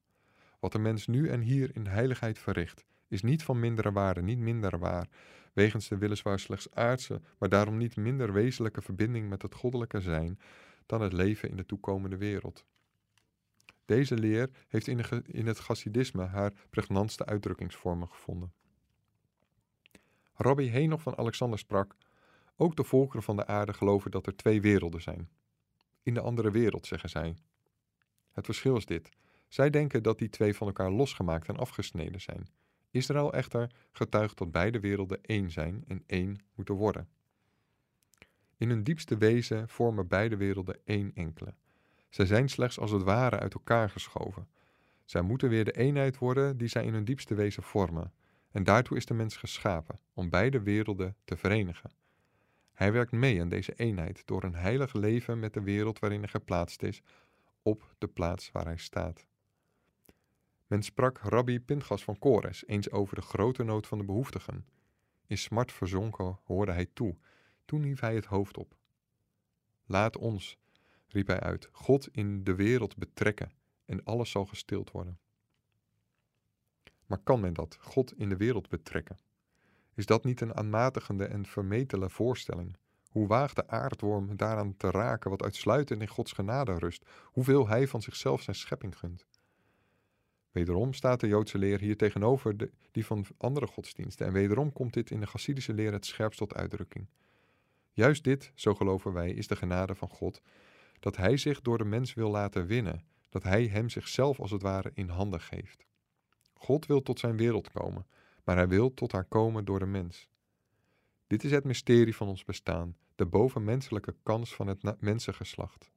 Wat 0.60 0.72
de 0.72 0.78
mens 0.78 1.06
nu 1.06 1.28
en 1.28 1.40
hier 1.40 1.70
in 1.74 1.86
heiligheid 1.86 2.38
verricht, 2.38 2.84
is 3.08 3.22
niet 3.22 3.42
van 3.42 3.60
mindere 3.60 3.92
waarde, 3.92 4.22
niet 4.22 4.38
minder 4.38 4.78
waar, 4.78 5.08
wegens 5.52 5.88
de 5.88 5.98
weliswaar 5.98 6.38
slechts 6.38 6.74
aardse, 6.74 7.20
maar 7.38 7.48
daarom 7.48 7.76
niet 7.76 7.96
minder 7.96 8.32
wezenlijke 8.32 8.82
verbinding 8.82 9.28
met 9.28 9.42
het 9.42 9.54
goddelijke 9.54 10.00
zijn 10.00 10.38
dan 10.86 11.00
het 11.00 11.12
leven 11.12 11.48
in 11.48 11.56
de 11.56 11.66
toekomende 11.66 12.16
wereld. 12.16 12.64
Deze 13.84 14.14
leer 14.18 14.50
heeft 14.68 14.86
in, 15.26 15.46
het 15.46 15.58
Chassidisme 15.58 16.24
haar 16.24 16.52
pregnantste 16.70 17.26
uitdrukkingsvormen 17.26 18.08
gevonden. 18.08 18.52
Rabbi 20.36 20.70
Henoch 20.70 21.02
van 21.02 21.18
Alexander 21.18 21.58
sprak: 21.58 21.96
Ook 22.56 22.76
de 22.76 22.84
volkeren 22.84 23.22
van 23.22 23.36
de 23.36 23.46
aarde 23.46 23.72
geloven 23.72 24.10
dat 24.10 24.26
er 24.26 24.36
twee 24.36 24.60
werelden 24.60 25.02
zijn. 25.02 25.28
In 26.02 26.14
de 26.14 26.20
andere 26.20 26.50
wereld, 26.50 26.86
zeggen 26.86 27.08
zij. 27.08 27.36
Het 28.32 28.44
verschil 28.44 28.76
is 28.76 28.86
dit: 28.86 29.10
zij 29.48 29.70
denken 29.70 30.02
dat 30.02 30.18
die 30.18 30.28
twee 30.28 30.54
van 30.54 30.66
elkaar 30.66 30.90
losgemaakt 30.90 31.48
en 31.48 31.56
afgesneden 31.56 32.20
zijn. 32.20 32.48
Israël 32.90 33.32
echter 33.32 33.70
getuigt 33.92 34.38
dat 34.38 34.52
beide 34.52 34.80
werelden 34.80 35.22
één 35.22 35.50
zijn 35.50 35.84
en 35.86 36.02
één 36.06 36.38
moeten 36.54 36.74
worden. 36.74 37.08
In 38.56 38.68
hun 38.68 38.82
diepste 38.82 39.16
wezen 39.16 39.68
vormen 39.68 40.08
beide 40.08 40.36
werelden 40.36 40.78
één 40.84 41.10
enkele. 41.14 41.54
Zij 42.08 42.26
zijn 42.26 42.48
slechts 42.48 42.78
als 42.78 42.90
het 42.90 43.02
ware 43.02 43.38
uit 43.38 43.54
elkaar 43.54 43.90
geschoven. 43.90 44.48
Zij 45.04 45.22
moeten 45.22 45.48
weer 45.48 45.64
de 45.64 45.72
eenheid 45.72 46.18
worden 46.18 46.56
die 46.56 46.68
zij 46.68 46.84
in 46.84 46.92
hun 46.92 47.04
diepste 47.04 47.34
wezen 47.34 47.62
vormen. 47.62 48.12
En 48.56 48.64
daartoe 48.64 48.96
is 48.96 49.06
de 49.06 49.14
mens 49.14 49.36
geschapen, 49.36 49.98
om 50.14 50.30
beide 50.30 50.62
werelden 50.62 51.16
te 51.24 51.36
verenigen. 51.36 51.90
Hij 52.72 52.92
werkt 52.92 53.12
mee 53.12 53.40
aan 53.40 53.48
deze 53.48 53.74
eenheid 53.74 54.22
door 54.26 54.44
een 54.44 54.54
heilig 54.54 54.92
leven 54.92 55.38
met 55.38 55.54
de 55.54 55.62
wereld 55.62 55.98
waarin 55.98 56.20
hij 56.20 56.28
geplaatst 56.28 56.82
is, 56.82 57.02
op 57.62 57.94
de 57.98 58.08
plaats 58.08 58.50
waar 58.52 58.64
hij 58.64 58.76
staat. 58.76 59.26
Men 60.66 60.82
sprak 60.82 61.18
Rabbi 61.18 61.60
Pinchas 61.60 62.04
van 62.04 62.18
Kores 62.18 62.66
eens 62.66 62.90
over 62.90 63.14
de 63.14 63.22
grote 63.22 63.62
nood 63.62 63.86
van 63.86 63.98
de 63.98 64.04
behoeftigen. 64.04 64.66
In 65.26 65.38
smart 65.38 65.72
verzonken 65.72 66.38
hoorde 66.44 66.72
hij 66.72 66.86
toe, 66.92 67.16
toen 67.64 67.82
hief 67.82 68.00
hij 68.00 68.14
het 68.14 68.26
hoofd 68.26 68.56
op. 68.56 68.76
Laat 69.86 70.16
ons, 70.16 70.58
riep 71.08 71.26
hij 71.26 71.40
uit, 71.40 71.68
God 71.72 72.08
in 72.08 72.44
de 72.44 72.54
wereld 72.54 72.96
betrekken 72.96 73.50
en 73.84 74.04
alles 74.04 74.30
zal 74.30 74.46
gestild 74.46 74.90
worden. 74.90 75.18
Maar 77.06 77.18
kan 77.18 77.40
men 77.40 77.54
dat, 77.54 77.78
God 77.80 78.18
in 78.18 78.28
de 78.28 78.36
wereld 78.36 78.68
betrekken? 78.68 79.18
Is 79.94 80.06
dat 80.06 80.24
niet 80.24 80.40
een 80.40 80.56
aanmatigende 80.56 81.24
en 81.24 81.46
vermetele 81.46 82.10
voorstelling? 82.10 82.76
Hoe 83.10 83.26
waagt 83.26 83.56
de 83.56 83.68
aardworm 83.68 84.36
daaraan 84.36 84.76
te 84.76 84.90
raken 84.90 85.30
wat 85.30 85.42
uitsluitend 85.42 86.00
in 86.00 86.08
Gods 86.08 86.32
genade 86.32 86.78
rust, 86.78 87.04
hoeveel 87.24 87.68
hij 87.68 87.88
van 87.88 88.02
zichzelf 88.02 88.42
zijn 88.42 88.56
schepping 88.56 88.98
gunt? 88.98 89.26
Wederom 90.50 90.92
staat 90.92 91.20
de 91.20 91.26
Joodse 91.26 91.58
leer 91.58 91.80
hier 91.80 91.96
tegenover 91.96 92.70
die 92.90 93.06
van 93.06 93.26
andere 93.36 93.66
godsdiensten 93.66 94.26
en 94.26 94.32
wederom 94.32 94.72
komt 94.72 94.92
dit 94.92 95.10
in 95.10 95.20
de 95.20 95.26
Chassidische 95.26 95.72
leer 95.72 95.92
het 95.92 96.06
scherpst 96.06 96.38
tot 96.38 96.54
uitdrukking. 96.54 97.06
Juist 97.92 98.24
dit, 98.24 98.52
zo 98.54 98.74
geloven 98.74 99.12
wij, 99.12 99.30
is 99.30 99.46
de 99.46 99.56
genade 99.56 99.94
van 99.94 100.08
God, 100.08 100.40
dat 101.00 101.16
Hij 101.16 101.36
zich 101.36 101.60
door 101.60 101.78
de 101.78 101.84
mens 101.84 102.14
wil 102.14 102.30
laten 102.30 102.66
winnen, 102.66 103.04
dat 103.28 103.42
Hij 103.42 103.66
hem 103.66 103.88
zichzelf 103.88 104.40
als 104.40 104.50
het 104.50 104.62
ware 104.62 104.90
in 104.94 105.08
handen 105.08 105.40
geeft. 105.40 105.86
God 106.58 106.86
wil 106.86 107.02
tot 107.02 107.18
zijn 107.18 107.36
wereld 107.36 107.70
komen, 107.70 108.06
maar 108.44 108.56
hij 108.56 108.68
wil 108.68 108.94
tot 108.94 109.12
haar 109.12 109.24
komen 109.24 109.64
door 109.64 109.78
de 109.78 109.86
mens. 109.86 110.28
Dit 111.26 111.44
is 111.44 111.50
het 111.50 111.64
mysterie 111.64 112.16
van 112.16 112.28
ons 112.28 112.44
bestaan, 112.44 112.96
de 113.14 113.26
bovenmenselijke 113.26 114.14
kans 114.22 114.54
van 114.54 114.66
het 114.66 115.00
mensengeslacht. 115.00 115.90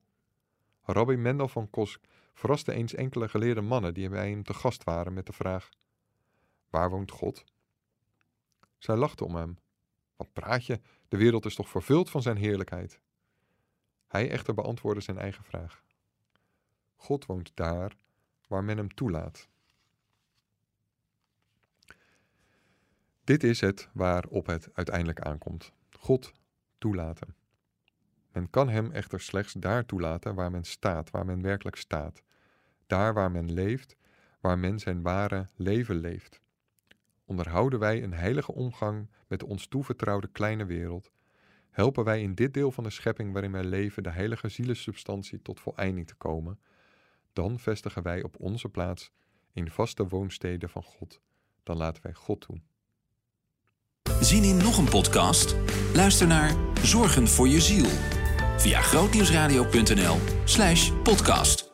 Rabbi 0.81 1.15
Mendel 1.15 1.47
van 1.47 1.69
Kosk 1.69 2.03
verraste 2.33 2.73
eens 2.73 2.93
enkele 2.93 3.29
geleerde 3.29 3.61
mannen 3.61 3.93
die 3.93 4.09
bij 4.09 4.29
hem 4.29 4.43
te 4.43 4.53
gast 4.53 4.83
waren 4.83 5.13
met 5.13 5.25
de 5.25 5.33
vraag: 5.33 5.69
waar 6.69 6.89
woont 6.89 7.11
God? 7.11 7.43
Zij 8.77 8.95
lachte 8.95 9.25
om 9.25 9.35
hem. 9.35 9.57
Wat 10.15 10.33
praat 10.33 10.65
je? 10.65 10.79
De 11.07 11.17
wereld 11.17 11.45
is 11.45 11.55
toch 11.55 11.69
vervuld 11.69 12.09
van 12.09 12.21
zijn 12.21 12.37
heerlijkheid? 12.37 12.99
Hij 14.07 14.29
echter 14.29 14.53
beantwoordde 14.53 15.01
zijn 15.01 15.17
eigen 15.17 15.43
vraag. 15.43 15.83
God 16.95 17.25
woont 17.25 17.51
daar 17.53 17.95
waar 18.47 18.63
men 18.63 18.77
hem 18.77 18.93
toelaat. 18.93 19.49
Dit 23.29 23.43
is 23.43 23.61
het 23.61 23.89
waarop 23.93 24.45
het 24.45 24.69
uiteindelijk 24.73 25.19
aankomt. 25.19 25.73
God 25.91 26.33
toelaten. 26.77 27.35
Men 28.31 28.49
kan 28.49 28.69
hem 28.69 28.91
echter 28.91 29.21
slechts 29.21 29.53
daar 29.53 29.85
toelaten 29.85 30.35
waar 30.35 30.51
men 30.51 30.63
staat, 30.63 31.11
waar 31.11 31.25
men 31.25 31.41
werkelijk 31.41 31.75
staat. 31.75 32.23
Daar 32.87 33.13
waar 33.13 33.31
men 33.31 33.53
leeft, 33.53 33.95
waar 34.39 34.59
men 34.59 34.79
zijn 34.79 35.01
ware 35.01 35.47
leven 35.55 35.95
leeft. 35.95 36.41
Onderhouden 37.25 37.79
wij 37.79 38.03
een 38.03 38.13
heilige 38.13 38.53
omgang 38.53 39.09
met 39.27 39.39
de 39.39 39.45
ons 39.45 39.67
toevertrouwde 39.67 40.27
kleine 40.27 40.65
wereld, 40.65 41.11
helpen 41.69 42.03
wij 42.03 42.21
in 42.21 42.35
dit 42.35 42.53
deel 42.53 42.71
van 42.71 42.83
de 42.83 42.89
schepping 42.89 43.33
waarin 43.33 43.51
wij 43.51 43.63
leven 43.63 44.03
de 44.03 44.11
heilige 44.11 44.49
zielesubstantie 44.49 45.41
tot 45.41 45.59
voleinding 45.59 46.07
te 46.07 46.15
komen, 46.15 46.59
dan 47.33 47.59
vestigen 47.59 48.03
wij 48.03 48.23
op 48.23 48.39
onze 48.39 48.69
plaats 48.69 49.11
in 49.51 49.71
vaste 49.71 50.07
woonsteden 50.07 50.69
van 50.69 50.83
God. 50.83 51.21
Dan 51.63 51.77
laten 51.77 52.03
wij 52.03 52.13
God 52.13 52.41
toe. 52.41 52.61
Zien 54.19 54.43
in 54.43 54.57
nog 54.57 54.77
een 54.77 54.89
podcast? 54.89 55.55
Luister 55.93 56.27
naar 56.27 56.55
Zorgen 56.83 57.27
voor 57.27 57.47
je 57.47 57.61
ziel 57.61 57.87
via 58.57 58.81
grootnieuwsradio.nl/podcast. 58.81 61.68